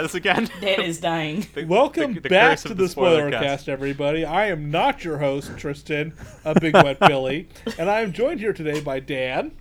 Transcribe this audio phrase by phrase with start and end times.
[0.00, 0.50] try this again.
[0.60, 1.46] Dan is dying.
[1.54, 4.24] The- Welcome the- the back to the spoiler cast, everybody.
[4.24, 6.12] I am not your host, Tristan,
[6.44, 9.52] a big wet Billy, and I am joined here today by Dan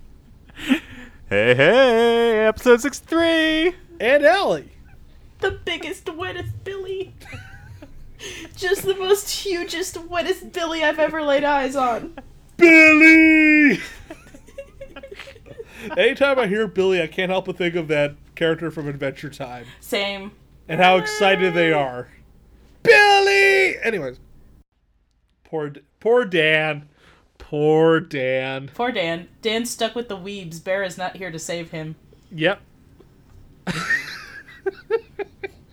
[1.29, 3.73] Hey, hey, episode 63.
[3.99, 4.71] and Allie.
[5.39, 7.13] The biggest, wettest Billy.
[8.57, 12.15] Just the most hugest, wettest Billy I've ever laid eyes on.
[12.57, 13.79] Billy.
[15.97, 19.65] Anytime I hear Billy, I can't help but think of that character from Adventure Time
[19.79, 20.31] Same.
[20.67, 22.09] and how excited they are.
[22.83, 23.77] Billy.
[23.83, 24.19] Anyways,
[25.43, 26.87] poor poor Dan.
[27.37, 28.69] Poor Dan.
[28.73, 29.27] Poor Dan.
[29.41, 30.63] Dan's stuck with the weebs.
[30.63, 31.95] Bear is not here to save him.
[32.31, 32.61] Yep.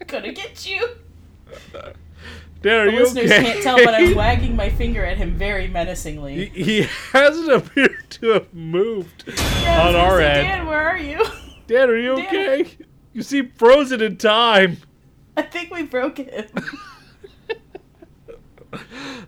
[0.06, 0.88] Gonna get you.
[2.62, 3.42] Dan, are The listeners okay?
[3.44, 6.46] can't tell, but I'm wagging my finger at him very menacingly.
[6.46, 9.24] He, he hasn't appeared to have moved
[9.62, 10.46] Yeah, on our say, end.
[10.48, 11.24] Dan, where are you?
[11.66, 12.26] Dan, are you Dan.
[12.26, 12.70] okay?
[13.12, 14.78] You seem frozen in time.
[15.36, 16.46] I think we broke him.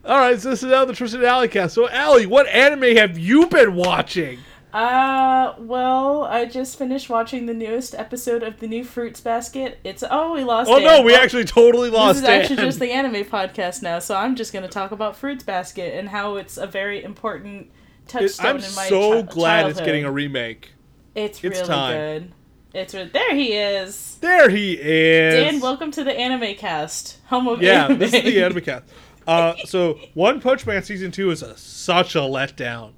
[0.04, 1.74] All right, so this is now the Tristan Alley cast.
[1.74, 4.38] So, Allie, what anime have you been watching?
[4.72, 9.78] Uh, well, I just finished watching the newest episode of the new Fruits Basket.
[9.82, 10.68] It's oh, we lost.
[10.70, 10.84] Oh Dan.
[10.84, 12.40] no, we Well, actually totally lost This is Dan.
[12.42, 15.94] actually just the anime podcast now, so I'm just going to talk about Fruits Basket
[15.98, 17.70] and how it's a very important
[18.08, 20.72] touchstone It- I'm in my so chi- glad it's getting a remake.
[21.14, 21.96] It's, it's really time.
[21.96, 22.32] good.
[22.74, 23.34] It's re- there.
[23.34, 24.18] He is.
[24.20, 25.34] There he is.
[25.52, 27.18] Dan, welcome to the anime cast.
[27.28, 27.98] Home of yeah, anime.
[27.98, 28.84] this is the anime cast.
[29.26, 32.92] Uh, so One Punch Man season two is a, such a letdown.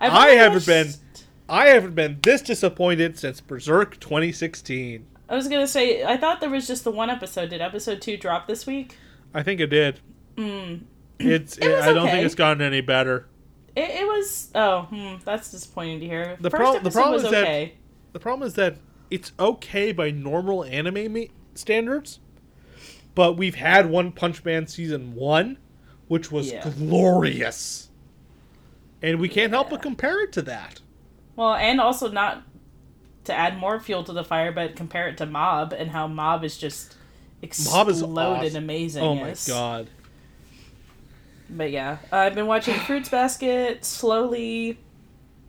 [0.00, 0.94] I've I haven't watched- been-
[1.48, 5.04] I haven't been this disappointed since Berserk 2016.
[5.28, 7.50] I was gonna say I thought there was just the one episode.
[7.50, 8.96] Did episode two drop this week?
[9.34, 10.00] I think it did.
[10.36, 10.82] Mm.
[11.18, 11.56] It's.
[11.58, 12.12] It was I don't okay.
[12.12, 13.26] think it's gotten any better.
[13.76, 14.50] It, it was.
[14.54, 16.36] Oh, hmm, that's disappointing to hear.
[16.40, 17.70] The prob- the problem was is that-
[18.12, 18.76] The problem is that
[19.10, 22.20] it's okay by normal anime me- standards,
[23.14, 25.58] but we've had One Punch Man season one,
[26.08, 26.68] which was Yeah.
[26.78, 27.89] glorious,
[29.02, 30.80] and we can't help but compare it to that.
[31.36, 32.42] Well, and also not
[33.24, 36.44] to add more fuel to the fire, but compare it to Mob and how Mob
[36.44, 36.96] is just
[37.42, 38.64] Mob is exploded awesome.
[38.64, 39.02] amazing.
[39.02, 39.88] Oh my god!
[41.48, 44.78] But yeah, I've been watching Fruits Basket slowly,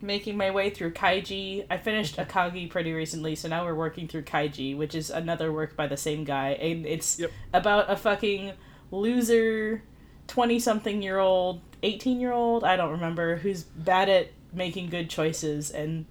[0.00, 1.64] making my way through Kaiji.
[1.70, 5.76] I finished Akagi pretty recently, so now we're working through Kaiji, which is another work
[5.76, 7.30] by the same guy, and it's Yep.
[7.54, 8.52] about a fucking
[8.90, 9.82] loser,
[10.26, 15.08] twenty something year old, eighteen year old, I don't remember, who's bad at making good
[15.10, 16.04] choices and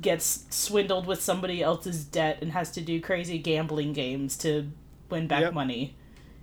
[0.00, 4.70] gets swindled with somebody else's debt and has to do crazy gambling games to
[5.10, 5.52] win back Yep.
[5.54, 5.94] money.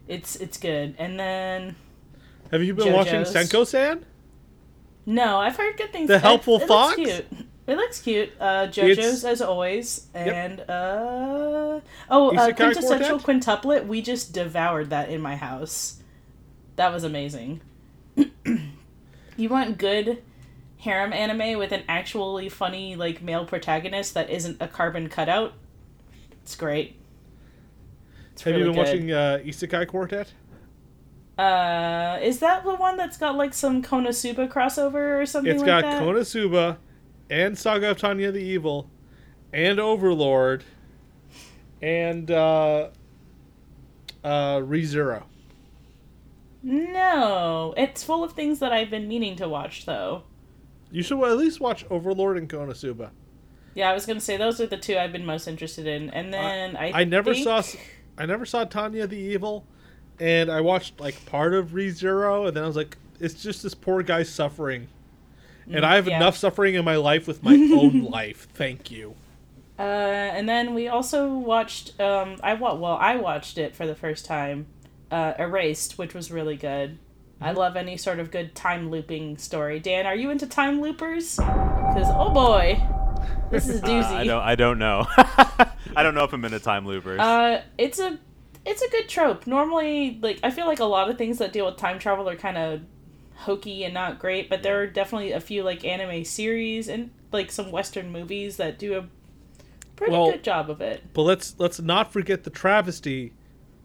[0.08, 1.76] It's it's good, and then.
[2.52, 3.34] Have you been watching JoJo's.
[3.52, 4.06] Senko-san?
[5.06, 6.08] No, I've heard good things.
[6.08, 6.98] The It- helpful it, fox?
[6.98, 7.26] Looks cute.
[7.66, 8.30] It looks cute.
[8.40, 10.28] Uh, JoJo's It's- as always, Yep.
[10.28, 13.88] and uh oh, uh, quintessential quintuplet.
[13.88, 16.00] We just devoured that in my house.
[16.76, 17.62] That was amazing.
[18.16, 20.22] you want good
[20.78, 25.54] harem anime with an actually funny like male protagonist that isn't a carbon cutout?
[26.44, 26.96] It's great.
[28.34, 28.88] It's Have really you been good.
[28.88, 30.34] watching uh, Isekai Quartet?
[31.38, 35.68] Uh, is that the one that's got like some Konosuba crossover or something It's like
[35.68, 36.02] got that?
[36.02, 36.78] Konosuba,
[37.30, 38.90] and Saga of Tanya the Evil,
[39.52, 40.64] and Overlord,
[41.82, 42.90] and uh,
[44.24, 45.24] uh, ReZero.
[46.64, 50.24] No, it's full of things that I've been meaning to watch, though.
[50.92, 53.10] You should at least watch Overlord and Konosuba.
[53.76, 56.34] Yeah, I was gonna say those are the two I've been most interested in, and
[56.34, 57.62] then I I never think- saw
[58.18, 59.66] I never saw Tanya the Evil,
[60.20, 63.74] and I watched like part of ReZero, and then I was like, it's just this
[63.74, 64.88] poor guy suffering,
[65.70, 66.18] and I have Mm, yeah.
[66.18, 68.48] enough suffering in my life with my own life.
[68.54, 69.16] Thank you.
[69.80, 72.00] Uh, and then we also watched.
[72.00, 74.68] Um, I wa- well, I watched it for the first time.
[75.14, 76.98] Uh, Erased, which was really good.
[77.40, 77.58] I Mm-hmm.
[77.58, 79.80] love any sort of good time looping story.
[79.80, 81.36] Dan, are you into time loopers?
[81.36, 82.82] Because oh boy,
[83.52, 84.14] this is a Uh, doozy.
[84.16, 84.42] I don't.
[84.42, 85.06] I don't know.
[85.96, 87.20] I don't know if I'm into time loopers.
[87.20, 88.18] Uh, it's a
[88.66, 89.46] it's a good trope.
[89.46, 92.36] Normally, like I feel like a lot of things that deal with time travel are
[92.36, 92.82] kind of
[93.36, 97.52] hokey and not great, but there are definitely a few like anime series and like
[97.52, 99.06] some western movies that do a
[99.96, 101.04] pretty Well- good job of it.
[101.14, 103.34] But let's let's not forget the travesty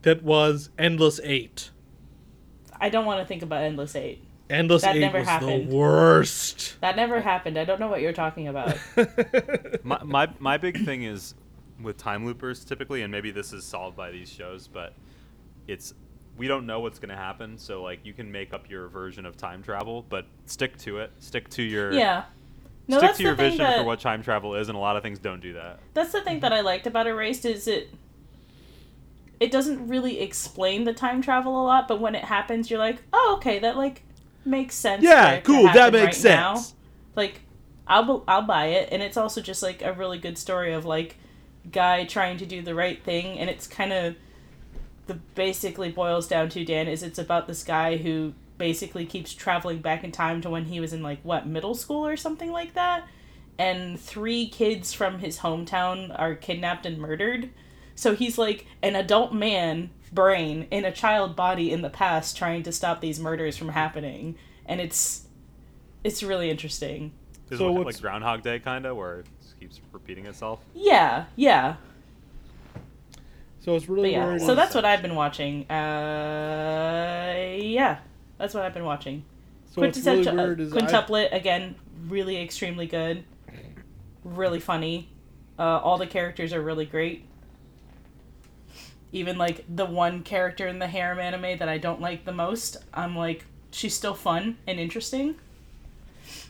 [0.03, 1.71] that was Endless Eight.
[2.81, 4.23] I don't want to think about Endless 8.
[4.51, 5.71] Endless That Eight never was happened.
[5.71, 6.81] the worst.
[6.81, 7.59] That never happened.
[7.59, 8.79] I don't know what you're talking about.
[9.83, 11.35] my, my my big thing is
[11.83, 14.95] with time loopers typically, and maybe this is solved by these shows, but
[15.67, 15.93] it's
[16.39, 19.27] we don't know what's going to happen, so like you can make up your version
[19.27, 21.11] of time travel, but stick to it.
[21.19, 22.25] Stick to your yeah.
[22.87, 24.97] No, stick that's to your vision that, for what time travel is, and a lot
[24.97, 25.79] of things don't do that.
[25.93, 27.91] That's the thing that I liked about Erased is it
[29.41, 33.03] it doesn't really explain the time travel a lot, but when it happens, you're like,
[33.13, 34.03] oh, okay, that like
[34.45, 35.03] makes sense.
[35.03, 35.65] Yeah, cool.
[35.65, 36.55] That makes right now.
[36.57, 36.75] sense.
[37.15, 37.41] Like,
[37.87, 41.17] I'll I'll buy it, and it's also just like a really good story of like
[41.71, 44.17] guy trying to do the right thing, and it's kind of
[45.07, 49.79] the basically boils down to Dan is it's about this guy who basically keeps traveling
[49.79, 52.75] back in time to when he was in like what middle school or something like
[52.75, 53.07] that
[53.59, 57.51] and three kids from his hometown are kidnapped and murdered
[57.99, 62.63] so he's like an adult man brain in a child body in the past trying
[62.63, 64.37] to stop these murders from happening.
[64.67, 65.27] And it's
[66.05, 67.11] it's really interesting.
[67.51, 69.27] Is So it like Groundhog Day kind of where it
[69.59, 70.65] keeps repeating itself?
[70.75, 71.75] yeah yeah.
[73.59, 74.43] So it's really but yeah weird.
[74.43, 75.69] so that's what i've been watching.
[75.69, 77.99] Uh yeah
[78.39, 79.25] that's what i've been watching.
[79.75, 81.75] So what's really uh, weird is I, quintuplet again
[82.07, 83.25] really extremely good
[84.23, 85.09] really funny.
[85.59, 87.25] Uh, all the characters are really great
[89.13, 92.77] even like the one character in the harem anime that i don't like the most
[92.95, 95.35] i'm like she's still fun and interesting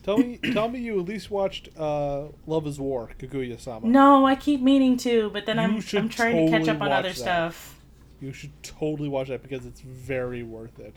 [0.02, 3.86] tell me, tell me, you at least watched uh, Love Is War, Kaguya-sama.
[3.86, 6.90] no i keep meaning to but then You i'm, I'm trying to catch up on
[6.92, 7.16] other that.
[7.16, 7.74] stuff
[8.20, 10.96] You should totally watch that because it's very worth it.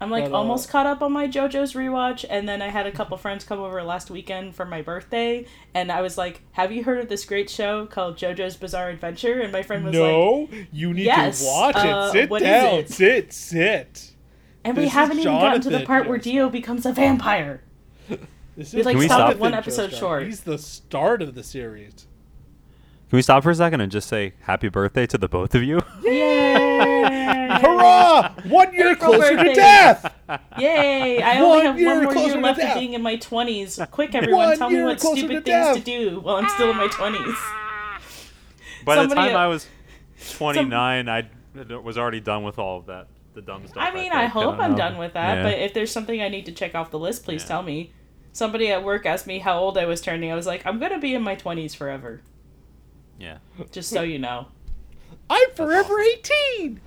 [0.00, 2.86] I'm like But, uh, almost caught up on my jojo's rewatch and then i had
[2.86, 6.70] a couple friends come over last weekend for my birthday and i was like have
[6.70, 10.02] you heard of this great show called jojo's bizarre adventure and my friend was like
[10.02, 12.30] No, you need Yes, to watch uh, it.
[12.30, 12.74] Sit down.
[12.80, 12.90] it?
[12.90, 14.12] Sit, sit.
[14.64, 17.62] And we This is haven't even gotten to the part where Dio becomes a vampire.
[18.56, 19.30] This We, like, we stopped stop?
[19.30, 19.98] at one episode Joestar.
[19.98, 20.22] short.
[20.24, 22.06] He's the start of the series.
[23.08, 25.62] Can we stop for a second and just say happy birthday to the both of
[25.62, 25.80] you?
[26.02, 27.34] Yay!
[27.62, 28.32] Hurrah!
[28.44, 29.48] One year April closer birthday.
[29.48, 30.14] to death.
[30.58, 31.22] Yay!
[31.22, 32.74] I One only have year one more closer year to left death.
[32.76, 33.90] of being in my 20s.
[33.90, 36.48] Quick, everyone, One tell me year what closer stupid to things to do while I'm
[36.50, 37.36] still in my 20s.
[38.84, 39.66] By the Somebody- time I was
[40.36, 41.28] 29, I
[41.82, 43.82] was already done with all of that, the dumb stuff.
[43.82, 44.32] I mean, I, think.
[44.32, 44.76] hope don't I'm know.
[44.76, 45.42] done with that, Yeah.
[45.44, 47.48] but if there's something I need to check off the list, please Yeah.
[47.48, 47.92] tell me.
[48.32, 50.30] Somebody at work asked me how old I was turning.
[50.30, 52.20] I was like, I'm going to be in my 20s forever.
[53.18, 53.38] yeah.
[53.72, 54.48] Just so you know.
[55.28, 56.80] I'm forever 18.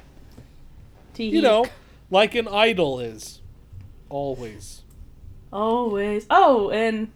[1.13, 1.65] Tee You know,
[2.09, 3.41] like an idol is.
[4.09, 4.81] Always.
[5.53, 6.25] Always.
[6.29, 7.11] Oh, and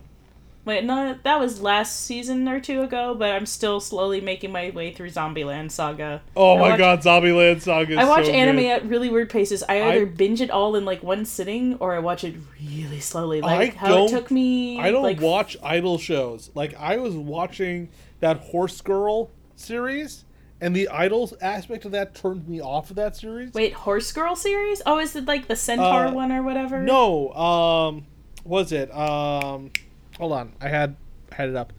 [0.66, 4.72] wait, no, that was last season or two ago, but I'm still slowly making my
[4.72, 6.22] way through Zombieland Saga.
[6.36, 8.66] Oh I my watch- god, Zombieland Saga is I watch so anime good.
[8.72, 9.64] at really weird paces.
[9.64, 13.00] I either I- binge it all in like one sitting, or I watch it really
[13.00, 13.40] slowly.
[13.42, 14.80] Like I how don't- it took me.
[14.82, 16.52] I don't like, watch idol shows.
[16.56, 17.88] Like I was watching
[18.20, 20.25] that Horse Girl series,
[20.62, 23.54] and the idols aspect of that turned me off of that series.
[23.54, 24.82] Wait, Horse Girl series?
[24.86, 26.82] Oh, is it like the Centaur Uh, one or whatever?
[26.82, 28.06] No, um,
[28.44, 28.94] was it?
[28.96, 29.72] Um,
[30.18, 30.96] hold on, I had
[31.32, 31.74] had it up.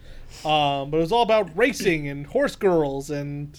[0.45, 3.59] Um, but it was all about racing and horse girls, and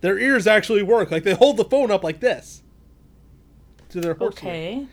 [0.00, 1.10] their ears actually work.
[1.10, 2.62] Like they hold the phone up like this
[3.90, 4.34] to their horse.
[4.34, 4.86] Okay.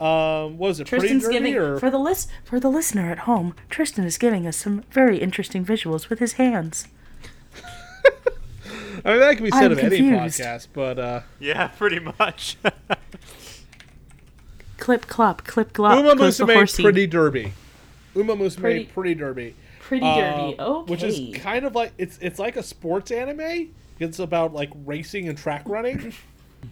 [0.00, 0.86] Um, was it?
[0.86, 3.54] Tristan's giving or for the list for the listener at home.
[3.70, 6.88] Tristan is giving us some very interesting visuals with his hands.
[9.04, 12.56] I mean that can be said I'm of any podcast, but uh, Yeah, pretty much.
[14.78, 15.96] Clip clop, clip glop.
[15.96, 16.82] Uma goes the Musume.
[16.82, 17.52] Pretty Derby.
[18.16, 19.54] Uma Musume Pretty- Pretty, Derby.
[19.80, 20.60] Pretty Uh, dirty.
[20.60, 20.90] Okay.
[20.90, 23.70] Which is kind of like it's it's like a sports anime.
[24.00, 26.12] It's about like racing and track running.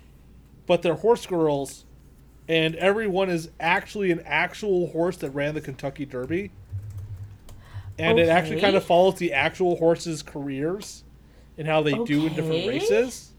[0.66, 1.84] but they're horse girls
[2.48, 6.50] and everyone is actually an actual horse that ran the Kentucky Derby.
[7.96, 11.04] And it actually kind of follows the actual horses' careers
[11.60, 13.32] and how they do in different races.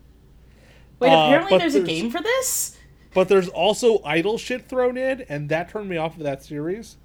[1.00, 2.78] Wait, uh, apparently but there's a game for this.
[3.16, 6.98] But there's also idol shit thrown in, and that turned me off of that series.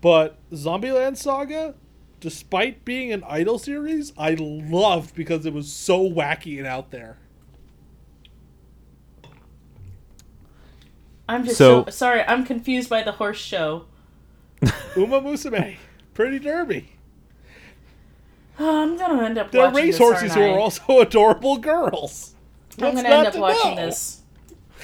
[0.00, 1.76] But Zombieland Saga,
[2.18, 7.18] despite being an idol series, I loved because it was so wacky and out there.
[11.28, 12.22] I'm just so, So- sorry.
[12.22, 13.84] I'm confused by the horse show.
[14.96, 15.76] Uma Musume,
[16.12, 16.95] Pretty Derby.
[18.58, 20.56] Oh, I'm gonna end up They're watching race this, horses who aren't I?
[20.56, 22.34] are also adorable girls.
[22.78, 23.86] I'm What's gonna end up to watching know?
[23.86, 24.20] this.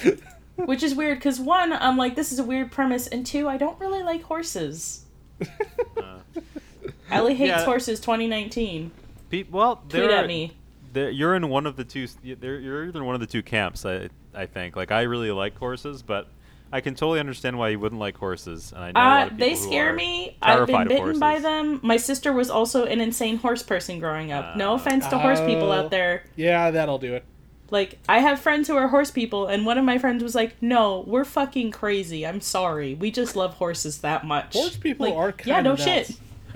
[0.55, 3.57] Which is weird because one, I'm like, this is a weird premise, and two, I
[3.57, 5.05] don't really like horses.
[5.41, 6.19] Uh,
[7.11, 7.65] Ellie hates Yeah.
[7.65, 8.91] horses 2019.
[9.29, 10.53] Pe- well, Tweet there at are- me.
[10.93, 12.07] you're in one of the two.
[12.21, 13.85] You're, you're either one of the two camps.
[13.85, 14.75] I I think.
[14.75, 16.27] Like I really like horses, but
[16.73, 18.73] I can totally understand why you wouldn't like horses.
[18.75, 20.35] And I know Uh, they scare me.
[20.41, 21.79] I've been bitten by them.
[21.83, 24.57] My sister was also an insane horse person growing up.
[24.57, 24.75] no Ah.
[24.75, 25.73] offense to horse people Oh.
[25.73, 26.23] out there.
[26.35, 27.23] Yeah, that'll do it.
[27.69, 30.55] Like, I have friends who are horse people, and one of my friends was like,
[30.61, 32.25] "No, we're fucking crazy.
[32.25, 32.93] I'm sorry.
[32.95, 35.83] We just love horses that much." Horse people Like, are yeah, kinda no nuts.
[35.83, 36.11] shit.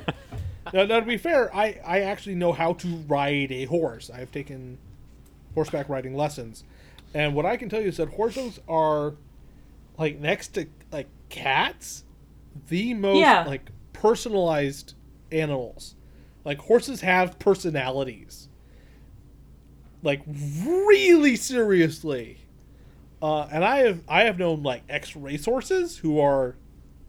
[0.73, 4.09] Now, now, to be fair, I, I actually know how to ride a horse.
[4.13, 4.77] I've taken
[5.55, 6.65] horseback riding lessons.
[7.13, 9.13] And what I can tell you is that horses are
[9.97, 12.03] like next to like cats,
[12.69, 13.43] the most Yeah.
[13.45, 14.93] like personalized
[15.31, 15.95] animals.
[16.45, 18.47] Like horses have personalities.
[20.03, 20.21] Like
[20.65, 22.39] really seriously.
[23.21, 26.55] Uh, and I have I have known like ex racehorses who are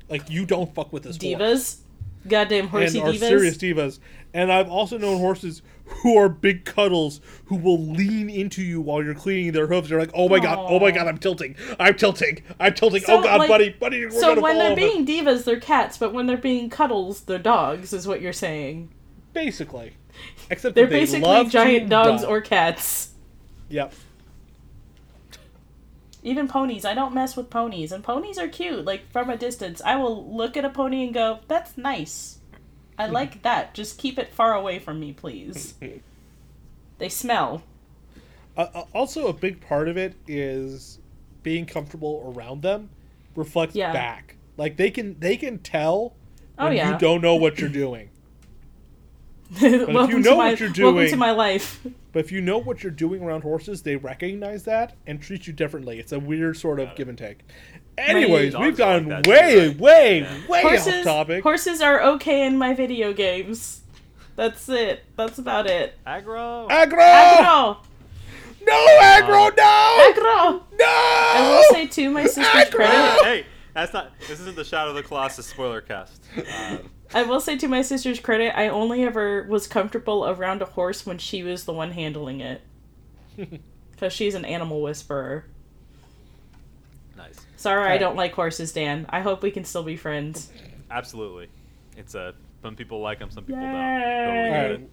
[0.09, 1.83] like you don't fuck with this horse
[2.29, 3.19] Goddamn and horsey are divas.
[3.19, 3.99] serious divas.
[4.35, 9.03] And I've also known horses who are big cuddles who will lean into you while
[9.03, 9.89] you're cleaning their hooves.
[9.89, 13.03] They're like, "Oh my god, oh my god, I'm tilting, I'm tilting, I'm tilting.
[13.05, 15.59] Oh so, oh god, like- buddy, buddy, we're So when they're over." being divas, they're
[15.59, 18.91] cats, but when they're being cuddles, they're dogs, is what you're saying.
[19.33, 19.93] basically,
[20.51, 22.33] except They're they basically giant dogs run.
[22.33, 23.11] or cats.
[23.71, 23.93] yep.
[26.29, 26.85] Even ponies.
[26.85, 28.85] I don't mess with ponies, and ponies are cute.
[28.85, 32.39] Like from a distance, I will look at a pony and go, "That's nice.
[32.99, 33.73] I like that.
[33.73, 35.75] Just keep it far away from me, please."
[36.99, 37.63] they smell.
[38.59, 40.99] Uh, also, a big part of it is
[41.43, 42.91] being comfortable around them
[43.35, 43.93] reflects Yeah.
[43.95, 44.37] back.
[44.59, 46.15] Like they can they can tell
[46.59, 46.93] Oh when yeah.
[46.93, 48.11] you don't know what you're doing.
[49.63, 51.81] welcome you know my what you're welcome to my life.
[52.19, 55.53] But if you know what you're doing around horses, they recognize that and treat you
[55.53, 56.01] differently.
[56.01, 57.43] It's a weird sort of give and take.
[57.97, 59.79] Anyways, we've are like gone too, way, right?
[59.79, 60.39] way, Yeah.
[60.49, 61.45] way horses, off topic.
[61.45, 63.83] horses are okay in my video games.
[64.35, 65.05] That's it.
[65.15, 65.95] That's about it.
[66.05, 66.69] Aggro.
[66.69, 66.99] Aggro!
[66.99, 67.77] Aggro!
[68.67, 70.13] No, aggro, no!
[70.13, 70.63] Aggro!
[70.77, 70.87] No!
[70.89, 72.71] I will say to my sister's Aggro!
[72.73, 73.25] credit.
[73.25, 74.11] hey, that's not.
[74.27, 76.21] This isn't the Shadow of the Colossus spoiler cast.
[76.37, 76.79] Uh,
[77.15, 81.07] I will say to my sister's credit, I only ever was comfortable around a horse
[81.07, 82.62] when she was the one handling it.
[83.93, 85.45] Because she's an animal whisperer.
[87.17, 87.35] nice.
[87.57, 89.07] Sorry, I don't like horses, Dan.
[89.09, 90.53] I hope we can still be friends.
[90.88, 91.49] Absolutely.
[91.97, 92.33] It's a.
[92.62, 93.73] Some people like them, some people Yay.
[93.73, 93.75] don't.
[93.75, 94.91] Totally get Alright.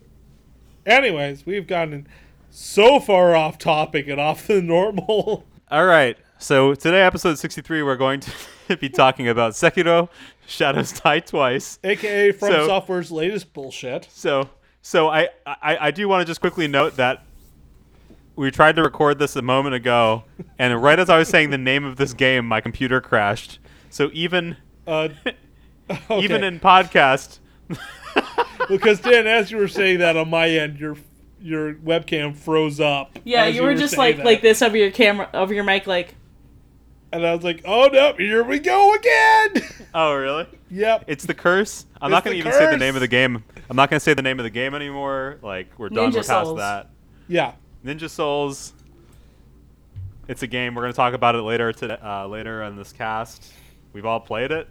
[0.87, 2.07] Anyways, we've gotten
[2.49, 5.45] so far off topic and off the normal.
[5.69, 6.17] All right.
[6.37, 8.19] So today, episode sixty-three, we're going
[8.67, 10.09] to be talking about Sekiro:
[10.47, 11.79] Shadows Die Twice.
[11.83, 14.07] AKA From So- Software's latest bullshit.
[14.11, 14.49] So,
[14.81, 17.23] so I, I, I do want to just quickly note that
[18.35, 20.23] we tried to record this a moment ago,
[20.59, 23.59] and right as I was saying the name of this game, my computer crashed.
[23.89, 25.09] So even Uh,
[25.89, 26.21] okay.
[26.23, 27.39] even in podcast,
[28.69, 30.97] because Dan, as you were saying that on my end, your
[31.41, 33.17] your webcam froze up.
[33.23, 34.25] Yeah, as you were just like that.
[34.25, 36.15] like this over your camera, over your mic, like.
[37.15, 39.53] And I was like, "Oh no, here we go again."
[39.93, 40.45] oh really?
[40.69, 41.05] yep.
[41.07, 41.85] It's the curse.
[42.01, 42.79] I'm It's not going the to even say the curse.
[42.79, 43.43] name of the game.
[43.69, 45.37] I'm not going to say the name of the game anymore.
[45.41, 46.11] Like we're done.
[46.11, 46.57] Ninja we're past Souls.
[46.59, 46.89] that.
[47.27, 47.53] yeah.
[47.85, 48.73] Ninja Souls.
[50.27, 50.75] It's a game.
[50.75, 53.53] We're going to talk about it later today, uh, later in this cast.
[53.93, 54.67] We've all played it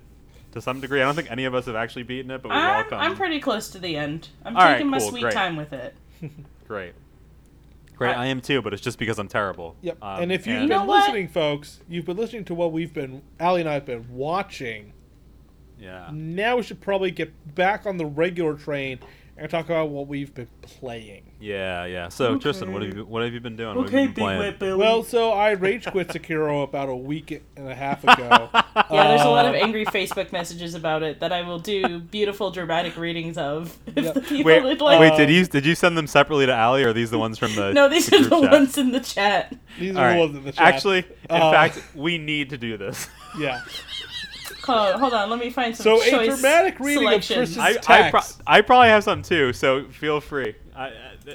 [0.53, 1.01] to some degree.
[1.01, 3.01] I don't think any of us have actually beaten it, but we've all I'm, come.
[3.01, 4.29] I'm pretty close to the end.
[4.45, 5.35] I'm All right, taking my cool, sweet great.
[5.35, 5.95] time with it.
[6.69, 6.95] Great.
[7.97, 8.17] Great.
[8.17, 9.77] I- I am too, but it's just because I'm terrible.
[9.83, 9.99] Yep.
[10.03, 12.93] Um, and if you've You been know listening, folks, you've been listening to what we've
[12.93, 14.93] been, Allie and I have been watching.
[15.79, 16.09] yeah.
[16.13, 18.99] Now we should probably get back on the regular train
[19.37, 21.33] and talk about what we've been playing.
[21.41, 22.09] Yeah, yeah.
[22.09, 23.77] So Tristan, what have you what have you been doing?
[23.79, 24.39] Okay, you big been playing?
[24.39, 24.79] wet belly.
[24.79, 28.49] Well, so I rage quit Sekiro about a week and a half ago.
[28.55, 31.99] yeah, there's a lot of Uh, angry Facebook messages about it that I will do
[32.11, 33.77] beautiful dramatic readings of.
[33.95, 34.15] If Yep.
[34.15, 35.01] the people Wait, would like.
[35.01, 35.17] wait.
[35.17, 37.55] Did you did you send them separately to Allie, or are these the ones from
[37.55, 37.73] the?
[37.73, 38.51] no, these the are the chat?
[38.53, 39.55] ones in the chat.
[39.79, 40.15] These All are right.
[40.15, 40.75] the ones in the chat.
[40.75, 41.05] Actually, in
[41.43, 43.09] Uh, fact, we need to do this.
[43.39, 43.61] yeah.
[44.65, 47.55] Hold on, hold on, let me find some So a choice dramatic reading of selections.
[47.57, 50.55] Tristan's- I I, pro- I probably have some too, so feel free.
[50.75, 50.93] I, I,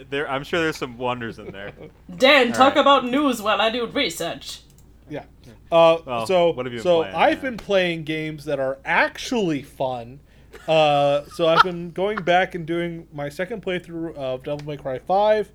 [0.10, 1.74] there, I'm sure there's some wonders in there.
[2.18, 2.82] Dan, talk right.
[2.82, 4.62] about news while I do research.
[5.10, 5.24] Yeah.
[5.72, 7.42] Uh, Well, so what have you so playing, I've yeah?
[7.42, 10.20] been playing games that are actually fun.
[10.68, 15.00] Uh, so I've been going back and doing my second playthrough of Devil May Cry
[15.00, 15.52] 5,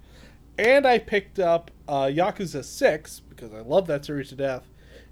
[0.58, 4.68] and I picked up uh, Yakuza 6 because I love that series to death,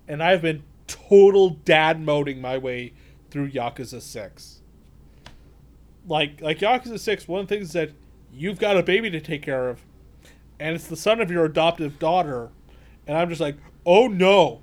[0.08, 2.92] and I've been total dad moding my way
[3.30, 4.60] through Yakuza 6.
[6.06, 7.90] Like like Yakuza 6, one of the things is that
[8.32, 9.80] you've got a baby to take care of,
[10.58, 12.50] and it's the son of your adoptive daughter,
[13.06, 13.56] and I'm just like,
[13.86, 14.62] oh no,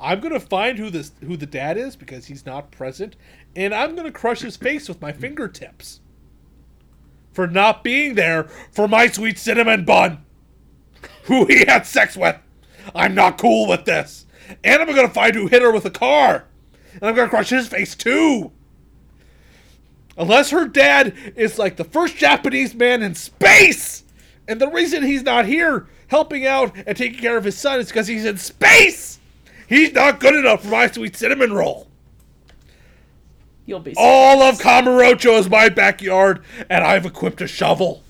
[0.00, 3.16] I'm gonna find who this who the dad is because he's not present,
[3.54, 6.00] and I'm gonna crush his face with my fingertips
[7.32, 10.24] for not being there for my sweet cinnamon bun,
[11.24, 12.36] who he had sex with.
[12.94, 14.26] I'm not cool with this,
[14.64, 16.44] and I'm gonna find who hit her with a car,
[16.94, 18.52] and I'm gonna crush his face too.
[20.16, 24.04] Unless her dad is like the first Japanese man in space.
[24.46, 27.86] And the reason he's not here helping out and taking care of his son is
[27.86, 29.18] because he's in space.
[29.68, 31.86] He's not good enough for my sweet cinnamon roll.
[33.64, 38.02] You'll be All of Kamurocho is my backyard, and I've equipped a shovel.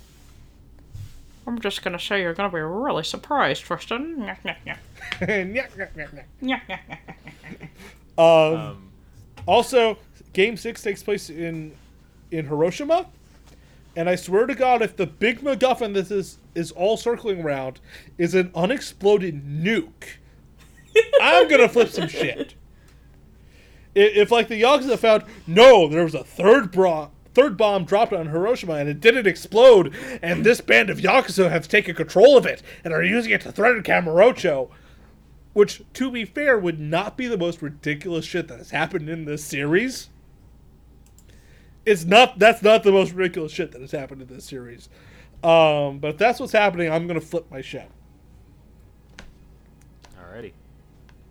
[1.46, 4.36] I'm just gonna say you're gonna be really surprised, Tristan.
[8.18, 8.90] um, Um,
[9.46, 9.98] Also,
[10.32, 11.72] Game Six takes place in
[12.30, 13.06] in Hiroshima,
[13.96, 17.80] and I swear to God, if the big MacGuffin that is is all circling around
[18.18, 20.18] is an unexploded nuke,
[21.20, 22.54] I'm gonna flip some shit.
[23.92, 28.12] If, if like the Yakuza found no, there was a third bra- third bomb dropped
[28.12, 32.46] on Hiroshima and it didn't explode, and this band of Yakuza have taken control of
[32.46, 34.70] it and are using it to threaten Kamurocho.
[35.52, 39.24] Which, to be fair, would not be the most ridiculous shit that has happened in
[39.24, 40.08] this series.
[41.84, 42.38] It's not.
[42.38, 44.88] That's not the most ridiculous shit that has happened in this series.
[45.42, 47.90] Um, but if that's what's happening, I'm gonna flip my shit.
[50.16, 50.52] alrighty.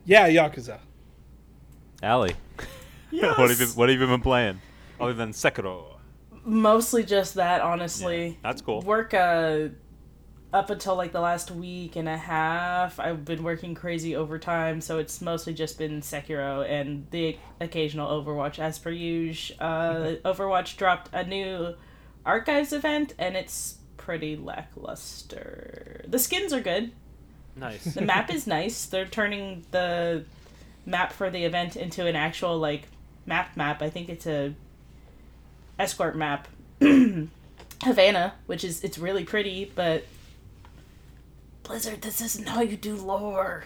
[0.06, 0.80] Yeah, Yakuza.
[2.02, 2.36] Allie,
[3.12, 4.60] what have you What have you been playing
[5.00, 5.89] other than Sekiro?
[6.50, 8.40] Mostly just that, honestly.
[8.42, 8.82] That's cool.
[8.82, 9.70] Work uh
[10.52, 14.98] up until like the last week and a half, I've been working crazy overtime, so
[14.98, 19.58] it's mostly just been Sekiro and the occasional Overwatch as per usual.
[19.60, 21.76] Uh, Overwatch dropped a new
[22.26, 26.04] archives event, and it's pretty lackluster.
[26.08, 26.94] The skins are good.
[27.56, 27.84] Nice.
[27.84, 28.88] The map is nice.
[28.88, 30.26] They're turning the
[30.84, 32.88] map for the event into an actual like
[33.28, 33.84] map map.
[33.84, 34.56] I think it's a
[35.80, 36.48] escort map.
[37.84, 40.04] Havana, which is it's really pretty, but
[41.64, 43.64] Blizzard, this isn't how you do lore.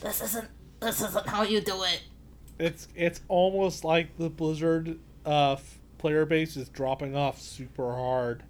[0.00, 0.48] This isn't
[0.80, 2.02] this isn't how you do it.
[2.58, 8.42] It's it's almost like the Blizzard uh, f- player base is dropping off super hard.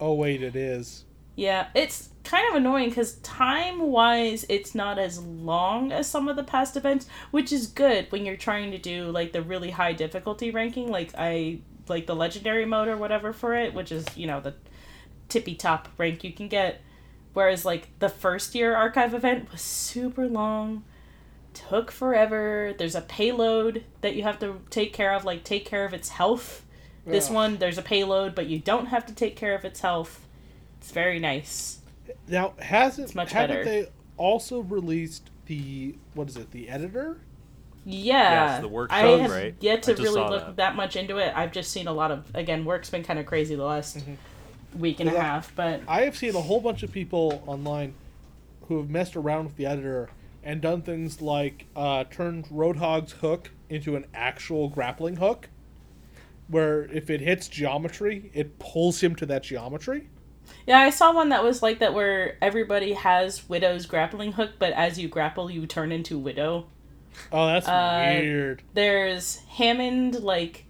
[0.00, 1.04] Oh wait, it is.
[1.34, 6.34] Yeah, it's kind of annoying because time wise, it's not as long as some of
[6.34, 9.92] the past events, which is good when you're trying to do like the really high
[9.92, 14.26] difficulty ranking, like I like the legendary mode or whatever for it, which is you
[14.26, 14.54] know the
[15.28, 16.80] tippy top rank you can get.
[17.34, 20.84] Whereas like the first year archive event was super long,
[21.54, 22.74] took forever.
[22.76, 26.08] There's a payload that you have to take care of, like take care of its
[26.10, 26.64] health.
[27.06, 30.26] This one, there's a payload, but you don't have to take care of its health.
[30.78, 31.78] It's very nice.
[32.26, 33.64] Now hasn't It's much haven't better.
[33.64, 33.86] they
[34.18, 37.18] also released the what is it the editor?
[37.90, 39.54] Yeah, Yes, the work I have right?
[39.60, 40.56] yet to really look that.
[40.56, 40.76] that.
[40.76, 41.32] much into it.
[41.34, 42.66] I've just seen a lot of again.
[42.66, 43.98] Work's been kind of crazy the last
[44.78, 47.94] week and a half, but I have seen a whole bunch of people online
[48.66, 50.10] who have messed around with the editor
[50.44, 55.48] and done things like uh, turned Roadhog's hook into an actual grappling hook,
[56.48, 60.08] where if it hits geometry, it pulls him to that geometry.
[60.66, 64.74] yeah, I saw one that was like that where everybody has Widow's grappling hook, but
[64.74, 66.66] as you grapple, you turn into Widow.
[67.32, 68.62] Oh, that's Uh, weird.
[68.74, 70.64] There's Hammond like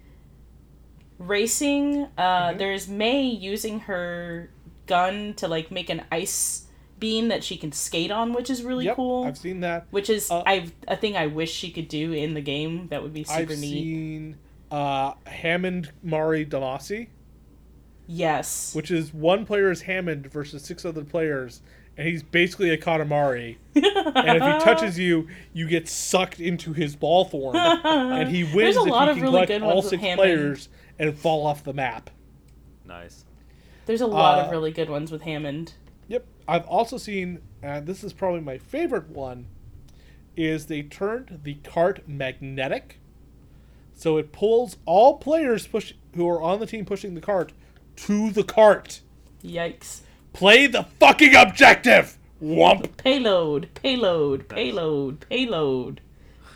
[1.18, 2.06] racing.
[2.16, 2.58] Uh, Mhm.
[2.58, 4.50] There's May using her
[4.87, 6.64] gun to like make an ice
[6.98, 9.24] beam that she can skate on, which is really yep, cool.
[9.24, 9.87] I've seen that.
[9.90, 12.88] which is Uh, I a thing I wish she could do in the game.
[12.88, 13.58] That would be super I've neat.
[13.61, 14.37] seen
[14.70, 17.08] uh, Hammond Mari Damacy,
[18.06, 18.74] Yes.
[18.74, 21.61] which is one player is Hammond versus six other players,
[21.98, 23.56] and he's basically a Katamari.
[23.74, 28.54] and if he touches you, you get sucked into his ball form, and he wins
[28.54, 30.18] There's a if lot he of can really collect good all ones with six Hammond.
[30.18, 32.08] players and fall off the map.
[32.87, 33.24] Nice.
[33.87, 35.74] There's a lot Uh, of really good ones with Hammond.
[36.06, 36.24] Yep.
[36.46, 39.46] I've also seen, and this is probably my favorite one,
[40.37, 43.00] is they turned the cart magnetic,
[43.94, 47.52] so it pulls all players push who are on the team pushing the cart
[47.96, 49.00] to the cart.
[49.42, 50.00] Yikes.
[50.32, 52.16] Play the fucking objective.
[52.42, 52.96] Wump.
[52.96, 56.00] Payload, payload, payload, payload.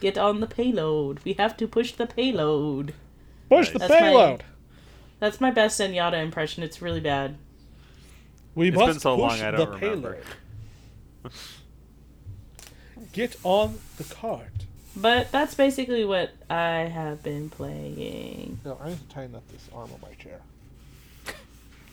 [0.01, 1.21] Get on the payload.
[1.25, 2.95] We have to push the payload.
[3.49, 3.89] Push the Nice.
[3.89, 4.45] That's my- payload.
[5.21, 6.63] That's my best Zenyatta impression.
[6.63, 7.37] It's really bad.
[8.55, 10.19] We It's must been so push long, I the don't remember.
[11.23, 11.33] payload.
[13.13, 14.49] Get on the cart.
[14.97, 18.61] But that's basically what I have been playing.
[18.65, 20.41] No, I need to tighten up this arm on my chair.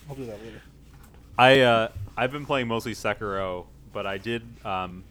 [0.10, 0.62] I'll do that later.
[1.40, 5.04] I uh, I've been playing mostly Sekiro, but I did um,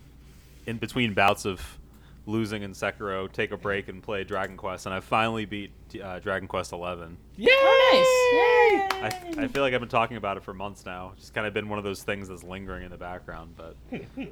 [0.66, 1.78] in between bouts of
[2.26, 5.70] losing in Sekiro take a break and play Dragon Quest, and I finally beat
[6.02, 7.16] uh, Dragon Quest Eleven.
[7.38, 7.48] Yay!
[7.50, 9.14] Oh, nice!
[9.14, 9.44] I, Yay!
[9.44, 11.14] I feel like I've been talking about it for months now.
[11.16, 14.30] It's kind of been one of those things that's lingering in the background, but it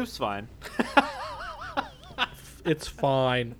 [0.00, 0.46] was fine.
[2.64, 3.54] It's fine.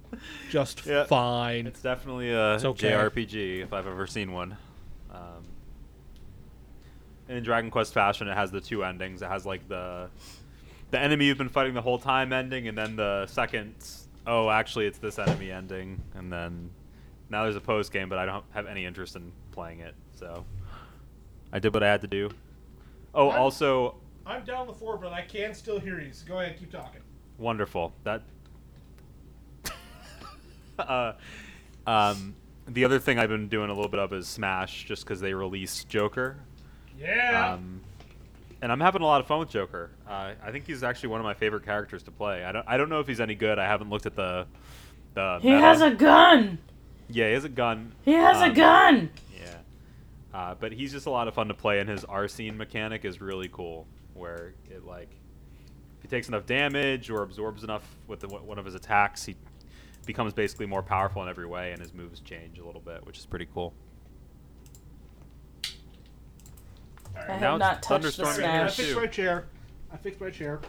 [0.51, 1.05] Just Yeah.
[1.05, 1.67] fine.
[1.67, 2.91] It's definitely a It's okay.
[2.91, 4.59] JRPG if I've ever seen one.
[7.29, 9.23] In Dragon Quest fashion, it has the two endings.
[9.23, 10.09] It has like the
[10.91, 13.75] the enemy you've been fighting the whole time ending, and then the second
[14.27, 16.71] oh actually it's this enemy ending, and then
[17.31, 19.95] now there's a post game, but I don't have any interest in playing it.
[20.15, 20.45] So
[21.53, 22.31] I did what I had to do.
[23.15, 26.13] Oh, I'm- also I'm down the floor, but I can still hear you.
[26.13, 27.01] So go ahead, keep talking.
[27.39, 27.93] wonderful.
[28.05, 28.23] That.
[30.79, 31.13] uh,
[31.87, 32.35] um,
[32.67, 35.33] the other thing I've been doing a little bit of is Smash, just because they
[35.33, 36.37] released Joker.
[36.99, 37.55] Yeah.
[37.55, 37.81] Um,
[38.61, 39.91] and I'm having a lot of fun with Joker.
[40.09, 42.45] Uh, I think he's actually one of my favorite characters to play.
[42.45, 43.59] I don't, I don't know if he's any good.
[43.59, 44.47] I haven't looked at the,
[45.15, 45.39] the.
[45.41, 45.61] He meta.
[45.61, 46.59] has a gun.
[47.09, 47.93] Yeah, he has a gun.
[48.05, 49.11] He has a Um, gun.
[49.39, 49.55] Yeah.
[50.35, 53.21] Uh, but he's just a lot of fun to play, and his Arsene mechanic is
[53.21, 53.87] really cool.
[54.15, 55.11] Where it like,
[55.99, 59.37] if he takes enough damage or absorbs enough with the, one of his attacks, he
[60.05, 63.19] becomes basically more powerful in every way, and his moves change a little bit, which
[63.19, 63.73] is pretty cool.
[67.29, 68.35] I now have not touched the Thunderstorm I
[68.69, 68.77] Smash.
[68.77, 69.47] fixed my chair.
[69.93, 70.61] I fixed my chair.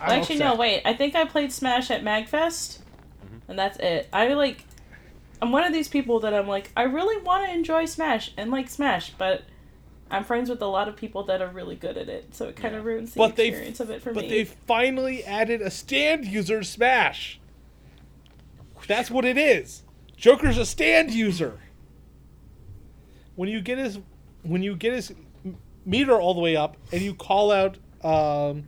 [0.00, 0.46] I'm actually, no.
[0.46, 0.58] upset.
[0.58, 0.82] Wait.
[0.84, 3.40] I think I played Smash at Magfest, Mhm.
[3.48, 4.08] and that's it.
[4.12, 4.64] I like.
[5.40, 8.50] I'm one of these people that I'm like, I really want to enjoy Smash and
[8.50, 9.44] like Smash, but
[10.10, 12.56] I'm friends with a lot of people that are really good at it, so it
[12.56, 12.90] kind of Yeah.
[12.90, 14.30] ruins the But they- experience of it for But me.
[14.30, 17.38] they finally added a stand user smash.
[18.88, 19.82] That's what it is.
[20.16, 21.58] Joker's a stand user.
[23.36, 23.98] When you get his
[24.42, 25.26] when you get his m-
[25.88, 28.64] meter all the way up and you call out um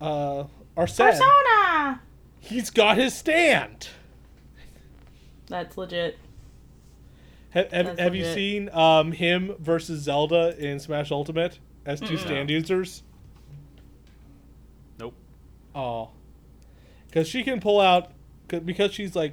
[0.00, 0.44] uh
[0.76, 2.00] Arsene, Persona.
[2.40, 3.88] he's got his stand.
[5.48, 6.18] That's legit.
[7.50, 12.06] Have, have, That's have you seen um, him versus Zelda in Smash Ultimate as 2
[12.06, 12.18] Mm-mm.
[12.18, 13.02] stand users?
[14.98, 15.14] Nope.
[15.74, 16.10] Oh,
[17.06, 18.10] because she can pull out
[18.48, 19.32] because she's like,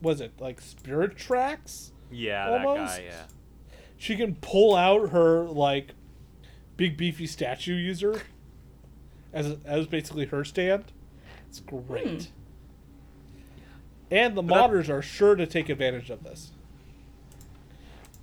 [0.00, 1.92] was it like Spirit Tracks?
[2.10, 2.96] Yeah, Almost?
[2.96, 3.04] that guy.
[3.04, 3.24] Yeah.
[3.98, 5.90] She can pull out her like
[6.78, 8.22] big beefy statue user
[9.34, 10.84] as as basically her stand.
[11.50, 12.24] It's great.
[12.24, 12.30] Hmm.
[14.10, 16.52] And the But that- modders are sure to take advantage of this.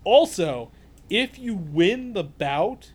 [0.03, 0.71] Also,
[1.09, 2.91] if you win the bout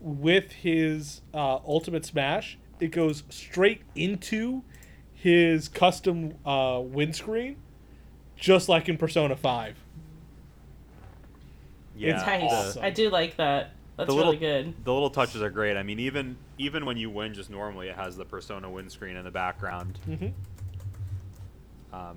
[0.00, 4.62] with his uh, ultimate smash, it goes straight into
[5.14, 7.56] his custom uh, windscreen,
[8.36, 9.76] just like in Persona Five.
[11.96, 12.16] Yeah.
[12.16, 12.52] It's nice.
[12.52, 12.82] awesome.
[12.84, 13.70] I do like that.
[13.96, 14.84] That's the really little, good.
[14.84, 15.76] The little touches are great.
[15.76, 19.24] I mean, even even when you win just normally, it has the Persona windscreen in
[19.24, 19.98] the background.
[20.08, 20.28] Mm-hmm.
[21.94, 22.16] Um,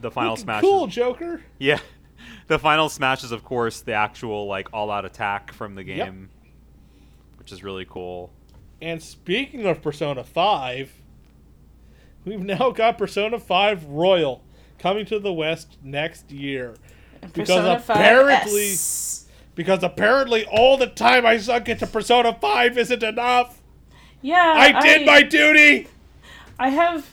[0.00, 0.60] the final Looking smash.
[0.62, 1.40] cool, Joker.
[1.58, 1.78] Yeah.
[2.46, 6.06] The final smash is, of course, the actual like all-out attack from the Yep.
[6.06, 6.30] game,
[7.38, 8.30] which is really cool.
[8.80, 10.92] And speaking of Persona 5,
[12.24, 14.42] we've now got Persona 5 Royal
[14.78, 16.74] coming to the West next year.
[17.20, 19.23] Because Persona 5 apparently- S.
[19.54, 23.60] Because apparently all the time I sunk into Persona 5 isn't enough.
[24.20, 25.88] Yeah, I did my duty.
[26.58, 27.10] I have.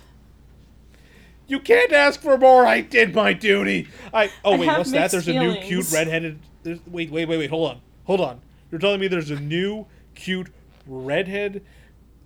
[1.47, 2.65] You can't ask for more.
[2.65, 3.89] I did my duty.
[4.13, 5.11] I Oh I wait, what's that?
[5.11, 5.93] There's a new cute feelings.
[5.93, 7.49] redheaded Wait, wait, wait, wait.
[7.49, 7.81] Hold on.
[8.05, 8.41] Hold on.
[8.69, 10.47] You're telling me there's a new cute
[10.87, 11.61] redhead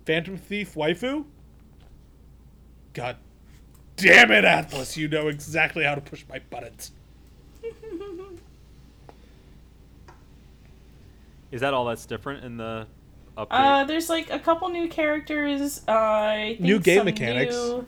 [0.04, 1.24] Phantom Thief waifu?
[2.92, 3.16] God
[3.96, 4.96] damn it, Atlus.
[4.96, 6.92] You know exactly how to push my buttons.
[11.56, 12.86] Is that all that's different in the
[13.36, 13.46] update?
[13.50, 15.80] Uh, there's like a couple new characters.
[15.88, 17.54] Uh, I think New game some mechanics.
[17.54, 17.86] new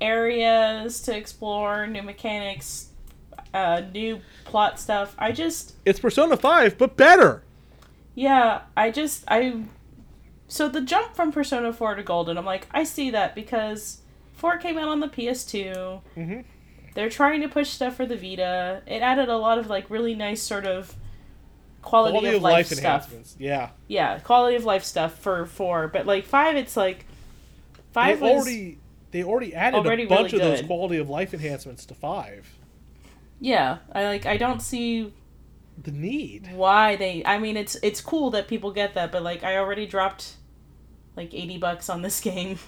[0.00, 2.88] areas to explore, new mechanics,
[3.52, 5.14] uh, new plot stuff.
[5.18, 7.42] I just, It's Persona 5, but better.
[8.14, 9.64] yeah, I just, I.
[10.48, 13.98] So the jump from Persona 4 to Golden, I'm like, I see that because
[14.32, 16.00] 4 came out on the PS2.
[16.16, 16.40] Mm-hmm.
[16.94, 18.82] They're trying to push stuff for the Vita.
[18.86, 20.94] It added a lot of like really nice sort of
[21.84, 22.78] quality, Quality of, life, stuff.
[22.78, 23.36] enhancements.
[23.38, 23.70] Yeah.
[23.88, 27.04] Yeah, quality of life stuff for four, but like five, it's like
[27.92, 28.78] five they already
[29.12, 32.58] they already added already a bunch really of those quality of life enhancements to 5.
[33.40, 33.78] yeah.
[33.92, 35.12] I like I don't see
[35.82, 36.50] The need.
[36.54, 37.22] why they.
[37.24, 40.34] I mean, it's it's cool that people get that, but like I already dropped
[41.16, 42.58] like eighty bucks on this game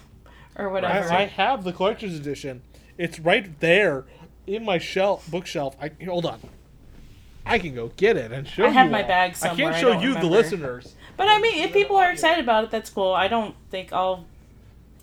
[0.55, 1.11] or whatever.
[1.11, 2.61] I, I have the collector's edition.
[2.97, 4.05] It's right there
[4.45, 5.75] in my shelf bookshelf.
[5.81, 6.39] I hold on.
[7.49, 8.73] I can go get it and show I you.
[8.73, 9.07] have my all.
[9.07, 10.95] bag I can't show don't you the listeners.
[11.15, 13.13] but I mean, if people are excited about it, that's cool.
[13.13, 14.25] I don't think I'll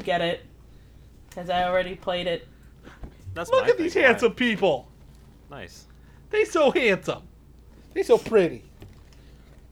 [0.04, 0.44] get it
[1.28, 2.46] because I already played it.
[3.34, 4.02] That's Look my at these thing.
[4.02, 4.08] Why?
[4.08, 4.88] handsome people.
[5.50, 5.86] Nice.
[6.30, 7.22] They so handsome.
[7.92, 8.64] They so pretty.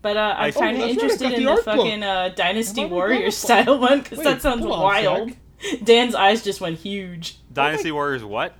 [0.00, 2.82] But uh, I'm Oh, kind of I've interested got in the the fucking uh, Dynasty
[2.84, 5.30] I've Warrior style one because that sounds on a wild.
[5.84, 7.38] Dan's eyes just went huge.
[7.52, 8.54] Dynasty Warriors what?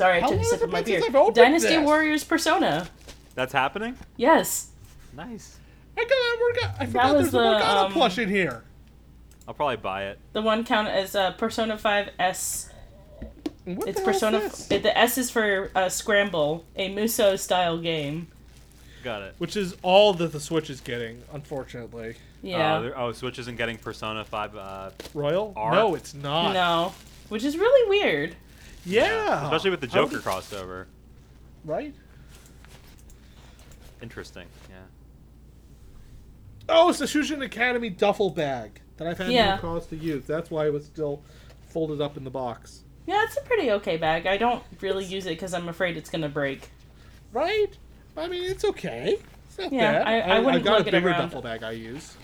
[0.00, 0.98] Sorry, I How took a sip of my beer.
[0.98, 1.84] since I've opened Dynasty this?
[1.84, 2.88] Warriors Persona.
[3.34, 3.98] That's happening?
[4.16, 4.68] Yes.
[5.14, 5.58] Nice.
[5.94, 6.10] I got.
[6.10, 6.74] I forgot.
[6.80, 8.64] I forgot was there's a Morgana um, plush in here.
[9.46, 10.18] I'll probably buy it.
[10.32, 12.70] The one count as uh, Persona 5 S.
[13.66, 14.38] What It's the hell's Persona.
[14.38, 14.70] this?
[14.70, 18.28] it- the S is for uh, Scramble, a Muso style game.
[19.04, 19.34] Got it.
[19.36, 22.14] which is all that the Switch is getting, unfortunately.
[22.40, 22.78] Yeah.
[22.78, 24.56] Oh, oh, Switch isn't getting Persona 5.
[24.56, 25.52] Uh, Royal?
[25.56, 25.72] R?
[25.74, 26.52] No, it's not.
[26.54, 26.94] no.
[27.28, 28.34] Which is really weird.
[28.84, 29.44] Yeah.
[29.44, 30.86] Especially with the Joker did- crossover.
[31.64, 31.94] Right?
[34.02, 34.46] Interesting.
[34.68, 34.76] Yeah.
[36.68, 39.56] Oh, it's the Shujin Academy duffel bag that I've had Yeah.
[39.56, 40.24] no cause to use.
[40.24, 41.22] That's why it was still
[41.68, 42.84] folded up in the box.
[43.06, 44.26] Yeah, it's a pretty okay bag.
[44.26, 46.70] I don't really use it because I'm afraid it's gonna break.
[47.32, 47.76] Right?
[48.16, 49.18] I mean, it's okay.
[49.48, 50.06] It's not Yeah, bad.
[50.06, 51.20] I- I wouldn't I've got a bigger around.
[51.22, 52.16] duffel bag I use.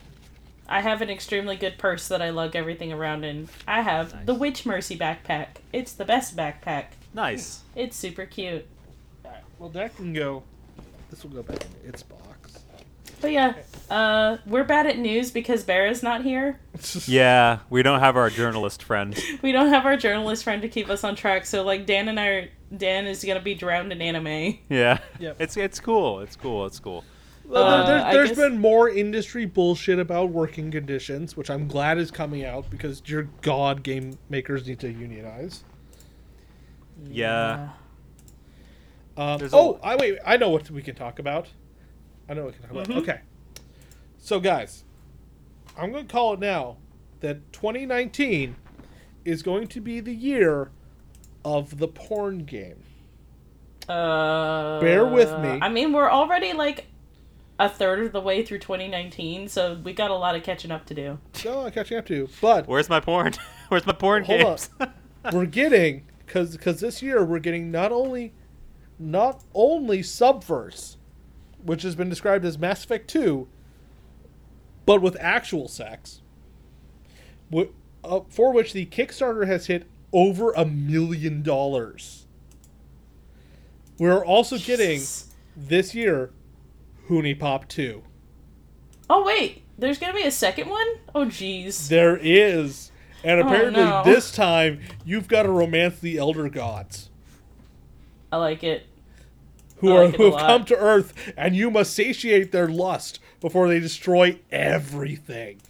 [0.68, 3.48] I have an extremely good purse that I lug everything around in.
[3.66, 4.26] I have Nice.
[4.26, 5.48] the Witch Mercy backpack.
[5.72, 6.86] It's the best backpack.
[7.14, 7.60] Nice.
[7.74, 8.66] It's super cute.
[9.24, 10.42] Alright, well, that can go.
[11.10, 12.22] This will go back in its box.
[13.20, 13.54] But yeah,
[13.88, 16.60] uh, we're bad at news because Bara's not here.
[17.06, 19.18] Yeah, we don't have our journalist friend.
[19.42, 21.46] We don't have our journalist friend to keep us on track.
[21.46, 24.58] So like Dan and I, are, Dan is gonna be drowned in anime.
[24.68, 24.98] Yeah.
[25.18, 25.36] Yep.
[25.40, 26.20] It's it's cool.
[26.20, 26.66] It's cool.
[26.66, 27.04] It's cool.
[27.48, 31.68] Well, Uh, there, I there's guess- been more industry bullshit about working conditions, which I'm
[31.68, 35.62] glad is coming out because your God, game makers need to unionize.
[37.08, 37.70] Yeah.
[39.16, 40.18] Um, oh, I wait.
[40.26, 41.48] I know what we can talk about.
[42.28, 42.90] I know what we can talk Mhm.
[42.90, 43.02] about.
[43.02, 43.20] Okay.
[44.18, 44.84] So, guys,
[45.76, 46.76] I'm going to call it now
[47.20, 48.56] that 2019
[49.24, 50.70] is going to be the year
[51.44, 52.82] of the porn game.
[53.88, 55.58] Uh, Bear with me.
[55.62, 56.86] I mean, we're already like
[57.58, 60.84] a third of the way through 2019, so we got a lot of catching up
[60.86, 61.18] to do.
[61.44, 62.28] No, I'm catching up to you.
[62.40, 63.34] But Where's my porn?
[63.68, 64.70] Where's my porn Hold games?
[65.32, 68.34] we're getting because because this year we're getting not only
[68.98, 70.96] not only Subverse,
[71.62, 73.48] which has been described as Mass Effect Two,
[74.84, 76.20] but with actual sex,
[77.52, 77.72] wh-
[78.04, 82.26] uh, for which the Kickstarter has hit over a million dollars.
[83.98, 85.00] We're also getting
[85.56, 86.30] this year
[87.08, 88.02] HuniePop Two.
[89.08, 90.86] Oh wait, there's gonna be a second one.
[91.14, 91.88] Oh jeez.
[91.88, 92.90] There is.
[93.24, 94.02] And Oh, apparently, no.
[94.04, 97.10] this time you've got to romance the elder gods.
[98.30, 98.86] I like it.
[99.78, 103.68] who I are who have come to Earth, and you must satiate their lust before
[103.68, 105.60] they destroy everything.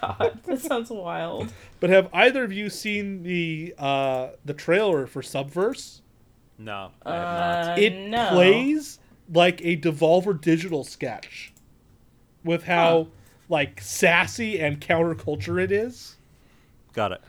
[0.00, 1.52] God, that sounds wild.
[1.80, 6.00] But have either of you seen the uh, the trailer for Subverse?
[6.58, 7.78] No, I have not.
[7.78, 8.28] Uh, It no.
[8.30, 8.98] plays
[9.32, 11.52] like a Devolver Digital sketch,
[12.44, 13.10] with how Huh.
[13.48, 16.16] like sassy and counterculture it is.
[16.92, 17.20] Got it.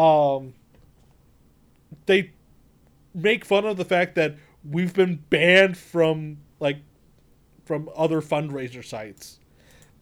[0.00, 0.52] um
[2.04, 2.30] they
[3.14, 4.36] make fun of the fact that
[4.68, 6.78] we've been banned from like
[7.64, 9.40] from other fundraiser sites.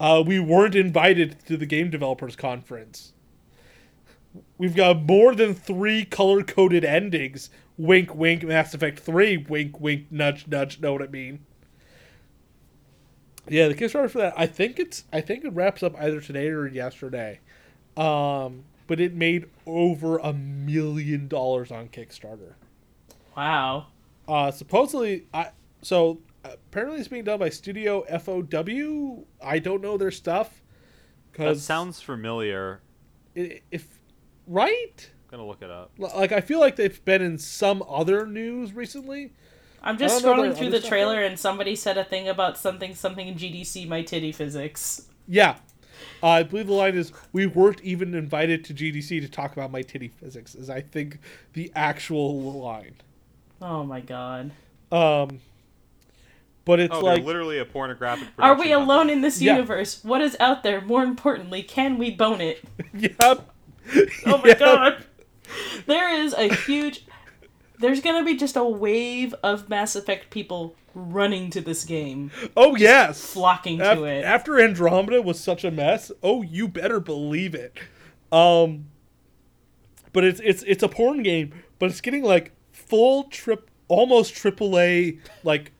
[0.00, 3.12] Uh, we weren't invited to the game developers conference.
[4.58, 7.50] We've got more than three color coded endings.
[7.76, 8.42] Wink, wink.
[8.44, 9.36] Mass Effect Three.
[9.36, 10.06] Wink, wink.
[10.10, 10.80] Nudge, nudge.
[10.80, 11.44] Know what I mean?
[13.48, 14.34] Yeah, the Kickstarter for that.
[14.36, 15.04] I think it's.
[15.12, 17.40] I think it wraps up either today or yesterday.
[17.96, 22.54] Um, but it made over a million dollars on Kickstarter.
[23.36, 23.86] Wow.
[24.26, 25.50] Uh, supposedly, I
[25.82, 29.24] so apparently it's being done by Studio FOW.
[29.42, 30.62] I don't know their stuff
[31.32, 32.80] That because sounds familiar.
[33.34, 33.98] if
[34.46, 35.90] right, I'm gonna look it up.
[35.98, 39.32] like I feel like they've been in some other news recently.
[39.82, 41.26] I'm just I don't know scrolling through the trailer though.
[41.26, 45.06] and somebody said a thing about something something in GDC my titty physics.
[45.28, 45.56] Yeah.
[46.22, 49.70] Uh, I believe the line is, "We weren't even invited to GDC to talk about
[49.70, 51.18] my titty physics." Is I think
[51.52, 52.94] the actual line.
[53.60, 54.52] Oh my god.
[54.90, 55.40] Um,
[56.64, 58.28] but it's Oh, like literally a pornographic.
[58.38, 58.72] Are we company.
[58.72, 59.54] alone in this Yeah.
[59.56, 60.02] universe?
[60.02, 60.80] What is out there?
[60.80, 62.64] More importantly, can we bone it?
[62.94, 63.18] yep.
[64.26, 64.58] Oh my Yep.
[64.58, 65.04] god.
[65.86, 67.04] There is a huge
[67.78, 72.30] There's going to be just a wave of Mass Effect people running to this game,
[72.56, 73.20] Oh yes.
[73.32, 74.24] flocking to it.
[74.24, 77.76] After Andromeda was such a mess, oh, you better believe it.
[78.30, 78.86] Um,
[80.12, 84.78] but it's it's it's a porn game, but it's getting like full trip, almost triple
[84.78, 85.72] A like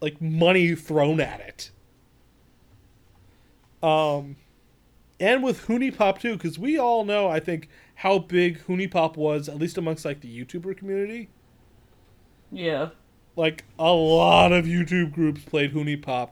[0.00, 1.70] like money thrown at it.
[3.82, 4.36] Um,
[5.20, 9.58] and with HuniePop too, because we all know, I think, how big HuniePop was, at
[9.58, 11.28] least amongst like the YouTuber community.
[12.50, 12.90] yeah.
[13.36, 16.30] Like a lot of YouTube groups played HuniePop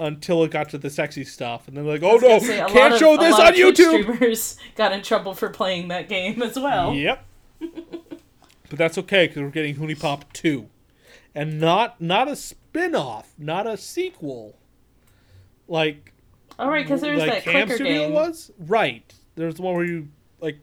[0.00, 3.16] until it got to the sexy stuff, and then like, oh no, say, can't show
[3.16, 4.02] this on YouTube.
[4.02, 6.94] Streamers got in trouble for playing that game as well.
[6.94, 7.24] Yep.
[7.60, 10.68] but that's okay because we're getting HuniePop two,
[11.34, 14.56] and not not a spin off, not a sequel.
[15.66, 16.14] Like
[16.58, 18.12] All right, because there's like that Cam Studio game.
[18.14, 19.12] was right.
[19.34, 20.08] There's the one where you
[20.40, 20.60] like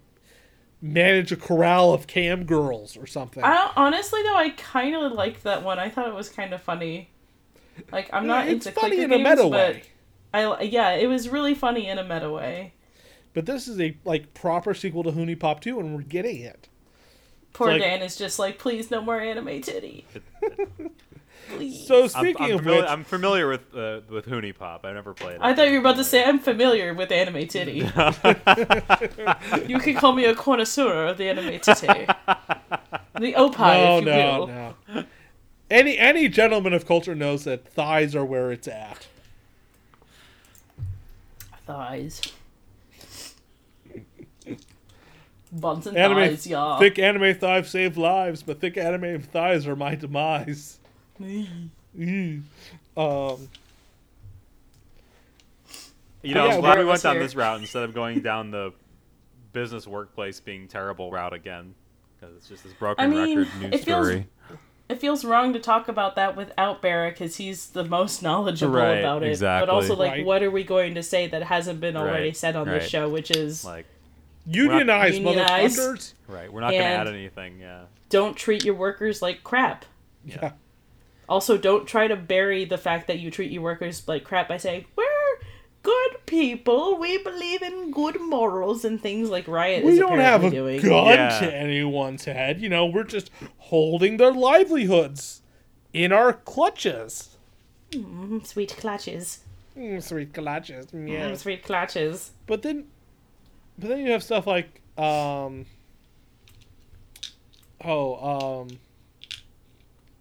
[0.85, 3.43] manage a corral of cam girls or something.
[3.43, 5.79] I honestly though, I kind of liked that one.
[5.79, 7.09] I thought it was kind of funny.
[7.91, 9.83] Like I'm not it's into funny clicker in a meta but way.
[10.33, 12.73] I yeah, it was really funny in a meta way.
[13.33, 16.69] But this is a like proper sequel to HuniePop 2 and we're getting it.
[17.53, 20.05] Poor like- Dan is just like, please, no more anime titty.
[21.49, 21.87] Please.
[21.87, 24.83] So I'm, speaking I'm of familiar, which, I'm familiar with uh, with HuniePop.
[24.83, 25.41] I've never played it.
[25.41, 27.71] I thought you were about to say I'm familiar with anime titty.
[29.67, 32.07] you can call me a connoisseur of the anime titty.
[33.19, 34.47] The opie, no, if you no, will.
[34.47, 35.03] no.
[35.69, 39.07] Any any gentleman of culture knows that thighs are where it's at.
[41.65, 42.21] Thighs.
[45.51, 46.79] Buns and Anime thighs, y'all.
[46.79, 50.79] thick anime thighs save lives, but thick anime thighs are my demise.
[51.21, 51.69] Mm.
[51.97, 53.49] um,
[56.21, 57.23] You know, Yeah, I'm glad we went down here.
[57.23, 58.73] this route instead of going down the
[59.53, 61.75] business workplace being terrible route again.
[62.19, 64.27] Because it's just this broken I mean, record news it feels- story.
[64.89, 68.95] it feels wrong to talk about that without Barra because he's the most knowledgeable Right,
[68.99, 69.29] about it.
[69.29, 69.67] Exactly.
[69.67, 70.25] But also, like, Right.
[70.25, 73.07] what are we going to say that hasn't been already Right, said on this show?
[73.07, 73.85] Which is Like,
[74.47, 75.77] unionize, Unionize.
[75.77, 76.13] motherfuckers.
[76.27, 77.59] right, we're not going to add anything.
[77.59, 77.83] Yeah.
[78.09, 79.85] don't treat your workers like crap.
[80.25, 80.51] Yeah.
[81.27, 84.57] Also, don't try to bury the fact that you treat your workers like crap by
[84.57, 85.03] saying we're
[85.83, 86.97] good people.
[86.97, 90.81] We believe in good morals and things like Riot We is don't have apparently a
[90.81, 90.91] doing.
[90.91, 91.39] gun Yeah.
[91.39, 92.61] to anyone's head.
[92.61, 95.41] You know, we're just holding their livelihoods
[95.93, 97.37] in our clutches.
[97.91, 99.39] Mm, sweet clutches.
[99.77, 100.87] Mm, sweet clutches.
[100.87, 101.33] Mm, Yeah.
[101.35, 102.31] sweet clutches.
[102.47, 102.85] But then,
[103.77, 105.65] but then you have stuff like, um,
[107.83, 108.79] oh, um,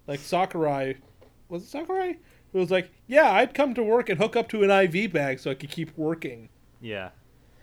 [0.07, 0.97] like Sakurai.
[1.49, 2.11] Was it Sakurai?
[2.53, 5.41] It was like, yeah, I'd come to work and hook up to an IV bag
[5.41, 6.49] so I could keep working.
[6.81, 7.11] Yeah.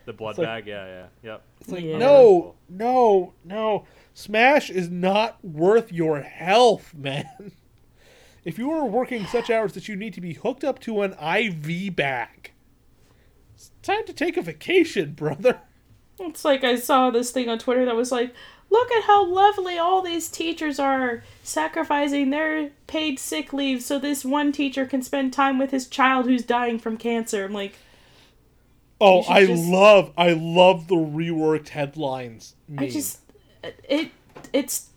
[0.06, 0.68] The blood It's like- bag.
[0.68, 1.06] Yeah, yeah.
[1.24, 1.42] Yep.
[1.62, 1.98] It's like, Yeah.
[1.98, 3.86] no, no, no.
[4.14, 7.52] Smash is not worth your health, man.
[8.44, 11.14] If you are working such hours that you need to be hooked up to an
[11.14, 12.52] IV bag,
[13.54, 15.62] it's time to take a vacation, brother.
[16.20, 18.34] It's like I saw this thing on Twitter that was like,
[18.72, 24.26] look at how lovely all these teachers are sacrificing their paid sick leave so this
[24.26, 27.46] one teacher can spend time with his child who's dying from cancer.
[27.46, 27.76] I'm like,
[29.00, 32.56] Oh, I just- love, I love the reworked headlines.
[32.78, 33.20] I just
[33.90, 34.12] it
[34.54, 34.90] it's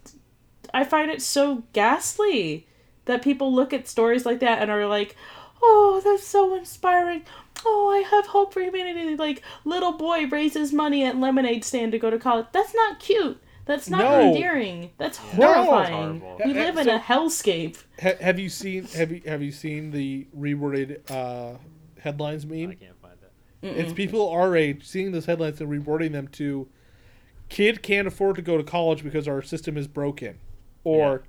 [0.73, 2.67] I find it so ghastly
[3.07, 5.17] that people look at stories like that and are like,
[5.63, 7.23] "Oh, that's so inspiring.
[7.65, 11.99] Oh, I have hope for humanity." Like little boy raises money at lemonade stand to
[11.99, 12.47] go to college.
[12.53, 13.41] That's not cute.
[13.67, 14.21] That's not No.
[14.29, 14.91] endearing.
[14.99, 15.53] That's No.
[15.53, 16.21] horrifying.
[16.21, 16.41] Horrible.
[16.45, 17.83] We live in a hellscape.
[18.03, 21.57] Ha- have you seen have you have you seen the reworded uh,
[22.01, 22.71] headlines meme?
[22.71, 23.69] I can't find it.
[23.79, 26.69] It's people our age seeing those headlines and rewording them to
[27.49, 30.39] kid can't afford to go to college because our system is broken.
[30.83, 31.25] Or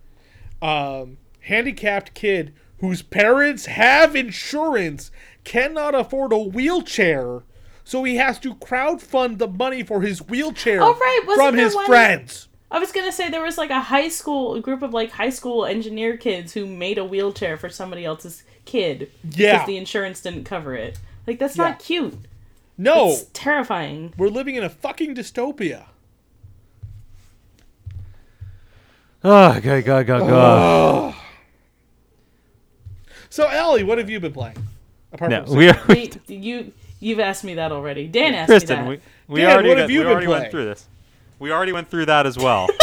[0.61, 5.11] um, handicapped kid whose parents have insurance
[5.45, 7.43] cannot afford a wheelchair,
[7.85, 11.21] so he has to crowdfund the money for his wheelchair Oh, right.
[11.35, 12.49] From his one- friends.
[12.71, 15.29] I was gonna say there was like a high school a group of like high
[15.29, 19.53] school engineer kids who made a wheelchair for somebody else's kid Yeah.
[19.53, 20.99] because the insurance didn't cover it.
[21.25, 21.65] Like that's Yeah.
[21.69, 22.17] not cute.
[22.77, 24.13] No, It's terrifying.
[24.17, 25.85] we're living in a fucking dystopia.
[29.23, 31.15] Oh, God, God, God, God.
[33.29, 34.55] So, Ellie, what have you been playing?
[35.11, 35.81] Apart No, from we are.
[35.89, 36.71] Wait, you
[37.05, 38.07] you've asked me that already.
[38.07, 38.99] Dan asked Kristen, me we,
[39.35, 40.41] we Dan, already, what got- have you we been already playing?
[40.41, 40.87] went through this.
[41.39, 42.67] We already went through that as well.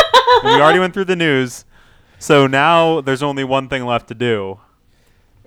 [0.44, 1.64] We already went through the news.
[2.18, 4.58] So now there's only one thing left to do.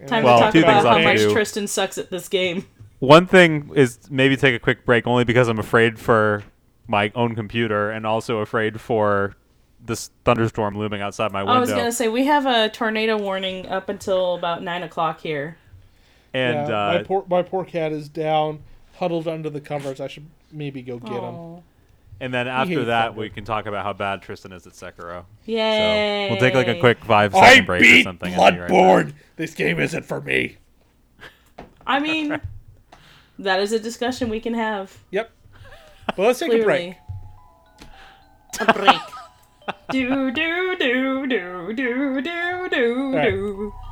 [0.07, 1.33] Time Well, to talk two about things how much do.
[1.33, 2.65] Tristan sucks at this game.
[2.99, 6.43] One thing is maybe take a quick break, only because I'm afraid for
[6.87, 9.35] my own computer and also afraid for
[9.83, 11.55] this thunderstorm looming outside my window.
[11.57, 15.57] I was gonna say we have a tornado warning up until about nine o'clock here.
[16.35, 18.61] And Yeah, uh, my poor my poor cat is down,
[18.95, 20.01] huddled under the covers.
[20.01, 21.23] I should maybe go get him.
[21.23, 21.63] Oh.
[22.19, 23.21] and then after that, thunder.
[23.21, 25.23] we can talk about how bad Tristan is at Sekiro.
[25.45, 26.27] Yay!
[26.27, 28.33] So we'll take like a quick five second I second break or something.
[28.33, 30.57] and be right this game isn't for me.
[31.87, 32.41] I mean,
[33.39, 34.97] that is a discussion we can have.
[35.11, 35.31] Yep.
[36.17, 36.97] Well, let's take a break.
[38.53, 38.67] Clearly.
[38.69, 39.01] A break.
[39.89, 43.31] do do do do do do do right.
[43.31, 43.73] do.
[43.73, 43.84] So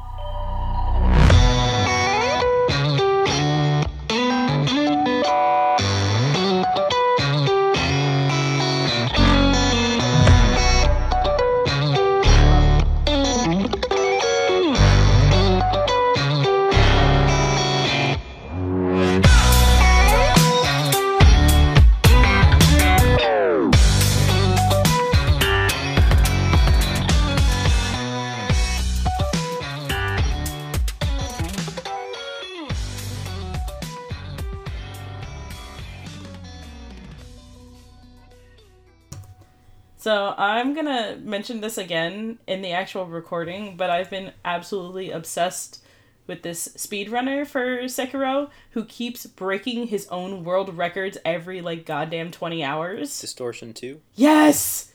[41.22, 45.84] Mention this again in the actual recording, but I've been absolutely obsessed
[46.26, 52.32] with this speedrunner for Sekiro who keeps breaking his own world records every like goddamn
[52.32, 53.20] 20 hours.
[53.20, 53.99] Distortion 2.
[54.16, 54.91] Yes!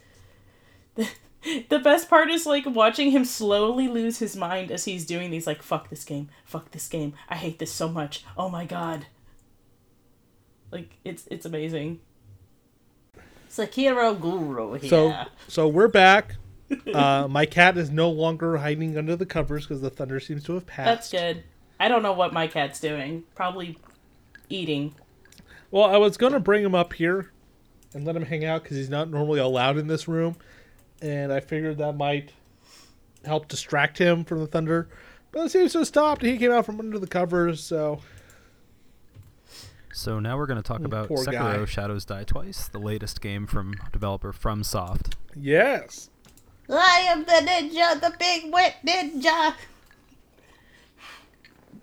[1.69, 5.47] The best part is like watching him slowly lose his mind as he's doing these
[5.47, 7.15] like fuck this game, fuck this game.
[7.29, 8.25] I hate this so much.
[8.37, 9.07] Oh my god.
[10.73, 12.01] Like it's it's amazing.
[13.49, 14.91] Sekiro Guru here.
[14.91, 16.37] So so we're back.
[16.93, 20.55] Uh, my cat is no longer hiding under the covers because the thunder seems to
[20.55, 21.11] have passed.
[21.11, 21.45] That's good.
[21.81, 23.25] I don't know what my cat's doing.
[23.35, 23.79] Probably
[24.51, 24.95] eating.
[25.71, 27.31] Well, I was gonna bring him up here
[27.95, 30.37] and let him hang out because he's not normally allowed in this room,
[31.01, 32.33] and I figured that might
[33.25, 34.89] help distract him from the thunder.
[35.33, 36.23] But it seems to have stopped.
[36.23, 38.01] He came out from under the covers, so
[39.99, 41.65] So now we're going to talk about poor Sekiro guy.
[41.65, 45.15] Shadows Die Twice, the latest game from developer FromSoft.
[45.35, 46.09] yes.
[46.71, 49.55] I am the ninja, the big wet ninja.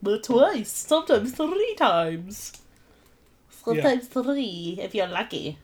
[0.02, 2.54] But twice, sometimes three times.
[3.50, 5.58] Sometimes three, if you're lucky.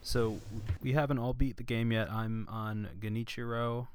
[0.00, 0.38] So
[0.80, 2.10] we haven't all beat the game yet.
[2.10, 3.88] I'm on Genichiro,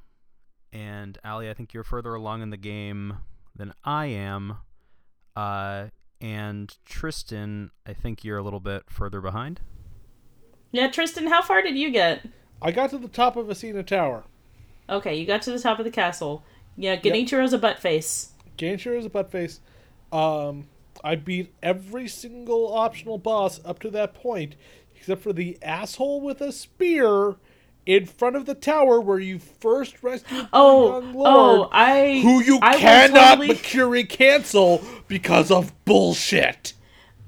[0.71, 3.17] and Ali, I think you're further along in the game
[3.55, 4.57] than I am.
[5.35, 5.87] Uh,
[6.21, 9.61] and Tristan, I think you're a little bit further behind.
[10.71, 12.25] Yeah, Tristan, how far did you get?
[12.61, 14.23] I got to the top of Ashina Tower.
[14.89, 16.43] Okay, you got to the top of the castle.
[16.75, 18.31] Yeah, Genichiro's a butt face.
[18.57, 19.59] Gainshare is a butt face.
[20.11, 20.67] Um,
[21.03, 24.55] I beat every single optional boss up to that point,
[24.95, 27.35] except for the asshole with a spear
[27.85, 32.19] in front of the tower where you first rescued Oh, young oh, lord, I.
[32.21, 36.73] who you I cannot totally- Mikiri cancel because of bullshit.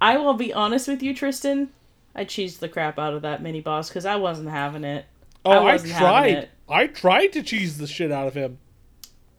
[0.01, 1.70] I will be honest with you, Tristan.
[2.14, 5.06] I cheesed the crap out of that mini boss because I wasn't having it.
[5.43, 6.49] Oh, I, wasn't tried.
[6.70, 8.58] I tried to cheese the shit out of him,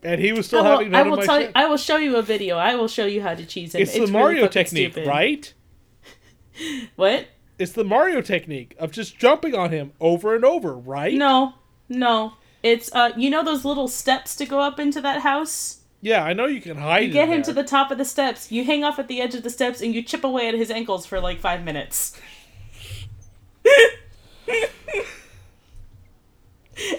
[0.02, 1.46] and he was I still will, having I will of my tell shit.
[1.48, 2.56] you, I will show you a video.
[2.58, 3.80] I will show you how to cheese him.
[3.82, 5.08] it's, the really Mario technique, stupid.
[5.08, 5.52] right?
[6.96, 7.26] What?
[7.58, 11.14] It's the Mario technique of just jumping on him over and over, right?
[11.14, 11.54] No,
[11.88, 12.34] no.
[12.62, 15.80] It's uh, you know those little steps to go up into that house.
[16.02, 17.04] Yeah, I know you can hide.
[17.04, 18.52] You get him to the top of the steps.
[18.52, 20.70] You hang off at the edge of the steps, and you chip away at his
[20.70, 22.20] ankles for like five minutes.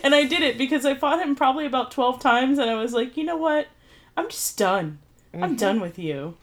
[0.03, 2.93] and I did it because I fought him probably about twelve times, and I was
[2.93, 3.67] like, you know what?
[4.15, 4.99] I'm just done.
[5.33, 6.35] I'm done with you.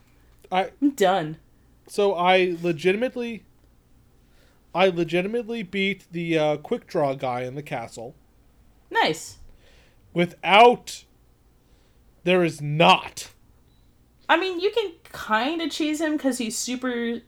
[0.52, 1.38] I I'm done.
[1.88, 3.42] so I legitimately,
[4.75, 8.14] I legitimately beat the uh, quick draw guy in the castle
[8.91, 9.39] Nice.
[10.12, 11.05] without.
[12.25, 13.31] There is not.
[14.29, 17.20] I mean, you can kind of cheese him because he's super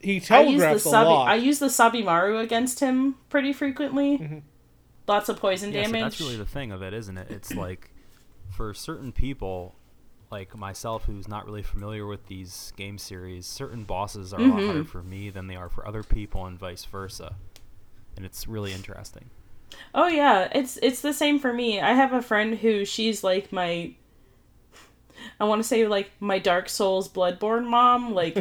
[0.00, 1.08] He I use the telegraphs a Sabi.
[1.10, 1.28] lot.
[1.28, 4.18] I use the Sabimaru against him pretty frequently.
[4.18, 4.38] Mm-hmm.
[5.06, 6.02] Lots of poison Yeah, so damage.
[6.02, 7.30] that's really the thing of it, isn't it?
[7.30, 7.90] It's like
[8.50, 9.74] for certain people,
[10.34, 14.58] like myself, who's not really familiar with these game series, certain bosses are a lot
[14.58, 14.66] Mm-hmm.
[14.66, 17.36] harder for me than they are for other people, and vice versa.
[18.16, 19.30] And it's really interesting.
[19.94, 21.80] oh yeah, it's it's the same for me.
[21.80, 23.94] I have a friend who she's like my.
[25.40, 28.12] I want to say like my Dark Souls Bloodborne mom.
[28.14, 28.36] Like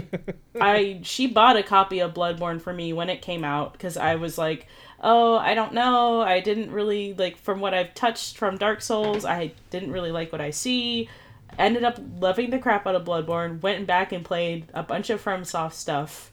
[0.59, 4.15] I she bought a copy of Bloodborne for me when it came out because I
[4.15, 4.67] was like,
[5.01, 6.21] oh, I don't know.
[6.21, 9.23] I didn't really like from what I've touched from Dark Souls.
[9.25, 11.09] I didn't really like what I see.
[11.57, 13.61] Ended up loving the crap out of Bloodborne.
[13.61, 16.31] Went back and played a bunch of FromSoft stuff.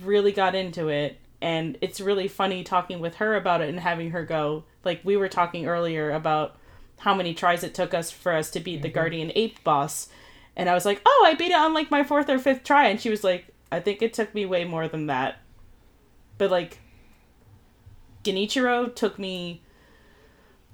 [0.00, 4.12] Really got into it, and it's really funny talking with her about it and having
[4.12, 6.56] her go like we were talking earlier about
[6.98, 10.08] how many tries it took us for us to beat the Guardian Ape boss.
[10.56, 12.88] And I was like, "Oh, I beat it on like my fourth or fifth try."
[12.88, 15.40] And she was like, "I think it took me way more than that."
[16.38, 16.78] But like
[18.24, 19.62] Genichiro took me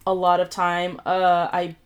[0.06, 1.00] a lot of time.
[1.04, 1.76] Uh I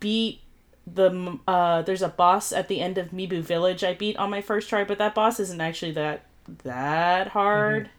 [0.00, 0.40] beat
[0.86, 4.40] the uh there's a boss at the end of Mibu Village I beat on my
[4.40, 6.26] first try, but that boss isn't actually that
[6.62, 7.90] that hard.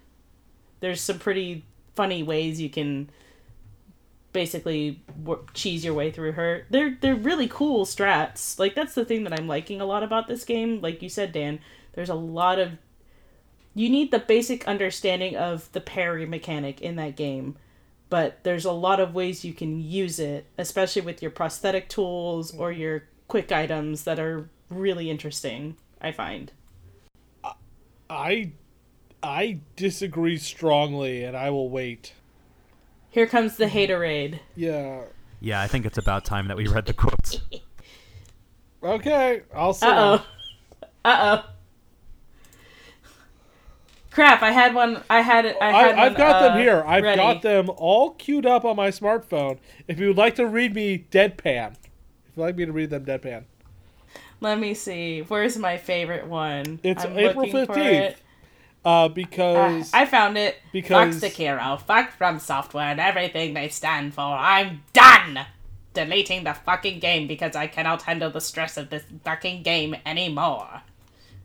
[0.80, 1.66] There's some pretty
[1.96, 3.10] funny ways you can
[4.34, 6.66] basically w- cheese your way through her.
[6.70, 8.60] They're they're really cool strats.
[8.60, 10.82] Like that's the thing that I'm liking a lot about this game.
[10.82, 11.60] Like you said, Dan,
[11.94, 12.74] there's a lot of
[13.74, 17.56] you need the basic understanding of the parry mechanic in that game,
[18.10, 22.56] but there's a lot of ways you can use it, especially with your prosthetic tools
[22.56, 25.78] or your quick items that are really interesting.
[26.02, 26.52] I find.
[28.10, 28.52] I,
[29.24, 32.14] I disagree strongly, and I will wait.
[33.10, 34.40] Here comes the haterade.
[34.56, 35.04] Yeah.
[35.40, 37.40] Yeah, I think it's about time that we read the quotes.
[38.84, 39.88] Okay, I'll say.
[39.88, 40.20] Uh
[41.04, 41.46] oh.
[44.16, 44.22] Uh.
[44.22, 44.42] Crap!
[44.42, 45.04] I had one.
[45.10, 45.46] I had.
[45.46, 46.84] I had I, I've one, got uh, them here.
[46.88, 47.18] I've ready.
[47.18, 49.58] got them all queued up on my smartphone.
[49.88, 51.78] If you would like to read me deadpan, if
[52.38, 53.44] you'd like me to read them deadpan,
[54.42, 55.22] Let me see.
[55.22, 56.80] Where's my favorite one?
[56.84, 58.18] It's I'm April looking for 15th, it.
[58.86, 60.58] uh, because I found it.
[60.72, 64.22] because- fuck Sekiro, fuck From Software, and everything they stand for.
[64.22, 65.46] I'm done
[65.94, 70.82] deleting the fucking game because I cannot handle the stress of this fucking game anymore.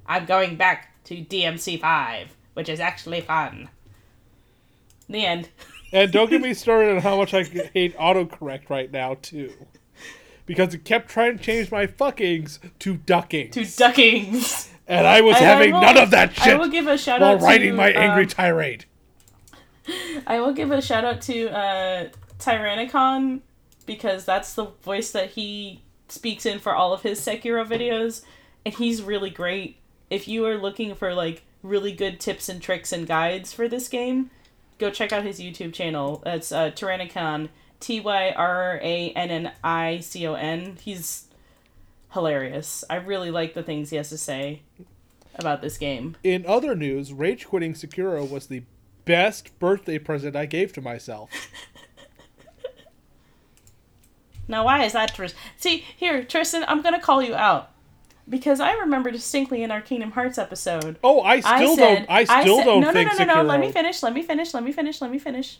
[0.06, 2.26] I'm going back to DMC5,
[2.60, 3.70] which is actually fun.
[5.08, 5.48] The end.
[5.94, 9.50] and don't get me started on how much I hate autocorrect right now too,
[10.44, 14.68] because it kept trying to change my fuckings to duckings, To duckings.
[14.86, 16.52] and I was And I having will- none of that shit.
[16.52, 18.84] I will give a shout while out writing to, my angry um, tirade.
[20.26, 22.08] I will give a shout out to uh,
[22.38, 23.40] Tyrannicon
[23.86, 28.20] because that's the voice that he speaks in for all of his Sekiro videos,
[28.66, 29.78] and he's really great.
[30.10, 33.88] If you are looking for like really good tips and tricks and guides for this
[33.88, 34.30] game,
[34.78, 36.22] go check out his YouTube channel.
[36.26, 37.48] It's uh, Tyrannicon,
[37.80, 40.78] T Y R A N N I C O N.
[40.80, 41.26] He's
[42.12, 42.84] hilarious.
[42.90, 44.62] I really like the things he has to say
[45.36, 46.16] about this game.
[46.22, 48.62] In other news, rage quitting Sekiro was the
[49.04, 51.30] best birthday present I gave to myself.
[54.50, 55.40] Now, why is that, Tristan?
[55.58, 57.69] See, here, Tristan, I'm gonna call you out
[58.30, 60.98] because I remember distinctly in our Kingdom Hearts episode.
[61.02, 62.10] Oh, I still said, don't.
[62.10, 63.36] I still said, don't no, think no, no, no, Sekiro.
[63.36, 63.42] no.
[63.42, 64.02] Let me finish.
[64.02, 64.54] Let me finish.
[64.54, 65.00] Let me finish.
[65.00, 65.58] Let me finish.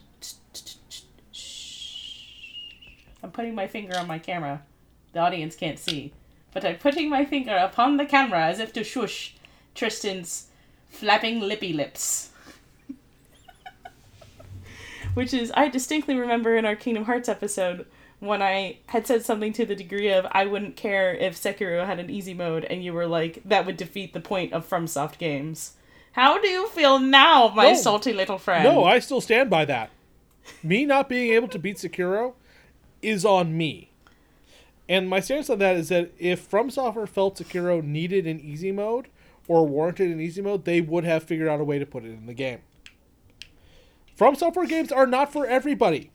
[3.23, 4.63] I'm putting my finger on my camera.
[5.13, 6.13] The audience can't see,
[6.55, 9.35] but I'm putting my finger upon the camera as if to shush
[9.75, 10.47] Tristan's
[10.89, 12.31] flapping lippy lips.
[15.15, 17.87] Which is, I distinctly remember in our Kingdom Hearts episode
[18.21, 21.99] when I had said something to the degree of I wouldn't care if Sekiro had
[21.99, 25.73] an easy mode, and you were like, that would defeat the point of FromSoft games.
[26.13, 27.75] How do you feel now, my No.
[27.75, 28.65] salty little friend?
[28.65, 29.91] No, I still stand by that.
[30.63, 32.35] Me not being able to beat Sekiro
[33.03, 33.91] is on me.
[34.89, 38.73] And my stance on that is that if From Software felt Sekiro needed an easy
[38.73, 39.07] mode
[39.47, 42.09] or warranted an easy mode, they would have figured out a way to put it
[42.09, 42.59] in the game.
[44.17, 46.11] From Software games are not for everybody.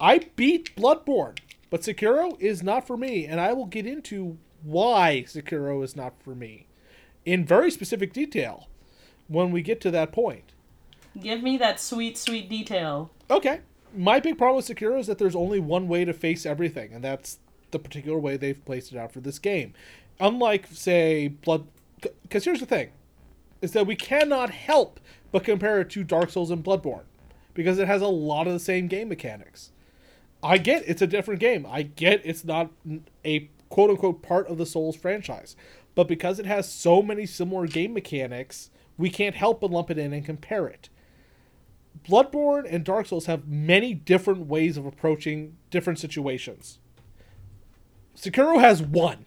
[0.00, 1.38] I beat Bloodborne,
[1.70, 6.14] but Sekiro is not for me, and I will get into why Sekiro is not
[6.22, 6.66] for me
[7.24, 8.68] in very specific detail
[9.26, 10.52] when we get to that point.
[11.20, 13.10] Give me that sweet, sweet detail.
[13.30, 13.60] Okay.
[13.96, 17.02] My big problem with Sekiro is that there's only one way to face everything, and
[17.02, 17.38] that's
[17.70, 19.74] the particular way they've placed it out for this game.
[20.20, 21.66] Unlike, say, Blood.
[22.22, 22.90] Because here's the thing
[23.60, 25.00] is that we cannot help
[25.32, 27.04] but compare it to Dark Souls and Bloodborne,
[27.54, 29.72] because it has a lot of the same game mechanics.
[30.42, 31.66] I get it's a different game.
[31.66, 32.70] I get it's not
[33.24, 35.56] a quote unquote part of the Souls franchise.
[35.94, 39.98] But because it has so many similar game mechanics, we can't help but lump it
[39.98, 40.88] in and compare it.
[42.08, 46.78] Bloodborne and Dark Souls have many different ways of approaching different situations.
[48.16, 49.24] Sekiro has one.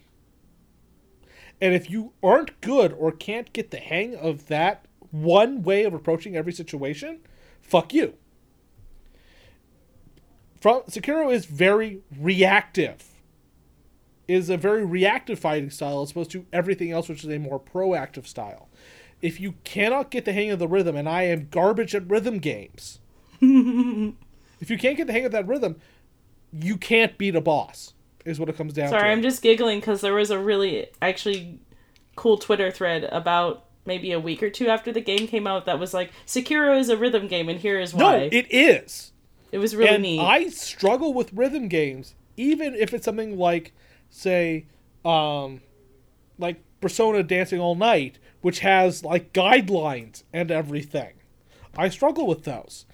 [1.59, 5.93] And if you aren't good or can't get the hang of that one way of
[5.93, 7.19] approaching every situation,
[7.61, 8.15] fuck you.
[10.61, 13.03] From Sekiro is very reactive.
[14.27, 17.59] Is a very reactive fighting style as opposed to everything else, which is a more
[17.59, 18.69] proactive style.
[19.21, 22.37] If you cannot get the hang of the rhythm, and I am garbage at rhythm
[22.37, 22.99] games,
[23.41, 25.81] if you can't get the hang of that rhythm,
[26.53, 27.93] you can't beat a boss.
[28.23, 28.91] Is what it comes down to.
[28.91, 29.09] Sorry, to.
[29.09, 31.59] I'm just giggling because there was a really actually
[32.15, 35.79] cool Twitter thread about maybe a week or two after the game came out that
[35.79, 37.99] was like Sekiro is a rhythm game and here is why.
[37.99, 38.29] no, why.
[38.31, 39.11] it is.
[39.51, 40.19] It was really and neat.
[40.19, 43.73] I struggle with rhythm games, even if it's something like,
[44.09, 44.65] say,
[45.03, 45.61] um,
[46.37, 51.13] like Persona Dancing All Night, which has like guidelines and everything.
[51.77, 52.85] I struggle with those.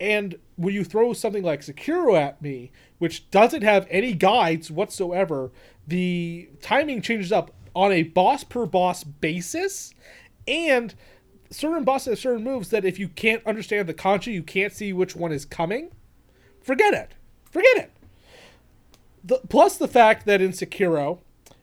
[0.00, 5.52] And when you throw something like Sekiro at me, which doesn't have any guides whatsoever,
[5.86, 9.94] the timing changes up on a boss per boss basis,
[10.48, 10.94] and
[11.50, 14.92] certain bosses have certain moves that if you can't understand the kanji, you can't see
[14.92, 15.90] which one is coming.
[16.62, 17.12] Forget it.
[17.50, 17.92] Forget it.
[19.22, 21.20] The, plus the fact that in Sekiro,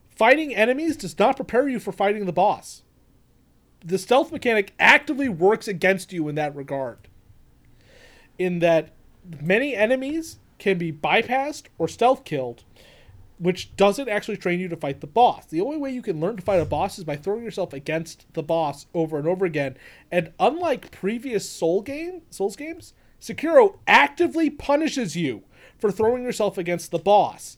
[0.09, 2.83] fighting enemies does not prepare you for fighting the boss.
[3.83, 7.07] The stealth mechanic actively works against you in that regard.
[8.37, 8.93] In that
[9.41, 12.63] many enemies can be bypassed or stealth killed,
[13.41, 15.47] which doesn't actually train you to fight the boss.
[15.47, 18.31] The only way you can learn to fight a boss is by throwing yourself against
[18.33, 19.77] the boss over and over again.
[20.11, 25.41] And unlike previous Soul game, Souls games, Sekiro actively punishes you
[25.79, 27.57] for throwing yourself against the boss.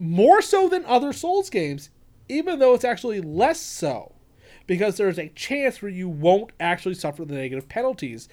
[0.00, 1.90] More so than other Souls games,
[2.28, 4.14] even though it's actually less so.
[4.68, 8.28] because there's a chance where you won't actually suffer the negative penalties.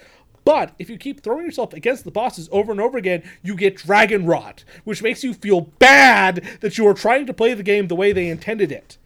[0.46, 3.76] But if you keep throwing yourself against the bosses over and over again, you get
[3.76, 7.88] dragon rot, which makes you feel bad that you are trying to play the game
[7.88, 8.98] the way they intended it.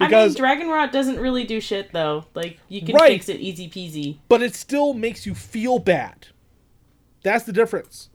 [0.00, 2.24] I mean, Because Dragon Rot doesn't really do shit though.
[2.34, 3.12] Like you can Right.
[3.12, 4.16] fix it easy peasy.
[4.28, 6.28] but it still makes you feel bad.
[7.22, 8.08] That's the difference.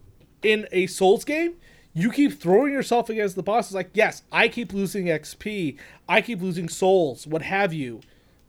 [0.44, 1.54] In a Souls game,
[1.94, 3.74] you keep throwing yourself against the bosses.
[3.74, 5.78] Like, yes, I keep losing XP,
[6.10, 8.02] I keep losing souls, what have you.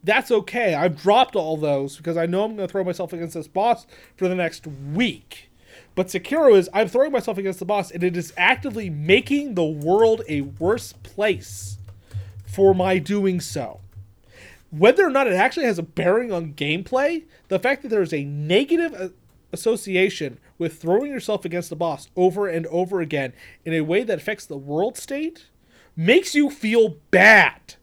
[0.09, 0.75] That's okay.
[0.75, 3.87] I've dropped all those because I know I'm going to throw myself against this boss
[4.17, 5.51] for the next week.
[5.95, 9.67] But Sekiro is, I'm throwing myself against the boss, and it is actively making the
[9.67, 11.77] world a worse place
[12.47, 13.81] for my doing so
[14.71, 18.13] whether or not it actually has a bearing on gameplay, the fact that there is
[18.13, 19.15] a negative
[19.53, 23.33] association with throwing yourself against the boss over and over again
[23.65, 25.47] in a way that affects the world state
[25.97, 27.77] makes you feel bad.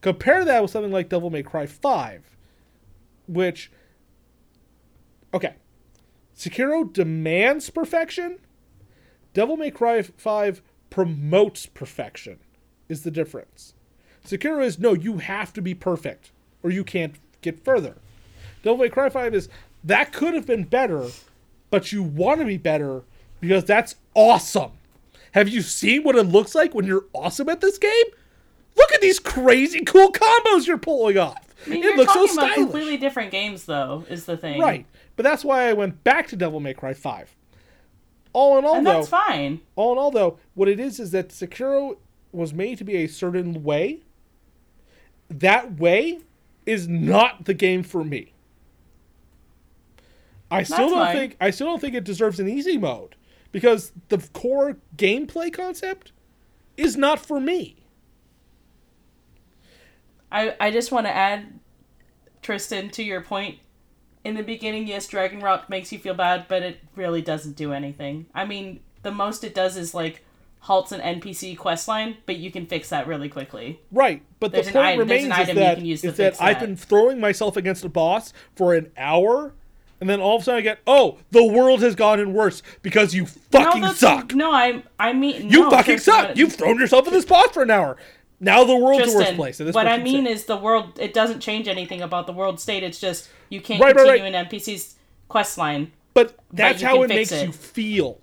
[0.00, 2.22] Compare that with something like Devil May Cry 5,
[3.26, 3.70] which,
[5.34, 5.54] okay,
[6.36, 8.38] Sekiro demands perfection.
[9.34, 12.38] Devil May Cry 5 promotes perfection,
[12.88, 13.74] is the difference.
[14.26, 16.32] Sekiro is no, you have to be perfect
[16.62, 17.96] or you can't get further.
[18.62, 19.48] Devil May Cry 5 is
[19.84, 21.08] that could have been better,
[21.70, 23.02] but you want to be better
[23.40, 24.72] because that's awesome.
[25.32, 28.06] Have you seen what it looks like when you're awesome at this game?
[28.76, 31.36] Look at these crazy cool combos you're pulling off.
[31.66, 32.54] I mean, it looks so stylish.
[32.54, 34.04] completely different games though.
[34.08, 34.86] Is the thing Right.
[35.16, 37.36] But that's why I went back to Devil May Cry 5.
[38.32, 39.60] All in all, And though, that's fine.
[39.76, 41.96] all in all, though, what it is is that Sekiro
[42.32, 44.00] was made to be a certain way.
[45.28, 46.20] That way
[46.64, 48.32] is not the game for me.
[50.50, 51.16] I still That's don't fine.
[51.16, 53.14] think I still don't think it deserves an easy mode
[53.52, 56.12] because the core gameplay concept
[56.76, 57.79] is not for me.
[60.32, 61.58] I I just want to add,
[62.42, 63.58] Tristan, to your point.
[64.22, 67.72] In the beginning, yes, Dragon Rot makes you feel bad, but it really doesn't do
[67.72, 68.26] anything.
[68.34, 70.24] I mean, the most it does is like
[70.60, 73.80] halts an NPC quest line, but you can fix that really quickly.
[73.90, 76.16] Right, but There's the an point item- remains is item you that, can use that
[76.16, 76.66] fix I've that.
[76.66, 79.54] been throwing myself against a boss for an hour,
[80.02, 83.14] and then all of a sudden I get, oh, the world has gotten worse because
[83.14, 84.34] you fucking no, suck.
[84.34, 86.36] No, I I mean You no, fucking suck.
[86.36, 87.96] You've thrown yourself at this boss for an hour.
[88.42, 89.60] Now the world's a worse Tristan, place.
[89.60, 90.98] what I mean is the world.
[90.98, 92.82] It doesn't change anything about the world state.
[92.82, 94.34] It's just you can't Right, right, continue right.
[94.34, 94.96] an NPC's
[95.28, 95.92] quest line.
[96.14, 97.46] but that's you how it makes it.
[97.46, 98.20] you feel.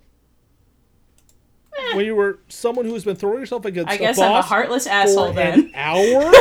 [1.78, 1.96] Eh.
[1.96, 4.36] When you were someone who has been throwing yourself against I a guess boss I'm
[4.38, 5.72] a heartless for asshole an then.
[5.76, 6.34] hour,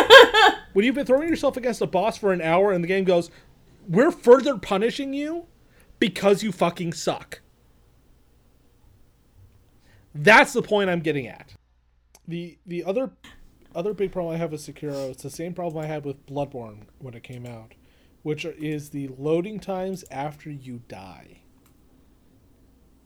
[0.73, 3.31] when you've been throwing yourself against a boss for an hour and the game goes,
[3.87, 5.45] we're further punishing you
[5.99, 7.43] because you fucking suck.
[10.15, 11.55] That's the point I'm getting at.
[12.27, 13.11] The the other
[13.77, 16.85] other big problem I have with Sekiro, it's the same problem I had with Bloodborne
[16.99, 17.75] when it came out,
[18.23, 21.43] which is the loading times after you die.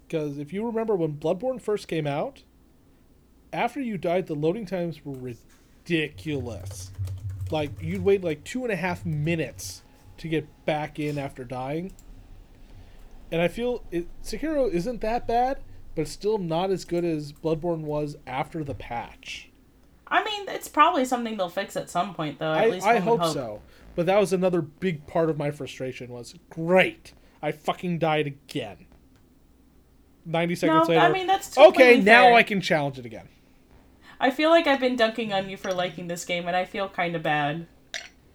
[0.07, 2.45] Because if you remember when Bloodborne first came out,
[3.53, 6.93] after you died, the loading times were ridiculous.
[7.51, 9.83] Like you'd wait like two and a half minutes
[10.19, 11.93] to get back in after dying.
[13.33, 15.59] And I feel it, Sekiro isn't that bad,
[15.95, 19.50] but still not as good as Bloodborne was after the patch.
[20.11, 22.53] I mean, it's probably something they'll fix at some point, though.
[22.53, 23.63] At I, least I would hope, so.
[23.95, 27.13] But that was another big part of my frustration was great.
[27.43, 28.87] I fucking died again.
[30.27, 31.07] 90 seconds No, later.
[31.07, 32.35] I mean that's okay, now fair.
[32.35, 33.29] I can challenge it again.
[34.21, 36.89] I feel like I've been dunking on you for liking this game, and I feel
[36.89, 37.67] kind of bad.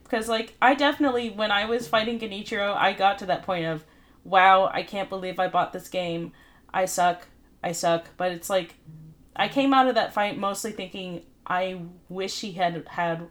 [0.04, 3.86] Because, like, I definitely, when I was fighting Genichiro, I got to that point of,
[4.24, 6.32] wow, I can't believe I bought this game.
[6.74, 7.28] I suck.
[7.64, 8.08] I suck.
[8.18, 8.76] But it's like,
[9.36, 13.28] I came out of that fight mostly thinking, I wish he had had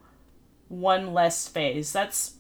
[0.69, 1.93] one less phase.
[1.93, 2.35] That's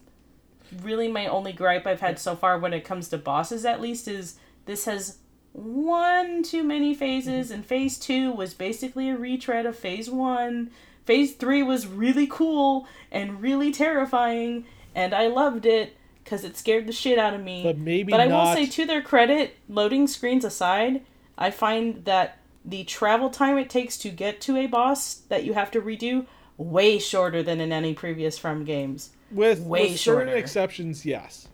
[0.82, 4.08] really my only gripe I've had so far when it comes to bosses, at least,
[4.08, 5.18] is this has
[5.52, 7.54] one too many phases, mm-hmm.
[7.54, 10.70] and phase two was basically a retread of phase one.
[11.04, 14.64] Phase three was really cool and really terrifying,
[14.94, 17.62] and I loved it because it scared the shit out of me.
[17.62, 21.02] But maybe But I will say, to their credit, loading screens aside,
[21.36, 25.52] I find that the travel time it takes to get to a boss that you
[25.54, 29.10] have to redo way shorter than in any previous From games.
[29.30, 30.36] With, Way with certain shorter.
[30.36, 31.48] exceptions, yes.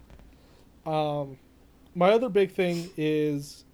[0.86, 1.38] Um,
[1.94, 3.64] my other big thing is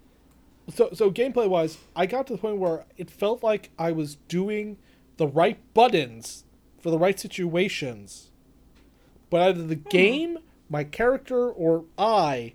[0.73, 4.15] so so gameplay wise, I got to the point where it felt like I was
[4.27, 4.77] doing
[5.17, 6.43] the right buttons
[6.79, 8.31] for the right situations,
[9.29, 9.89] but either the Hmm.
[9.89, 10.37] game,
[10.69, 12.53] my character, or I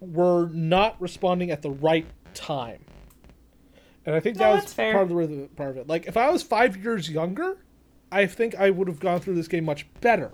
[0.00, 2.84] were not responding at the right time.
[4.06, 5.88] And I think No, that was part of the rhythm- part of it.
[5.88, 7.58] Like if I was five years younger,
[8.10, 10.30] I think I would have gone through this game much better.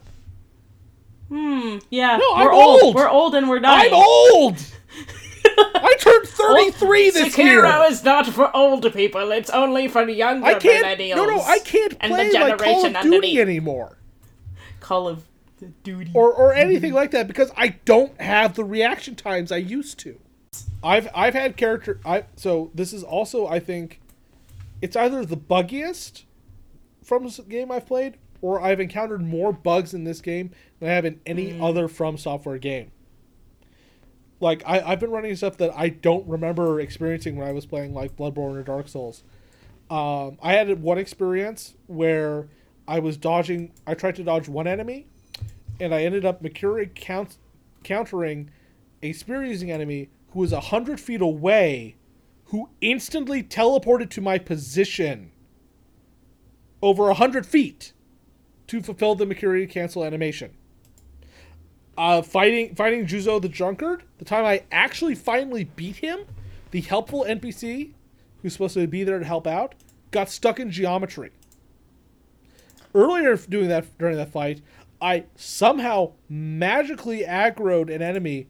[1.28, 1.78] Hmm.
[1.90, 2.18] Yeah.
[2.18, 2.82] No, we're I'm old.
[2.82, 2.94] old.
[2.94, 3.88] We're old and we're dying.
[3.92, 4.62] I'm old.
[5.44, 7.62] I turned 33 this year.
[7.62, 9.32] Sekiro is not for older people.
[9.32, 10.84] It's only for the younger I can't.
[11.00, 11.16] millennials.
[11.16, 13.98] No, no, I can't play like Call of Duty anymore,
[14.80, 15.24] Call of
[15.82, 16.10] Duty.
[16.14, 20.18] or or anything like that because I don't have the reaction times I used to.
[20.82, 22.00] I've I've had character.
[22.05, 24.00] I so this is also I think
[24.80, 26.24] it's either the buggiest
[27.03, 30.50] from game I've played, or I've encountered more bugs in this game
[30.80, 32.90] than I have in any other From Software game.
[34.40, 37.94] Like I, I've been running stuff that I don't remember experiencing when I was playing
[37.94, 39.22] like Bloodborne or Dark Souls.
[39.88, 42.48] Um, I had one experience where
[42.88, 43.72] I was dodging.
[43.86, 45.07] I tried to dodge one enemy,
[45.78, 47.36] and I ended up Mikiri count,
[47.84, 48.50] countering
[49.00, 51.97] a spear using enemy who was a hundred feet away,
[52.47, 55.30] who instantly teleported to my position
[56.83, 57.93] over a hundred feet
[58.66, 60.55] to fulfill the Mikiri cancel animation.
[61.97, 66.20] Uh, fighting fighting Juzo the Drunkard, the time I actually finally beat him,
[66.70, 67.93] the helpful NPC
[68.41, 69.74] who's supposed to be there to help out
[70.11, 71.30] got stuck in geometry.
[72.95, 74.62] Earlier doing that during that fight,
[75.01, 78.49] I somehow magically aggroed an enemy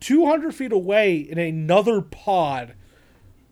[0.00, 2.74] 200 feet away in another pod,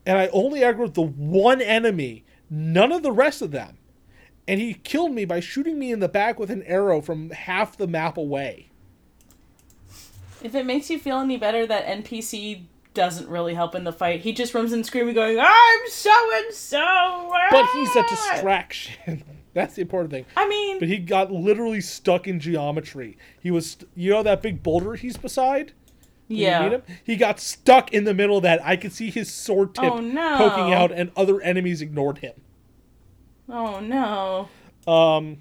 [0.04, 3.78] and I only aggroed the one enemy, none of the rest of them.
[4.48, 7.76] And he killed me by shooting me in the back with an arrow from half
[7.76, 8.70] the map away.
[10.42, 12.62] If it makes you feel any better, that NPC
[12.94, 14.20] doesn't really help in the fight.
[14.20, 18.06] He just runs and screaming, going, "I'm so and so." But he's a ah!
[18.08, 19.24] distraction.
[19.54, 20.26] That's the important thing.
[20.36, 23.16] I mean, But he got literally stuck in geometry.
[23.40, 25.72] He was, you know, that big boulder he's beside.
[26.28, 26.78] Yeah.
[27.04, 28.60] He got stuck in the middle of that.
[28.64, 30.36] I could see his sword tip Oh, no.
[30.38, 32.32] poking out, and other enemies ignored him.
[33.48, 34.48] Oh no.
[34.92, 35.38] Um,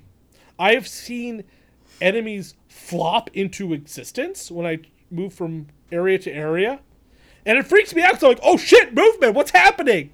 [0.60, 1.44] I have seen
[2.02, 4.80] enemies flop into existence when I
[5.10, 6.80] move from area to area,
[7.46, 8.20] and it freaks me out.
[8.20, 9.34] So I'm like, oh shit, movement!
[9.34, 10.12] What's happening?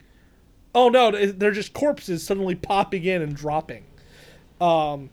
[0.74, 3.84] Oh no, they're just corpses suddenly popping in and dropping.
[4.61, 5.09] Um,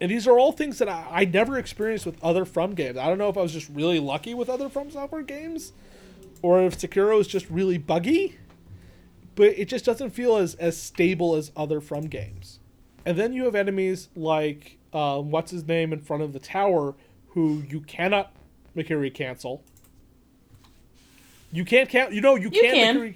[0.00, 2.96] and these are all things that I, I never experienced with other From games.
[2.96, 5.72] I don't know if I was just really lucky with other From Software games,
[6.42, 8.36] or if Sekiro is just really buggy.
[9.36, 12.58] But it just doesn't feel as, as stable as other From games.
[13.06, 16.94] And then you have enemies like uh, what's his name in front of the tower,
[17.28, 18.32] who you cannot
[18.76, 19.62] Mikiri cancel.
[21.52, 22.12] You can't count.
[22.12, 22.74] You know you, You can't.
[22.74, 22.96] can.
[22.96, 23.14] Mikiri-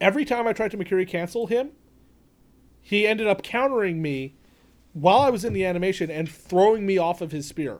[0.00, 1.70] Every time I tried to Mikiri cancel him,
[2.82, 4.34] he ended up countering me
[4.94, 7.78] while I was in the animation and throwing me off of his spear.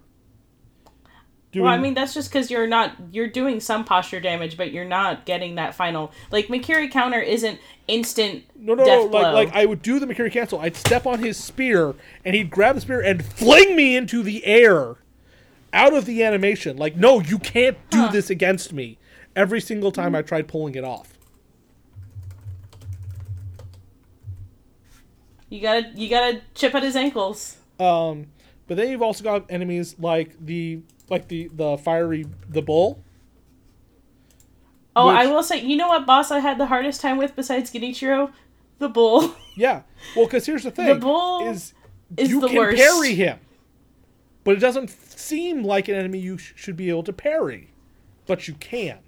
[1.57, 4.85] Well, I mean, that's just because you're not you're doing some posture damage, but you're
[4.85, 6.11] not getting that final.
[6.33, 8.43] Like Mikiri counter isn't instant.
[8.57, 9.05] No, no, death no.
[9.05, 9.33] Like, blow.
[9.33, 10.59] like I would do the Mikiri cancel.
[10.59, 11.95] I'd step on his spear,
[12.25, 14.97] and he'd grab the spear and fling me into the air,
[15.73, 16.77] out of the animation.
[16.77, 18.09] Like, no, you can't do Huh.
[18.11, 18.99] this against me.
[19.37, 21.14] Every single time I tried pulling it off.
[25.55, 27.57] You gotta you gotta chip at his ankles.
[27.79, 28.27] Um,
[28.67, 33.01] but then you've also got enemies like the like the the fiery the bull.
[34.97, 37.73] Oh, I will say, you know what boss I had the hardest time with besides
[37.73, 38.33] Genichiro?
[38.79, 39.35] The bull.
[39.57, 39.83] Yeah.
[40.17, 41.75] Well, because here's the thing: The bull is,
[42.17, 42.77] is you can worst.
[42.77, 43.39] parry him,
[44.43, 47.71] but it doesn't seem like an enemy you sh- should be able to parry,
[48.27, 48.99] but you can.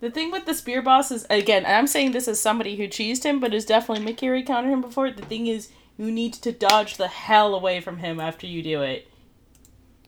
[0.00, 3.24] The thing with the spear boss is again, I'm saying this as somebody who cheesed
[3.24, 5.10] him, but has definitely Mikiri countered him before.
[5.10, 8.80] The thing is, you need to dodge the hell away from him after you do
[8.82, 9.06] it.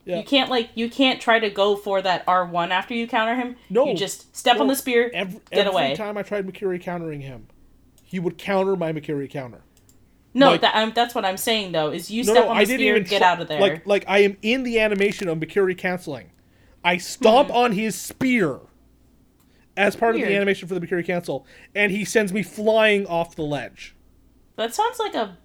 [0.05, 0.17] Yeah.
[0.19, 3.35] You can't like you can't try to go for that R one after you counter
[3.37, 3.57] him.
[3.71, 3.87] No.
[3.87, 5.83] you just step on the spear, Every, get away.
[5.85, 5.97] every away.
[5.97, 7.47] time I tried Mikiri countering him,
[8.03, 9.61] he would counter my Mikiri counter.
[10.35, 11.93] No, like- that, um, that's what I'm saying though.
[11.93, 13.61] Is you No, step no, on the I spear, get try- out of there.
[13.61, 16.31] Like, like I am in the animation of Mikiri canceling.
[16.83, 17.55] I stomp Hmm.
[17.57, 18.59] on his spear
[19.77, 23.35] as part of the animation for the Mikiri cancel, and he sends me flying off
[23.37, 23.95] the ledge.
[24.57, 25.37] that sounds like a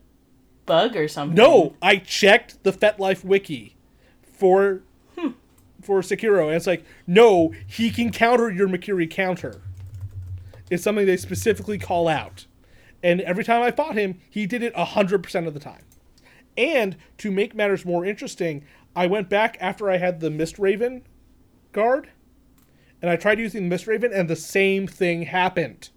[0.66, 1.36] bug or something.
[1.36, 3.76] No, I checked the Fextralife wiki
[4.22, 4.82] for
[5.18, 5.30] Hmm.
[5.82, 9.62] for Sekiro, and it's like, no, he can counter your Mikiri counter.
[10.70, 12.46] It's something they specifically call out.
[13.02, 15.84] And every time I fought him, he did it 100% of the time.
[16.58, 18.66] And to make matters more interesting,
[18.96, 21.04] I went back after I had the Mist Raven
[21.72, 22.10] guard,
[23.02, 25.90] and I tried using the Mist Raven, and the same thing happened.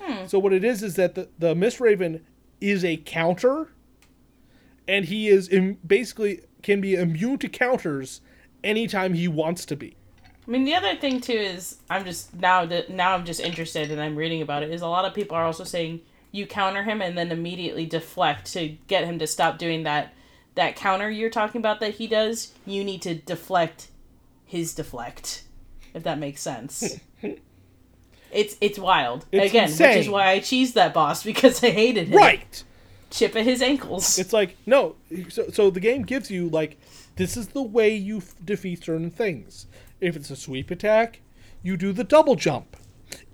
[0.00, 0.26] Hmm.
[0.26, 2.24] So what it is is that the, the Mist Raven
[2.60, 3.68] is a counter,
[4.86, 8.20] and he is Im- basically can be immune to counters
[8.62, 9.96] anytime he wants to be.
[10.46, 13.90] I mean, the other thing too is I'm just now that now I'm just interested
[13.90, 14.70] and I'm reading about it.
[14.70, 16.00] Is a lot of people are also saying
[16.32, 20.12] you counter him and then immediately deflect to get him to stop doing that
[20.54, 22.52] that counter you're talking about that he does.
[22.66, 23.88] You need to deflect
[24.44, 25.44] his deflect,
[25.94, 26.98] if that makes sense.
[28.30, 29.26] it's it's wild.
[29.32, 32.18] It's Again, which is why I cheesed that boss because I hated him.
[32.18, 32.62] Right.
[33.10, 34.18] Chip at his ankles.
[34.18, 34.96] It's like no.
[35.28, 36.78] So so the game gives you like
[37.16, 39.66] this is the way you f- defeat certain things.
[40.00, 41.20] If it's a sweep attack,
[41.62, 42.76] you do the double jump.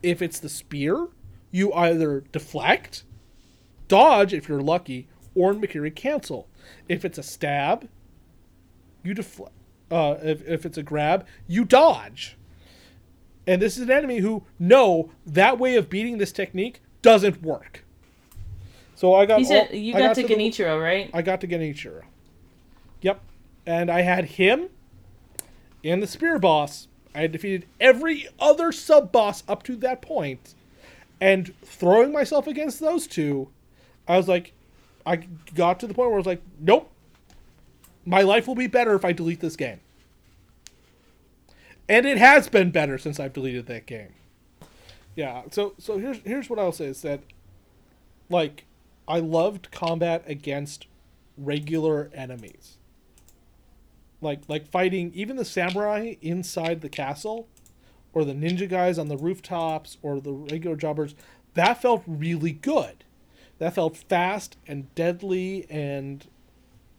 [0.03, 1.09] If it's the spear,
[1.51, 3.05] you either deflect,
[3.89, 6.49] dodge if you're lucky, or in Mikiri cancel.
[6.89, 7.89] If it's a stab,
[9.03, 9.55] you deflect.
[9.91, 12.37] Uh, if, if it's a grab, you dodge.
[13.51, 17.85] And this is an enemy who no that way of beating this technique doesn't work.
[18.95, 21.11] So I got said all- you I got, to the- Genichiro, right?
[21.13, 22.03] I got to Genichiro.
[23.03, 23.21] Yep.
[23.67, 24.69] And I had him
[25.83, 26.87] and the spear boss.
[27.13, 30.05] I had defeated every other sub boss up to that.
[31.21, 33.49] And throwing myself against those two,
[34.07, 34.53] I was like,
[35.05, 35.27] I
[35.57, 36.89] got to the point where I was like, nope.
[38.07, 39.81] My life will be better if I delete this game.
[41.91, 44.15] And it has been better since I've deleted that game.
[45.17, 47.19] Yeah, so so here's here's what I'll say is that
[48.29, 48.65] like
[49.09, 50.87] I loved combat against
[51.37, 52.79] regular enemies.
[54.21, 57.49] Like like fighting even the samurai inside the castle
[58.13, 61.17] or the ninja guys on the rooftops or the regular jobbers,
[61.55, 63.03] that felt really good.
[63.59, 66.25] That felt fast and deadly and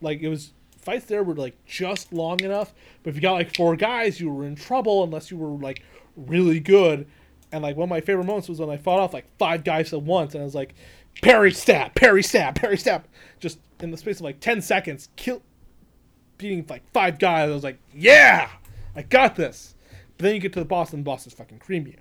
[0.02, 0.52] like it was
[0.82, 2.74] fights there were like just long enough,
[3.04, 5.84] but if you got like four guys, you were in trouble unless you were like
[6.16, 7.08] really good.
[7.52, 9.94] And like one of my favorite moments was when I fought off like five guys
[9.94, 10.74] at once, and I was like,
[11.22, 13.06] parry stab, parry stab, parry stab,
[13.40, 15.42] just in the space of like ten seconds, kill,
[16.38, 17.50] beating like five guys.
[17.50, 18.50] I was like, yeah,
[18.96, 19.76] I got this.
[20.18, 21.98] But then you get to the boss, and the boss is fucking cream you.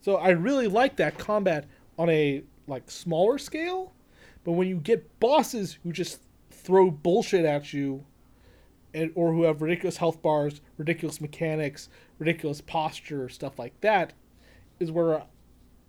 [0.00, 1.66] So I really like that combat
[1.98, 3.92] on a like smaller scale,
[4.44, 6.20] but when you get bosses who just
[6.62, 8.04] throw bullshit at you,
[8.92, 11.88] and or who have ridiculous health bars, ridiculous mechanics,
[12.18, 14.12] ridiculous posture, stuff like that,
[14.78, 15.22] is where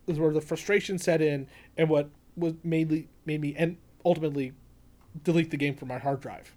[0.08, 1.48] is where the frustration set in,
[1.78, 4.54] and what was mainly made me and ultimately
[5.24, 6.56] delete the game from my hard drive.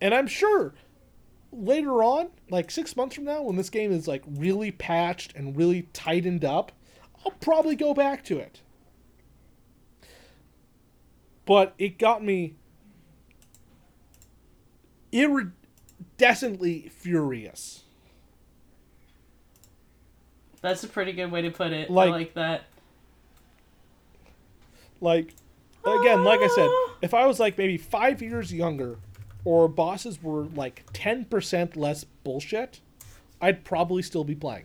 [0.00, 0.74] And I'm sure
[1.52, 5.56] later on, like six months from now, when this game is like really patched and
[5.56, 6.72] really tightened up,
[7.24, 8.60] I'll probably go back to it.
[11.44, 12.54] But it got me
[15.12, 17.84] iridescently furious.
[20.60, 21.90] That's a pretty good way to put it.
[21.90, 22.64] Like- I like that.
[25.00, 25.34] Like,
[25.84, 26.94] again, like I said, ah.
[27.00, 28.96] if I was like maybe five years younger,
[29.44, 32.80] or bosses were like ten percent less bullshit,
[33.40, 34.64] I'd probably still be playing.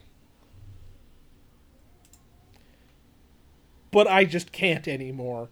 [3.92, 5.50] But I just can't anymore,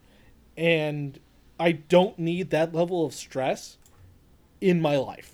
[0.58, 1.20] and
[1.60, 3.78] I don't need that level of stress
[4.62, 5.34] in my life.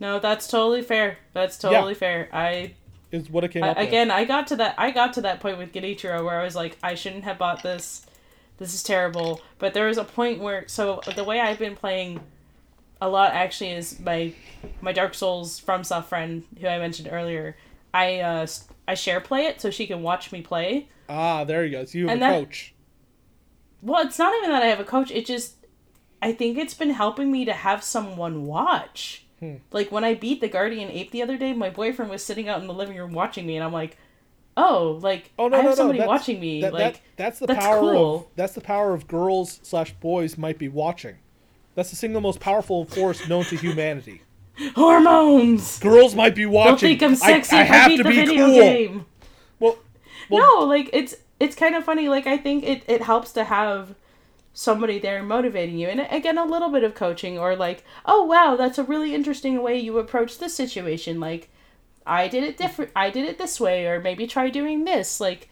[0.00, 1.18] No, that's totally fair.
[1.32, 2.28] That's totally fair.
[2.32, 2.74] I
[3.12, 3.86] Is what it came I, up with.
[3.88, 4.74] again, I got to that.
[4.78, 7.62] I got to that point with Genichiro where I was like, I shouldn't have bought
[7.62, 8.04] this.
[8.58, 9.40] This is terrible.
[9.58, 12.20] But there was a point where, so the way I've been playing
[13.00, 14.32] a lot actually is my
[14.80, 17.56] my Dark Souls from Soft friend who I mentioned earlier.
[17.94, 18.46] I uh
[18.88, 20.88] I share play it so she can watch me play.
[21.08, 21.84] Ah, there you go.
[21.84, 22.74] So you have And a that- coach.
[23.82, 25.10] Well, it's not even that I have a coach.
[25.10, 25.56] It just
[26.22, 29.24] I think it's been helping me to have someone watch.
[29.40, 29.56] Hmm.
[29.72, 32.60] Like when I beat the Guardian Ape the other day, my boyfriend was sitting out
[32.60, 33.98] in the living room watching me, and I'm like,
[34.56, 35.74] "Oh, like Oh no, I no, have no!
[35.74, 38.16] somebody that's, watching me." That, like that, that's the that's power cool.
[38.16, 41.16] of that's the power of girls slash boys might be watching.
[41.74, 44.22] That's the single most powerful force known to humanity.
[44.76, 45.78] hormones.
[45.80, 46.90] Girls might be watching.
[46.90, 48.54] think I'm sexy I, I have beat to the be video cool.
[48.54, 49.06] game.
[49.58, 49.78] Well,
[50.28, 52.08] well, no, like it's it's kind of funny.
[52.08, 53.96] Like I think it it helps to have
[54.54, 58.56] somebody there motivating you, and again, a little bit of coaching or like, oh wow,
[58.56, 61.20] that's a really interesting way you approach this situation.
[61.20, 61.50] Like,
[62.06, 62.90] I did it different.
[62.94, 65.20] I did it this way, or maybe try doing this.
[65.20, 65.48] Like,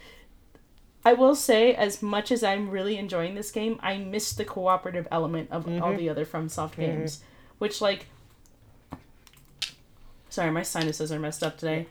[1.05, 5.09] I will say, as much as I'm really enjoying this game, I miss the cooperative
[5.11, 7.23] element of all the other FromSoft games,
[7.59, 8.07] which like.
[10.29, 11.89] Sorry, my sinuses are messed up today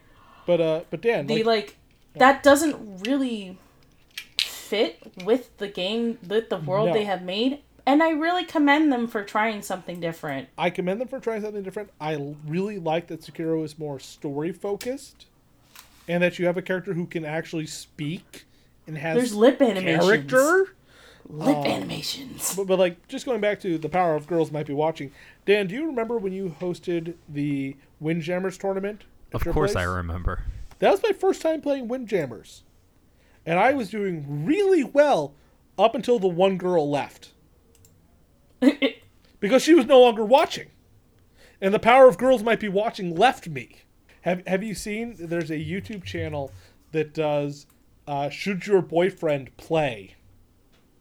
[0.50, 1.76] but uh, but Dan, the like, like
[2.16, 3.60] that doesn't really
[4.70, 6.94] fit with the game with the world No.
[6.94, 11.08] they have made and i really commend them for trying something different I commend them
[11.08, 11.90] for trying something different.
[12.00, 15.26] I really like that Sekiro is more story focused,
[16.08, 18.46] and that you have a character who can actually speak
[18.88, 20.76] and has there's lip animations character.
[21.28, 24.66] lip Um, animations But, but like just going back to the power of girls might
[24.68, 25.12] be watching.
[25.46, 29.04] Dan, do you remember when you hosted the Windjammers tournament?
[29.34, 30.44] Of your course, I remember.
[30.80, 32.64] That was my first time playing Windjammers.
[33.50, 35.34] And I was doing really well
[35.76, 37.32] up until the one girl left
[39.40, 40.68] because she was no longer watching,
[41.60, 43.78] and the power of girls might be watching left me.
[44.22, 45.16] Have Have you seen?
[45.18, 46.52] There's a YouTube channel
[46.92, 47.66] that does
[48.08, 50.16] uh, should your boyfriend play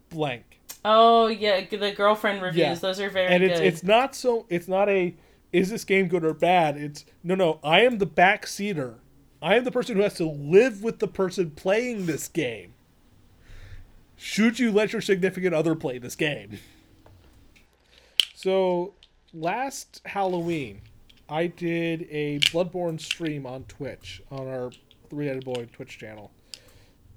[0.08, 2.56] blank oh yeah, the girlfriend reviews.
[2.58, 2.74] Yeah.
[2.74, 3.50] Those are very and good.
[3.50, 5.14] it's it's not so it's not a
[5.52, 8.96] is this game good or bad it's no no i am the backseater
[9.42, 12.74] i am the person who has to live with the person playing this game
[14.16, 16.58] should you let your significant other play this game
[18.34, 18.94] so
[19.32, 20.80] last halloween
[21.28, 24.70] i did a bloodborne stream on twitch on our
[25.10, 26.30] three-headed boy twitch channel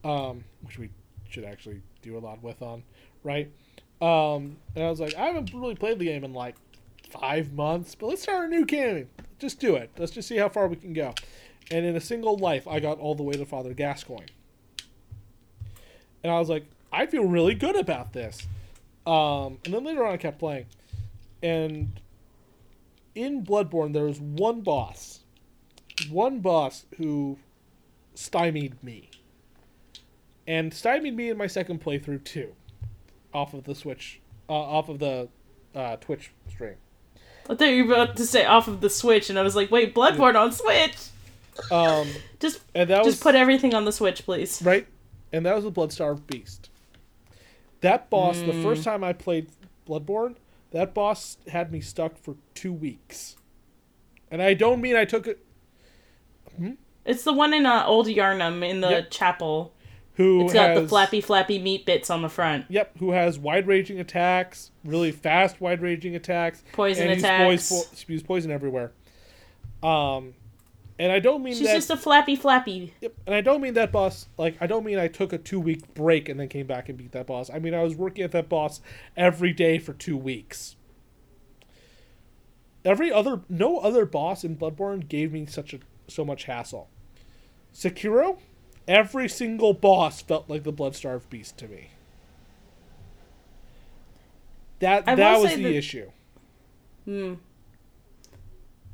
[0.03, 0.89] um, which we
[1.30, 2.84] should actually do a lot with on
[3.24, 3.51] right
[4.01, 6.55] um, and I was like, I haven't really played the game in like
[7.11, 9.07] five months, but let's start a new campaign.
[9.38, 9.91] Just do it.
[9.97, 11.13] Let's just see how far we can go.
[11.72, 14.28] And in a single life, I got all the way to Father Gascoigne.
[16.24, 18.45] And I was like, I feel really good about this.
[19.07, 20.65] Um, and then later on, I kept playing.
[21.41, 21.99] And
[23.15, 25.22] in Bloodborne, there was one boss.
[26.09, 27.38] One boss who
[28.13, 29.09] stymied me.
[30.45, 32.53] And stymied me in my second playthrough, too
[33.34, 34.19] off of the Switch,
[34.49, 35.30] uh, off of the
[35.74, 36.76] uh, Twitch stream.
[37.49, 39.72] I thought you were about to say off of the Switch, and I was like,
[39.72, 40.97] wait, Bloodborne on Switch.
[41.70, 42.07] Um,
[42.39, 44.62] Just and that just was put everything on the Switch, please.
[44.64, 44.88] right,
[45.34, 46.70] and that was a Bloodstarved Beast.
[47.82, 49.47] That boss, the first time I played
[49.88, 50.36] Bloodborne,
[50.72, 53.36] that boss had me stuck for two weeks,
[54.30, 55.43] and I don't mean I took it.
[57.05, 59.12] It's the one in uh, Old Yharnam in the Yep.
[59.12, 59.74] chapel.
[60.16, 62.66] Who It's got the flappy, flappy meat bits on the front.
[62.70, 67.64] Yep, who has wide ranging attacks, really fast wide ranging attacks, Poison and attacks.
[67.64, 68.91] Spews, po- spews poison everywhere.
[69.82, 70.34] Um,
[71.02, 71.74] and I don't mean She's that.
[71.74, 72.93] just a flappy, flappy.
[73.02, 74.28] Yep, and I don't mean that boss.
[74.38, 76.97] Like I don't mean I took a two week break and then came back and
[76.97, 77.49] beat that boss.
[77.49, 78.82] I mean I was working at that boss
[79.18, 80.76] every day for two weeks.
[82.86, 86.88] Every other, no other boss in Bloodborne gave me such a so much hassle.
[87.74, 88.38] Sekiro,
[88.88, 91.89] every single boss felt like the Bloodstarved Beast to me.
[94.80, 96.12] That I that was the that- issue.
[97.06, 97.34] Hmm.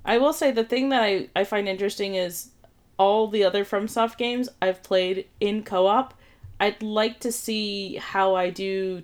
[0.08, 2.52] I will say the thing that I, I find interesting is
[2.98, 6.14] all the other FromSoft games I've played in co-op.
[6.60, 9.04] I'd like to see how I do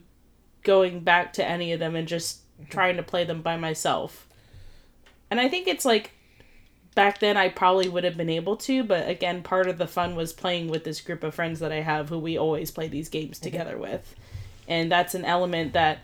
[0.64, 2.40] going back to any of them and just
[2.70, 4.28] trying to play them by myself.
[5.30, 6.12] And I think it's like
[6.96, 10.16] back then I probably would have been able to, but again, part of the fun
[10.16, 13.10] was playing with this group of friends that I have who we always play these
[13.10, 13.44] games mm-hmm.
[13.44, 14.16] together with.
[14.68, 16.00] And that's an element that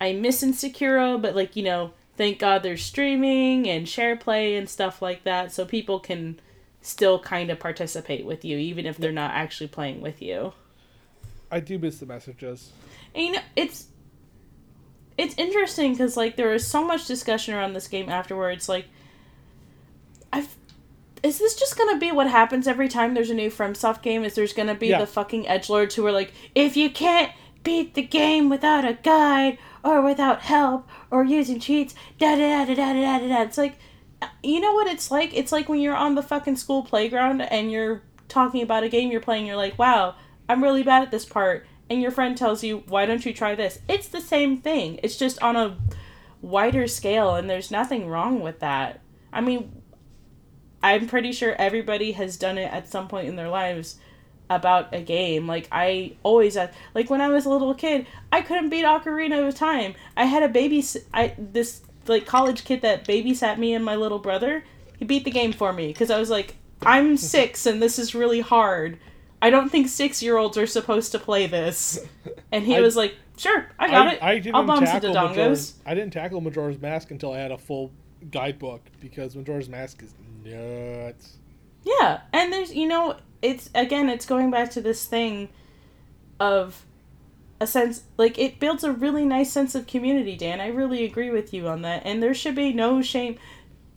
[0.00, 4.56] I miss in Sekiro, but like, you know, thank God there's streaming and share play
[4.56, 6.40] and stuff like that so people can
[6.80, 10.52] still kind of participate with you even if they're not actually playing with you.
[11.50, 12.70] I do miss the messages.
[13.14, 13.86] And you know, it's
[15.18, 18.68] it's interesting because like there was so much discussion around this game afterwards.
[18.68, 18.86] Like,
[20.32, 20.54] I've
[21.22, 24.24] is this just gonna be what happens every time there's a new FromSoft game?
[24.24, 24.98] Is there's gonna be Yeah.
[24.98, 28.92] the fucking edge lords who are like, if you can't beat the game without a
[29.02, 33.42] guide or without help or using cheats, da da da da da da da.
[33.42, 33.78] It's like,
[34.42, 35.32] you know what it's like?
[35.32, 39.12] It's like when you're on the fucking school playground and you're talking about a game
[39.12, 39.46] you're playing.
[39.46, 40.16] You're like, wow,
[40.48, 43.54] I'm really bad at this part, and your friend tells you, why don't you try
[43.54, 43.78] this?
[43.88, 44.98] It's the same thing.
[45.02, 45.76] It's just on a
[46.42, 49.00] wider scale, and there's nothing wrong with that.
[49.32, 49.82] I mean,
[50.82, 53.98] I'm pretty sure everybody has done it at some point in their lives
[54.48, 55.46] about a game.
[55.46, 59.46] Like I always had, like when I was a little kid, I couldn't beat Ocarina
[59.46, 59.94] of Time.
[60.16, 64.18] I had a baby I this like college kid that babysat me and my little
[64.18, 64.64] brother.
[64.98, 68.14] He beat the game for me because I was like, I'm 6 and this is
[68.14, 68.98] really hard.
[69.42, 71.98] I don't think 6-year-olds are supposed to play this.
[72.52, 74.22] And he I- was like, "Sure, I got it.
[74.22, 77.50] I didn't I'll bomb tackle dodongos." Majora's, I didn't tackle Majora's Mask until I had
[77.50, 77.90] a full
[78.30, 81.36] guidebook because Majora's Mask is nuts.
[81.84, 83.16] Yeah, and there's you know
[83.46, 85.48] it's again it's going back to this thing
[86.40, 86.84] of
[87.60, 90.60] a sense like it builds a really nice sense of community, Dan.
[90.60, 92.02] I really agree with you on that.
[92.04, 93.36] And there should be no shame.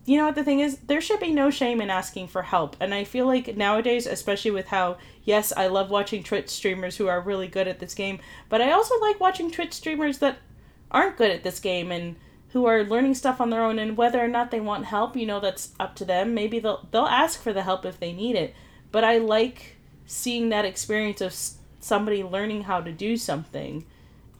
[0.05, 0.77] You know what the thing is?
[0.77, 2.77] There should be no shame in asking for help.
[2.79, 7.07] And I feel like nowadays, especially with how yes, I love watching Twitch streamers who
[7.07, 10.37] are really good at this game, but I also like watching Twitch streamers that
[10.89, 12.15] aren't good at this game and
[12.51, 15.23] who are learning stuff on their own and whether or not they want help you
[15.23, 18.35] know that's up to them maybe they'll they'll ask for the help if they need
[18.35, 18.55] it
[18.91, 21.33] but i like seeing that experience of
[21.79, 23.85] somebody learning how to do something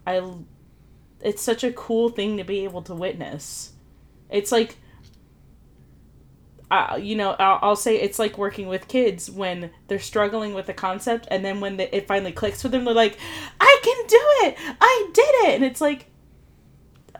[0.06, 0.22] I
[1.20, 3.72] it's such a cool thing to be able to witness
[4.30, 4.76] it's like
[6.70, 10.68] uh, you know, I'll, I'll say it's like working with kids when they're struggling with
[10.68, 13.18] a concept, and then when the, it finally clicks for them, they're like,
[13.60, 14.76] "I can do it!
[14.80, 16.06] I did it!" And it's like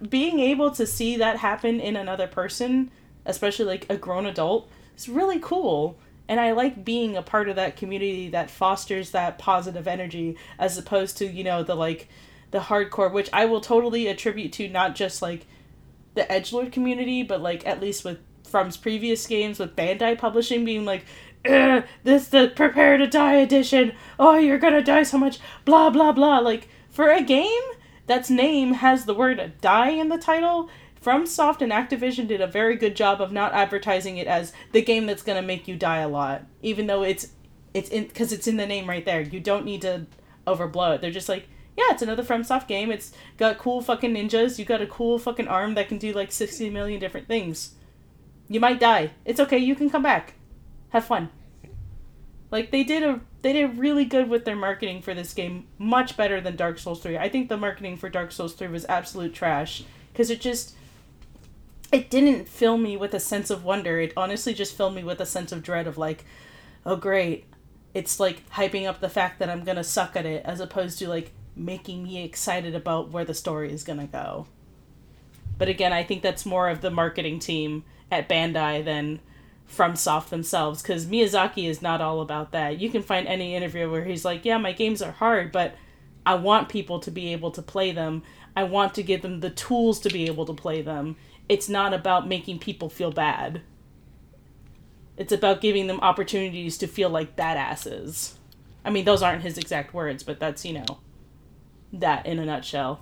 [0.09, 2.93] being able to see that happen in another person,
[3.27, 5.99] especially like a grown adult, is really cool.
[6.31, 10.79] And I like being a part of that community that fosters that positive energy, as
[10.79, 12.09] opposed to you know the like
[12.53, 15.49] the hardcore, which I will totally attribute to not just like
[16.15, 20.65] the edge lord community, but like at least with From's previous games with Bandai Publishing
[20.65, 21.05] being like,
[21.45, 23.93] "Ugh, this the prepare to die edition.
[24.17, 25.41] Oh, you're gonna die so much.
[25.65, 26.39] Blah blah blah.
[26.39, 27.63] Like for a game
[28.07, 30.71] that's name has the word die in the title.
[31.03, 35.07] FromSoft and Activision did a very good job of not advertising it as the game
[35.07, 37.29] that's gonna make you die a lot, even though it's
[37.73, 39.21] it's in because it's in the name right there.
[39.21, 40.07] You don't need to
[40.47, 41.01] overblow it.
[41.01, 42.91] They're just like, yeah, it's another FromSoft game.
[42.91, 44.59] It's got cool fucking ninjas.
[44.59, 47.75] You got a cool fucking arm that can do like sixty million different things.
[48.49, 49.13] You might die.
[49.25, 49.59] It's okay.
[49.59, 50.35] You can come back.
[50.91, 51.31] Have fun.
[52.51, 56.17] Like they did a they did really good with their marketing for this game, much
[56.17, 57.17] better than Dark Souls 3.
[57.17, 59.85] I think the marketing for Dark Souls 3 was absolute trash
[60.15, 60.75] cuz it just
[61.93, 63.99] it didn't fill me with a sense of wonder.
[64.01, 66.25] It honestly just filled me with a sense of dread of like,
[66.87, 67.45] oh great.
[67.95, 71.09] It's like hyping up the fact that I'm to suck at it as opposed to
[71.09, 74.47] like making me excited about where the story is to go.
[75.59, 79.21] But again, I think that's more of the marketing team at Bandai than
[79.71, 82.81] FromSoft themselves because Miyazaki is not all about that.
[82.81, 85.75] You can find any interview where he's like, "Yeah, my games are hard, but
[86.25, 88.23] I want people to be able to play them.
[88.57, 91.17] I want to give them the tools to be able to play them.
[91.51, 93.61] It's not about making people feel bad.
[95.17, 98.35] It's about giving them opportunities to feel like badasses."
[98.85, 100.99] I mean, those aren't his exact words, but that's, you know,
[101.93, 103.01] that in a nutshell.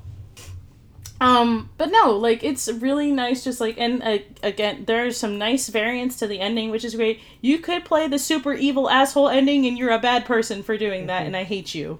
[1.20, 3.42] Um, but no, like it's really nice.
[3.44, 7.20] Just like and uh, again, there's some nice variants to the ending, which is great.
[7.40, 11.06] You could play the super evil asshole ending, and you're a bad person for doing
[11.06, 11.98] that, and I hate you.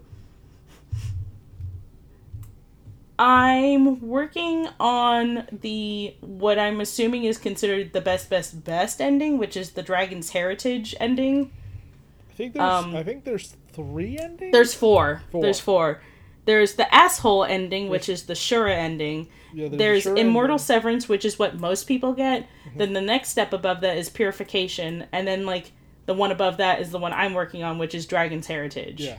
[3.18, 9.56] I'm working on the what I'm assuming is considered the best, best, best ending, which
[9.56, 11.50] is the Dragon's Heritage ending.
[12.30, 14.52] I think there's Um, I think there's three endings.
[14.52, 15.22] There's four.
[15.32, 15.42] Four.
[15.42, 16.00] There's four.
[16.44, 19.28] There's the asshole ending, which is the Shura ending.
[19.52, 20.64] Yeah, There's sure Immortal ending.
[20.64, 22.42] Severance, which is what most people get.
[22.66, 22.78] Mm-hmm.
[22.78, 25.72] Then the next step above that is Purification, and then like
[26.06, 29.18] the one above that is the one I'm working on, which is Dragon's Heritage Yeah,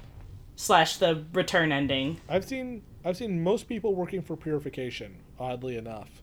[0.55, 2.19] slash the Return ending.
[2.27, 5.17] I've seen I've seen most people working for purification.
[5.39, 6.21] Oddly enough,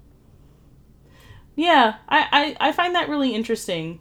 [1.55, 4.01] Yeah, I, I, I find that really interesting.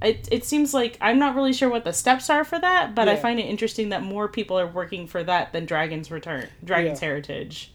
[0.00, 3.08] It, it seems like I'm not really sure what the steps are for that, but
[3.08, 7.00] I find it interesting that more people are working for that than Dragon's Return, Dragon's
[7.00, 7.06] Yeah.
[7.08, 7.72] Heritage.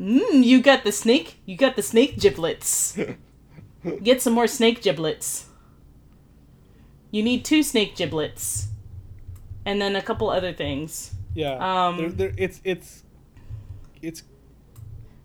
[0.00, 1.36] Mmm, you got the snake.
[1.44, 2.98] You got the snake giblets.
[4.02, 5.46] Get some more snake giblets.
[7.10, 8.68] You need two snake giblets,
[9.68, 11.12] and then a couple other things.
[11.34, 11.56] yeah.
[11.60, 13.04] Um, there, there, it's it's
[14.00, 14.22] it's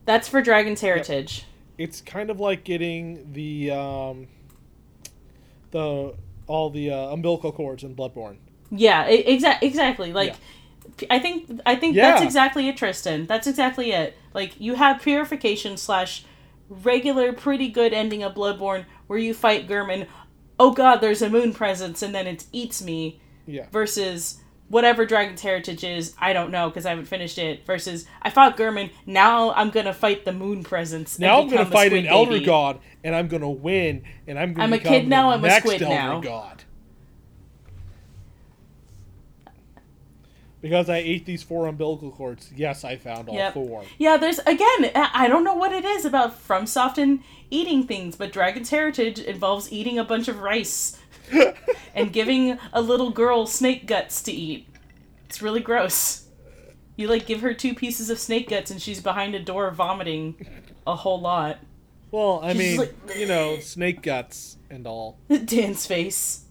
[0.06, 1.46] That's for Dragon's Heritage.
[1.78, 4.28] it's kind of like getting the um
[5.72, 6.14] the
[6.48, 8.36] all the uh, umbilical cords in Bloodborne.
[8.70, 10.12] Yeah, exa- exactly.
[10.12, 10.36] Like,
[10.98, 13.26] p I think I think that's exactly it, Tristan.
[13.26, 14.18] That's exactly it.
[14.34, 16.26] Like, you have purification slash
[16.70, 20.08] regular, pretty good ending of Bloodborne where you fight Gehrman.
[20.60, 23.22] Oh God, there's a moon presence, and then it eats me.
[23.46, 23.66] Yeah.
[23.72, 24.40] Versus
[24.70, 27.66] whatever Dragon's Heritage is, I don't know because I haven't finished it.
[27.66, 28.92] Versus I fought Gehrman.
[29.06, 31.20] Now I'm gonna fight the moon presence.
[31.20, 34.64] Now I'm gonna fight an squid elder god, and I'm gonna win, and I'm gonna
[34.64, 36.20] I'm a kid now, I'm a next squid elder now.
[36.22, 36.64] god.
[40.62, 42.50] Because I ate these four umbilical cords.
[42.56, 43.54] Yes, I found all Yep.
[43.54, 43.84] four.
[43.98, 48.16] Yeah, there's again, I I don't know what it is about FromSoft and eating things,
[48.16, 50.98] but Dragon's Heritage involves eating a bunch of rice
[51.96, 54.68] and giving a little girl snake guts to eat.
[55.26, 56.28] It's really gross.
[56.96, 60.36] You like give her two pieces of snake guts and she's behind a door vomiting
[60.86, 61.60] a whole lot.
[62.12, 65.18] Well, I She's mean, like- you know, snake guts and all.
[65.46, 66.42] Dan's face.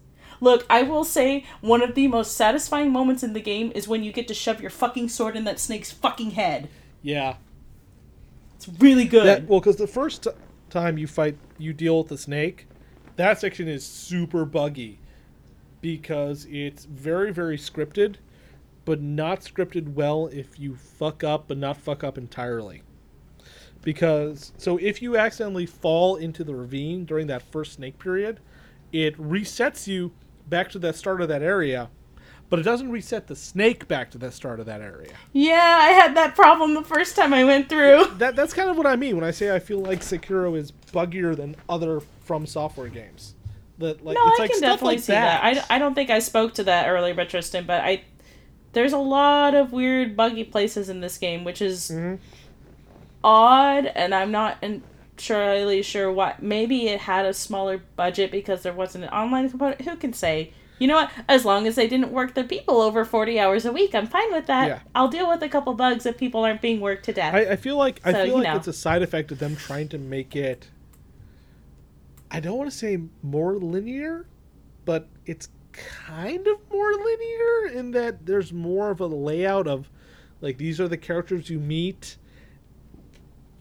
[0.40, 4.02] Look, I will say one of the most satisfying moments in the game is when
[4.02, 6.68] you get to shove your fucking sword in that snake's fucking head.
[7.00, 7.36] Yeah.
[8.56, 9.24] It's really good.
[9.26, 10.30] That, well, because the first t-
[10.70, 12.66] time you fight, you deal with the snake,
[13.16, 14.98] that section is super buggy
[15.80, 18.16] because it's very, very scripted,
[18.84, 22.82] but not scripted well if you fuck up, but not fuck up entirely.
[23.82, 28.38] Because, so if you accidentally fall into the ravine during that first snake period,
[28.92, 30.12] it resets you
[30.48, 31.90] back to the start of that area,
[32.48, 35.12] but it doesn't reset the snake back to the start of that area.
[35.32, 38.04] Yeah, I had that problem the first time I went through.
[38.18, 40.70] That that's kind of what I mean when I say I feel like Sekiro is
[40.70, 42.02] buggier than other
[42.32, 43.34] From Software games.
[43.76, 45.44] That like no, it's I like can definitely like see that.
[45.44, 48.04] I, I don't think I spoke to that earlier, but Tristan, but I
[48.72, 52.18] there's a lot of weird buggy places in this game, which is Mhm.
[53.22, 56.34] odd, and I'm not entirely sure why.
[56.40, 59.82] Maybe it had a smaller budget because there wasn't an online component.
[59.82, 60.52] Who can say?
[60.78, 61.10] You know what?
[61.28, 64.32] As long as they didn't work their people over 40 hours a week, I'm fine
[64.32, 64.66] with that.
[64.68, 64.78] Yeah.
[64.94, 67.34] I'll deal with a couple bugs if people aren't being worked to death.
[67.34, 68.56] I, I feel like I feel like know.
[68.56, 70.68] it's a side effect of them trying to make it.
[72.32, 74.26] I don't want to say more linear,
[74.86, 79.88] but it's kind of more linear in that there's more of a layout of,
[80.40, 82.16] like these are the characters you meet,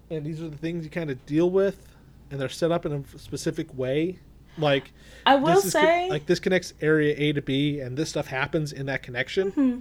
[0.10, 1.95] and these are the things you kind of deal with,
[2.31, 4.19] and they're set up in a specific way.
[4.57, 4.93] Like
[5.26, 8.10] I will this is con- say, like this connects area A to B, and this
[8.10, 9.52] stuff happens in that connection.
[9.52, 9.80] Mm-hmm.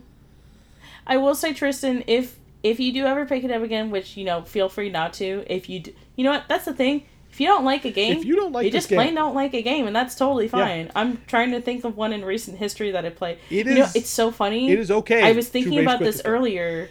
[1.07, 4.25] I will say, Tristan, if if you do ever pick it up again, which you
[4.25, 5.45] know, feel free not to.
[5.47, 7.05] If you, d- you know what, that's the thing.
[7.32, 9.35] If you don't like a game, If you don't like you just game- plain don't
[9.35, 10.90] like a game, and that's totally fine.
[10.97, 13.39] I'm trying to think of one in recent history that I played.
[13.51, 14.70] It you know, it's so funny.
[14.70, 15.23] It is okay.
[15.23, 16.90] I was thinking about this earlier.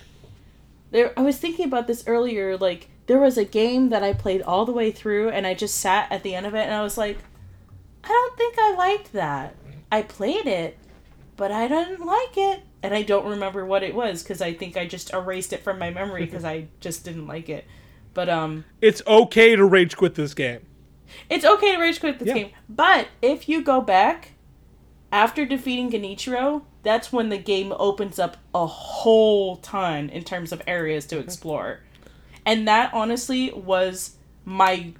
[0.92, 2.58] There, I was thinking about this earlier.
[2.58, 5.76] Like there was a game that I played all the way through, and I just
[5.76, 7.18] sat at the end of it, and I was like,
[8.04, 9.56] I don't think I liked that.
[9.92, 10.78] I played it,
[11.36, 14.78] but I didn't like it, and I don't remember what it was because I think
[14.78, 17.66] I just erased it from my memory because I just didn't like it.
[18.20, 20.60] But um, It's okay to rage quit this game.
[21.30, 22.34] it's okay to rage quit this Yeah.
[22.34, 24.34] game, but if you go back
[25.10, 30.62] after defeating Genichiro, that's when the game opens up a whole ton in terms of
[30.68, 31.80] areas to explore.
[32.46, 34.92] And that honestly was my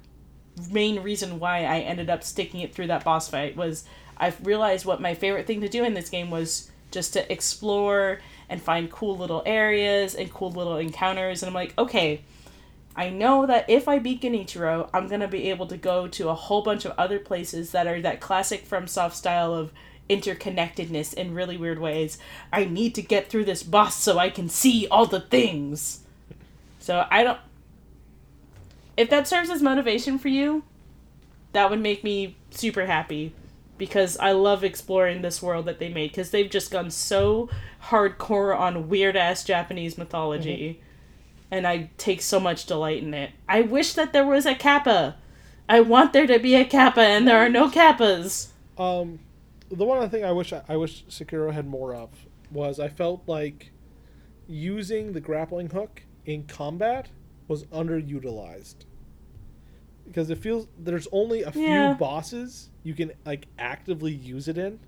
[0.70, 3.84] main reason why I ended up sticking it through that boss fight was
[4.16, 8.20] I realized what my favorite thing to do in this game was just to explore
[8.48, 12.22] and find cool little areas and cool little encounters and I'm like, okay,
[13.00, 16.34] I know that if I beat Genichiro, I'm gonna be able to go to a
[16.34, 19.72] whole bunch of other places that are that classic from soft style of
[20.10, 22.18] interconnectedness in really weird ways.
[22.52, 26.00] I need to get through this boss so I can see all the things.
[26.78, 27.38] So I don't.
[28.98, 30.62] If that serves as motivation for you,
[31.52, 33.32] that would make me super happy
[33.78, 37.48] because I love exploring this world that they made because they've just gone so
[37.84, 40.80] hardcore on weird ass Japanese mythology.
[40.80, 40.89] Mm-hmm.
[41.50, 43.32] And I take so much delight in it.
[43.48, 45.16] I wish that there was a kappa.
[45.68, 48.48] I want there to be a kappa, and there are no kappas.
[48.78, 49.20] Um,
[49.70, 52.10] the one other thing I wish I wish Sekiro had more of
[52.50, 53.72] was I felt like
[54.48, 57.08] using the grappling hook in combat
[57.46, 58.84] was underutilized
[60.06, 64.80] because it feels there's only a few bosses you can like actively use it in,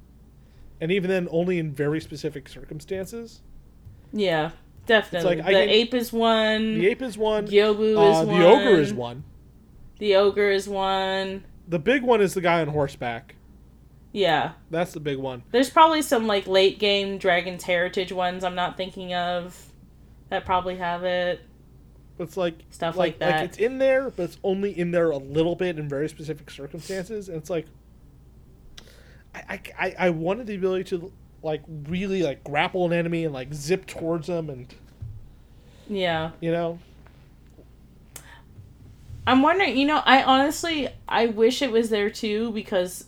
[0.80, 3.40] and even then only in very specific circumstances.
[4.12, 4.51] Yeah,
[4.86, 5.36] definitely.
[5.36, 6.78] like the can- ape is one.
[6.78, 7.46] The ape is one.
[7.46, 8.38] Gyobu uh, is one.
[8.38, 9.24] the ogre is one.
[9.98, 11.44] The ogre is one.
[11.68, 13.36] The big one is the guy on horseback.
[14.12, 14.52] Yeah.
[14.70, 15.42] That's the big one.
[15.52, 19.72] There's probably some like late game Dragon's Heritage ones I'm not thinking of
[20.28, 21.40] that probably have it.
[22.18, 23.44] But it's like Stuff like that.
[23.44, 27.28] it's in there, but it's only in there a little bit in very specific circumstances,
[27.28, 27.66] and it's like
[29.34, 31.10] I, I- I wanted the ability to
[31.43, 34.66] like really like grapple an enemy and like zip towards them, and
[35.89, 36.31] Yeah.
[36.40, 36.78] you know,
[39.27, 43.05] I'm wondering, you know, I honestly I wish it was there too because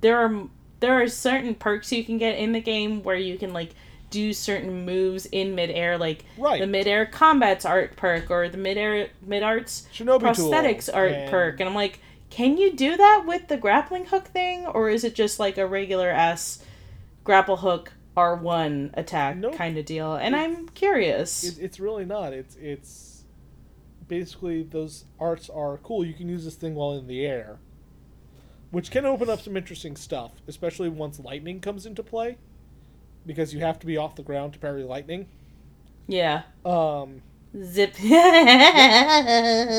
[0.00, 0.48] there are
[0.80, 3.70] there are certain perks you can get in the game where you can like
[4.10, 6.60] do certain moves in midair, like Right.
[6.60, 11.30] the midair combats art perk or the midair mid arts Shinobi tool prosthetics art and-
[11.30, 11.98] perk, and I'm like,
[12.30, 15.66] can you do that with the grappling hook thing, or is it just like a
[15.66, 16.62] regular ass
[17.28, 19.54] grapple hook R one attack Nope.
[19.54, 20.14] kind of deal?
[20.14, 21.44] And I'm curious.
[21.44, 22.32] it, it's really not.
[22.32, 23.24] It's it's
[24.08, 26.06] basically those arts are cool.
[26.06, 27.58] You can use this thing while in the air,
[28.70, 32.38] which can open up some interesting stuff, especially once lightning comes into play,
[33.26, 35.26] because you have to be off the ground to parry lightning.
[36.06, 36.44] yeah.
[36.64, 37.20] Um,
[37.62, 37.92] Zip.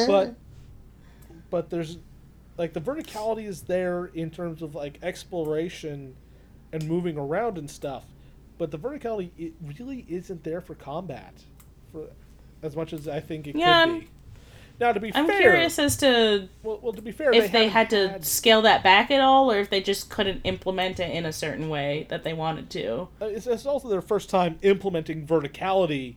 [0.07, 0.35] but
[1.49, 1.97] but there's
[2.59, 6.15] like the verticality is there in terms of like exploration
[6.71, 8.03] and moving around and stuff
[8.57, 11.33] but the verticality it really isn't there for combat
[11.91, 12.07] for
[12.63, 14.07] as much as i think it Yeah, could be
[14.79, 17.67] now to be I'm fair curious as to well, well to be fair if they,
[17.67, 21.11] had haven't to scale that back at all, or if they just couldn't implement it
[21.11, 23.09] in a certain way that they wanted to.
[23.21, 26.15] uh, it's, it's also their first time implementing verticality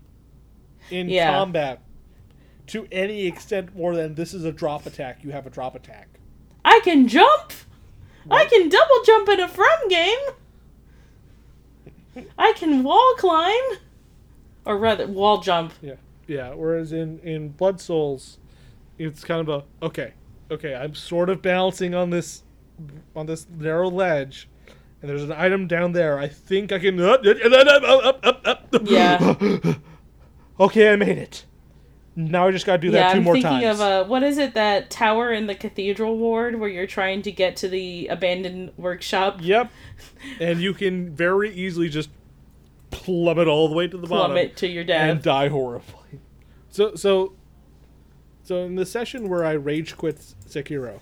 [0.91, 1.33] in Yeah.
[1.33, 1.81] combat
[2.69, 6.09] to any extent more than this is a drop attack you have a drop attack
[6.65, 7.53] I can jump.
[8.31, 10.19] I can double jump in a from game.
[12.53, 13.79] I can wall climb,
[14.67, 15.73] or rather, wall jump.
[15.81, 15.95] Yeah,
[16.27, 16.53] yeah.
[16.53, 18.39] Whereas in in Blood Souls,
[18.99, 20.13] it's kind of a okay,
[20.51, 20.75] okay.
[20.75, 22.43] I'm sort of balancing on this
[23.17, 24.51] on this narrow ledge,
[25.01, 26.19] and there's an item down there.
[26.19, 27.01] I think I can.
[27.01, 28.83] Up, up, up, up, up.
[28.85, 29.35] Yeah.
[30.61, 31.47] okay, I made it.
[32.15, 33.81] Now I just gotta do that yeah, 2 I'm more thinking times.
[33.81, 37.33] of uh, what is it that tower in the cathedral ward where you're trying to
[37.33, 39.39] get to the abandoned workshop?
[39.41, 39.73] Yep.
[40.39, 42.11] And you can very easily just
[42.93, 45.11] plummet all the way to the bottom Plummet to your death.
[45.11, 46.21] and die horribly.
[46.71, 47.33] So so
[48.45, 50.17] so in the session where I rage quit
[50.49, 51.01] Sekiro,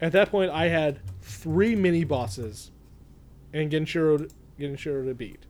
[0.00, 2.70] at that point I had three mini bosses
[3.52, 5.46] and Genshiro Genshiro to beat.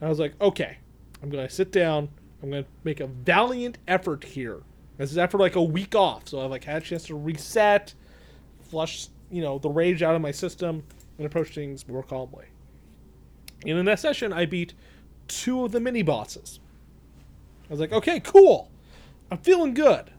[0.00, 0.78] And I was like, okay,
[1.22, 2.08] I'm gonna sit down.
[2.42, 4.60] I'm gonna make a valiant effort here.
[4.98, 7.92] This is after like a week off, so I've like had a chance to reset,
[8.62, 10.82] flush, you know, the rage out of my system,
[11.18, 12.46] and approach things more calmly.
[13.66, 14.74] And in that session, I beat
[15.28, 16.60] two of the mini bosses.
[17.68, 18.70] I was like, okay, cool.
[19.30, 20.10] I'm feeling good.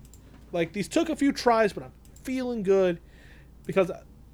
[0.52, 1.94] Like these took a few tries, but I'm
[2.24, 3.00] feeling good
[3.66, 3.90] because,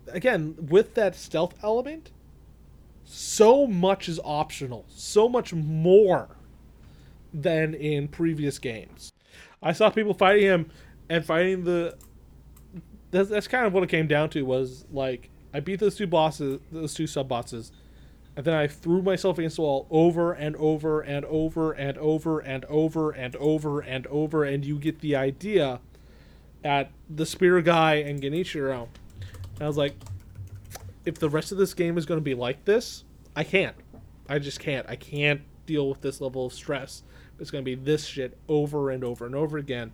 [0.08, 2.12] again, with that stealth element,
[3.06, 4.86] so much is optional.
[4.90, 6.30] So much more
[7.34, 9.12] than in previous games.
[9.62, 10.72] I saw people fighting him
[11.10, 11.98] and fighting the.
[13.12, 14.44] That's, that's kind of what it came down to.
[14.44, 17.72] Was like I beat those two bosses, those two sub bosses,
[18.36, 22.40] and then I threw myself against the wall over and over and over and over
[22.40, 25.80] and over and over and over, and you get the idea.
[26.66, 28.88] At the spear guy and Genichiro,
[29.56, 29.96] and I was like,
[31.04, 33.04] if the rest of this game is going to be like this,
[33.36, 33.76] I can't.
[34.30, 34.88] I just can't.
[34.88, 37.04] I can't deal with this level of stress.
[37.38, 39.92] It's going to be this shit over and over and over again.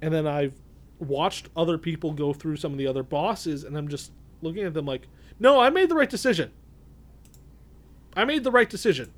[0.00, 0.54] And then I've
[0.98, 4.74] watched other people go through some of the other bosses, and I'm just looking at
[4.74, 5.06] them like,
[5.38, 6.50] no, I made the right decision.
[8.16, 9.12] I made the right decision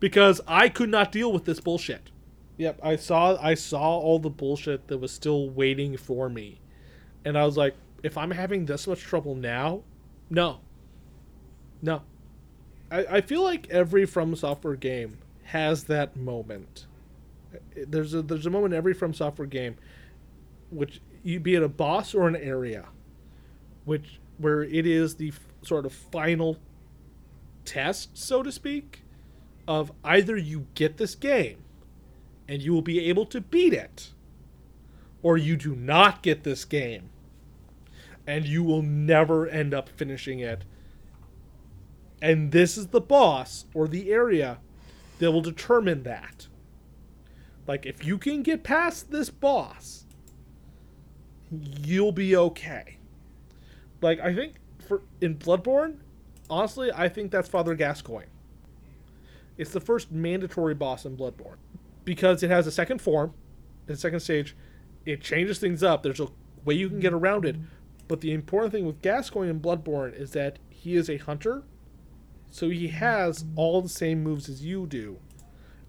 [0.00, 2.10] because I could not deal with this bullshit.
[2.58, 6.60] Yep, I saw I saw all the bullshit that was still waiting for me.
[7.24, 9.82] And I was like, if I'm having this much trouble now,
[10.28, 10.60] no.
[11.80, 12.02] No.
[12.90, 16.86] I, I feel like every From Software game has that moment.
[17.76, 19.76] There's a there's a moment in every From Software game
[20.70, 22.86] which you be it a boss or an area
[23.84, 26.56] which where it is the f- sort of final
[27.64, 29.02] test, so to speak,
[29.66, 31.58] of either you get this game
[32.48, 34.12] and you will be able to beat it,
[35.22, 37.08] or you do not get this game
[38.26, 40.64] and you will never end up finishing it.
[42.20, 44.58] And this is the boss or the area
[45.18, 46.46] that will determine that.
[47.66, 50.04] Like, if you can get past this boss,
[51.50, 52.98] you'll be okay.
[54.00, 54.54] Like, I think
[54.86, 55.98] for in Bloodborne,
[56.52, 58.26] honestly, I think that's Father Gascoigne.
[59.56, 61.56] It's the first mandatory boss in Bloodborne
[62.04, 63.34] because it has a second form,
[63.86, 64.56] the second stage.
[65.04, 66.02] It changes things up.
[66.02, 66.28] There's a
[66.64, 67.56] way you can get around it,
[68.08, 71.64] but the important thing with Gascoigne in Bloodborne is that he is a hunter,
[72.50, 75.18] so he has all the same moves as you do.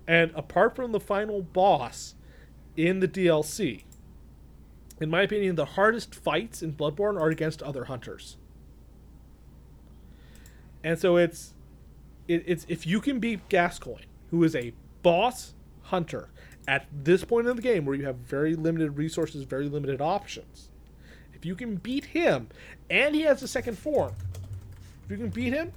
[0.07, 2.15] And apart from the final boss
[2.75, 3.83] in the DLC,
[4.99, 8.37] in my opinion, the hardest fights in Bloodborne are against other hunters.
[10.83, 11.53] And so it's
[12.27, 15.53] it, it's if you can beat Gascoigne, who is a boss
[15.83, 16.29] hunter
[16.67, 20.69] at this point in the game where you have very limited resources, very limited options.
[21.33, 22.47] If you can beat him,
[22.89, 24.13] and he has a second form,
[25.03, 25.73] if you can beat him,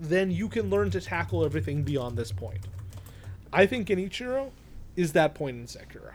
[0.00, 2.66] then you can learn to tackle everything beyond this point.
[3.52, 4.50] I think Genichiro
[4.96, 6.14] is that point in Sekiro.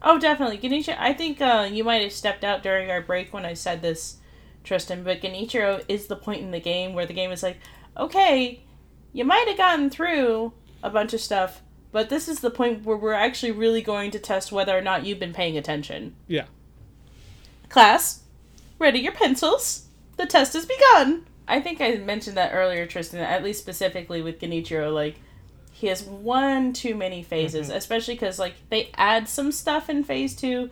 [0.00, 0.58] Oh, definitely.
[0.58, 3.82] Genichiro, I think uh, you might have stepped out during our break when I said
[3.82, 4.16] this,
[4.64, 7.58] Tristan, but Genichiro is the point in the game where the game is like,
[7.96, 8.62] okay,
[9.12, 10.52] you might have gotten through
[10.82, 14.18] a bunch of stuff, but this is the point where we're actually really going to
[14.18, 16.14] test whether or not you've been paying attention.
[16.26, 16.46] Yeah.
[17.68, 18.22] Class,
[18.78, 19.88] ready your pencils.
[20.16, 21.26] The test has begun.
[21.48, 25.16] I think I mentioned that earlier, Tristan, at least specifically with Genichiro, like,
[25.72, 27.76] he has one too many phases, mm-hmm.
[27.76, 30.70] especially because, like, they add some stuff in phase two,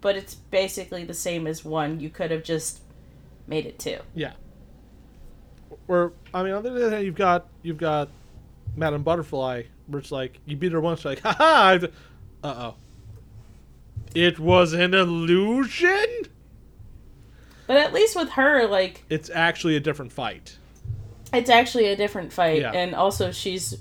[0.00, 1.98] but it's basically the same as one.
[2.00, 2.80] You could have just
[3.50, 3.98] made it too.
[4.14, 4.32] Yeah.
[5.86, 8.08] Where I mean, on the other that, you've got you've got
[8.76, 11.78] Madame Butterfly, where it's like you beat her once, like, haha,
[12.42, 12.74] uh oh.
[14.14, 16.06] It was an illusion.
[17.66, 20.56] But at least with her, like, It's actually a different fight.
[21.32, 22.72] it's actually a different fight, Yeah.
[22.72, 23.76] and also she's,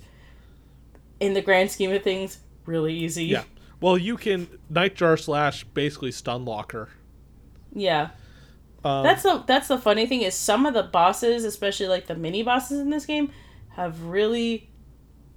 [1.20, 3.26] in the grand scheme of things, really easy.
[3.26, 3.44] Yeah.
[3.82, 6.90] Well, you can Nightjar slash basically stun lock her.
[7.74, 8.10] Yeah.
[8.84, 12.16] Um, That's the that's the funny thing is some of the bosses, especially like the
[12.16, 13.32] mini bosses in this game,
[13.72, 14.70] have really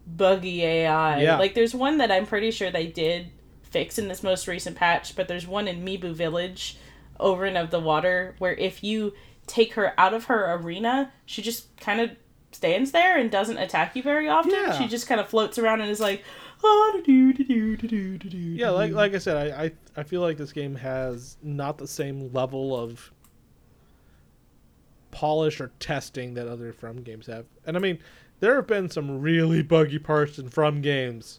[0.07, 1.23] buggy AI.
[1.23, 1.39] Yeah.
[1.39, 3.31] Like there's one that I'm pretty sure they did
[3.63, 6.79] fix in this most recent patch, but there's one in Mibu Village
[7.19, 9.13] over and of the water where if you
[9.47, 12.11] take her out of her arena, she just kind of
[12.53, 14.53] stands there and doesn't attack you very often.
[14.53, 14.79] Yeah.
[14.79, 16.23] She just kind of floats around and is like,
[16.63, 20.03] oh, do do do do do do yeah, like like I said, I, I I
[20.05, 23.11] feel like this game has not the same level of
[25.13, 27.47] polish or testing that other From games have.
[27.65, 28.01] And I mean,
[28.41, 31.39] there have been some really buggy parts in From games,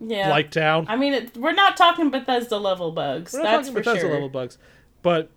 [0.00, 0.30] yeah.
[0.30, 0.86] like Town.
[0.88, 3.34] I mean, it, we're not talking Bethesda level bugs.
[3.34, 4.12] We're not That's talking Bethesda sure.
[4.12, 4.56] level bugs,
[5.02, 5.28] but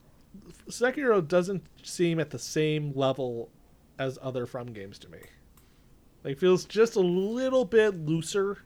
[0.70, 3.50] Sekiro doesn't seem at the same level
[4.00, 5.20] as other From games to me.
[6.24, 8.60] Like feels just a little bit looser.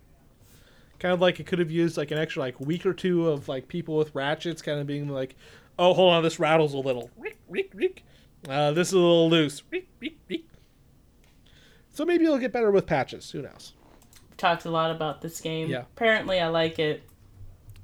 [0.99, 3.47] Kind of like it could have used like an extra like week or two of
[3.47, 5.35] like people with ratchets, kind of being like,
[5.79, 7.09] "Oh, hold on, this rattles a little.
[7.17, 8.05] Reek, reek, reek.
[8.47, 9.63] Uh, this is a little loose.
[9.69, 10.47] Reek, reek, reek."
[11.93, 13.29] So maybe it'll get better with patches.
[13.31, 13.73] Who knows?
[14.37, 15.69] Talked a lot about this game.
[15.69, 15.81] Yeah.
[15.95, 17.03] Apparently, I like it.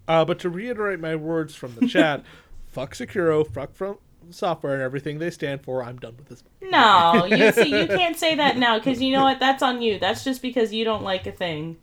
[0.07, 2.23] Uh, but to reiterate my words from the chat,
[2.67, 3.97] fuck Sekiro, fuck from
[4.29, 5.83] software and everything they stand for.
[5.83, 6.43] I'm done with this.
[6.61, 9.39] No, you see, you can't say that now because you know what?
[9.39, 9.99] That's on you.
[9.99, 11.77] That's just because you don't like a thing.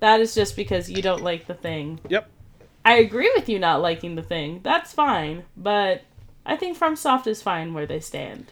[0.00, 2.00] That is just because you don't like the thing.
[2.08, 2.30] Yep.
[2.84, 4.60] I agree with you not liking the thing.
[4.62, 6.02] That's fine, but
[6.48, 8.46] I think FromSoft is fine where they stand.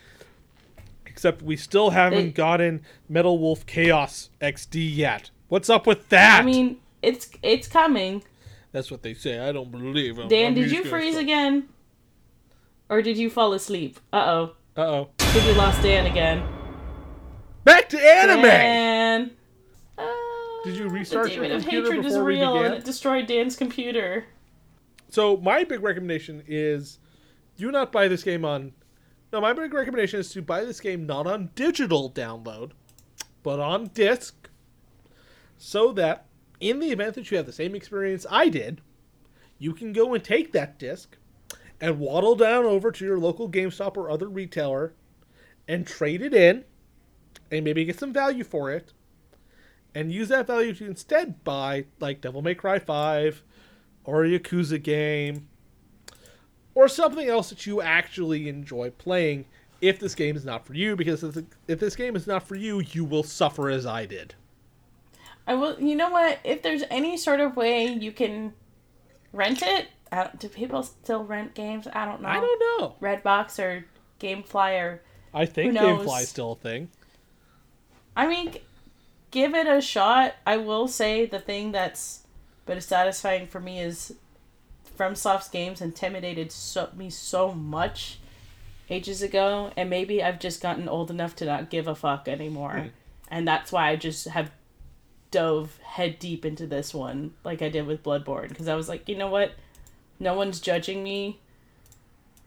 [1.06, 5.30] Except we still haven't They- gotten Metal Wolf Chaos XD yet.
[5.48, 6.42] What's up with that?
[6.42, 8.22] I mean, it's it's coming.
[8.72, 9.38] that's what they say.
[9.38, 10.18] I don't believe.
[10.18, 11.22] I'm- Dan, I'm did you freeze stop.
[11.22, 11.68] again?
[12.88, 13.98] Or did you fall asleep?
[14.12, 14.52] Uh oh.
[14.76, 15.08] Uh oh.
[15.20, 16.46] I think we lost Dan again.
[17.64, 18.42] Back to anime.
[18.42, 19.30] Dan.
[19.98, 20.04] Uh,
[20.64, 22.66] Did you restart the your of computer hatred is before we real began?
[22.66, 24.26] and it destroyed Dan's computer.
[25.08, 26.98] So my big recommendation is
[27.56, 28.72] do not buy this game on.
[29.32, 32.72] No, my big recommendation is to buy this game not on digital download,
[33.42, 34.48] but on disc,
[35.56, 36.26] so that
[36.60, 38.80] in the event that you have the same experience I did,
[39.58, 41.16] you can go and take that disc
[41.80, 44.94] and waddle down over to your local GameStop or other retailer
[45.68, 46.64] and trade it in
[47.50, 48.92] and maybe get some value for it
[49.94, 53.42] and use that value to instead buy like Devil May Cry 5
[54.04, 55.48] or a Yakuza game,
[56.76, 59.46] or something else that you actually enjoy playing
[59.80, 62.42] if this game is not for you, because if, the, if this game is not
[62.42, 64.34] for you, you will suffer as I did.
[65.46, 65.80] I will.
[65.80, 66.38] You know what?
[66.44, 68.52] If there's any sort of way you can
[69.32, 71.88] rent it, don't, people still rent games?
[71.92, 72.28] I don't know.
[72.28, 72.96] I don't know.
[73.00, 73.86] Redbox or
[74.20, 75.74] GameFly or I think?
[75.74, 76.90] GameFly is still a thing.
[78.14, 78.54] I mean,
[79.30, 80.34] give it a shot.
[80.46, 82.26] I will say the thing that's
[82.66, 84.14] been satisfying for me is
[84.96, 88.18] FromSoft's games intimidated so, me so much
[88.88, 92.88] ages ago, and maybe I've just gotten old enough to not give a fuck anymore,
[93.28, 94.50] and that's why I just have
[95.30, 99.08] dove head deep into this one, like I did with Bloodborne, because I was like,
[99.08, 99.52] you know what,
[100.20, 101.40] no one's judging me,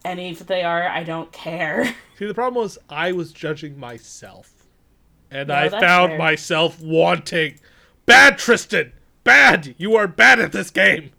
[0.05, 1.95] and if they are, I don't care.
[2.17, 4.53] See, the problem was I was judging myself.
[5.31, 6.17] And No, I found fair.
[6.17, 7.59] myself wanting.
[8.05, 8.93] Bad, Tristan!
[9.23, 9.75] Bad!
[9.77, 11.11] You are bad at this game!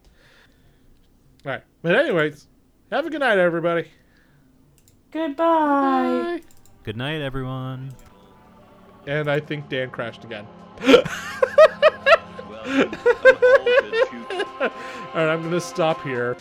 [1.83, 1.97] Alright.
[1.97, 2.47] But, anyways,
[2.91, 3.89] have a good night, everybody.
[5.11, 6.41] Goodbye.
[6.83, 7.93] Good night, everyone.
[9.07, 10.47] And I think Dan crashed again.
[12.49, 14.73] Well, I'm all good.
[15.15, 16.37] Alright, I'm gonna stop here.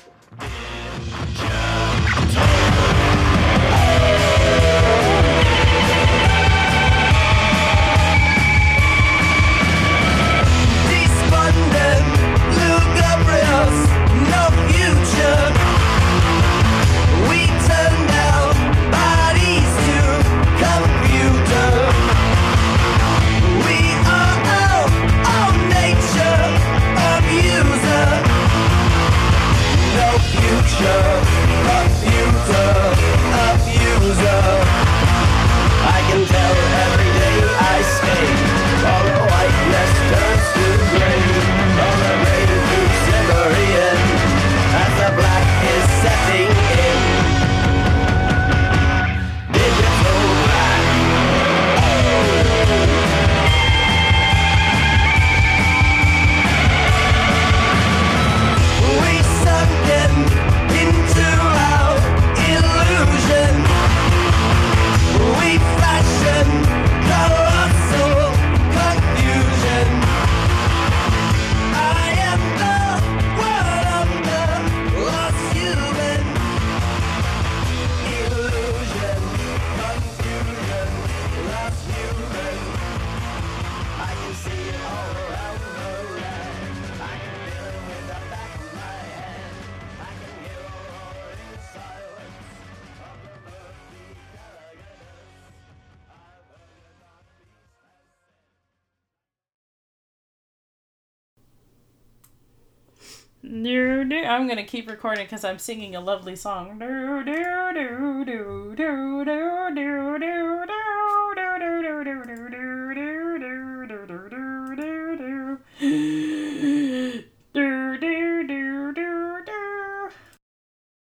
[104.17, 106.79] I'm gonna keep recording because I'm singing a lovely song.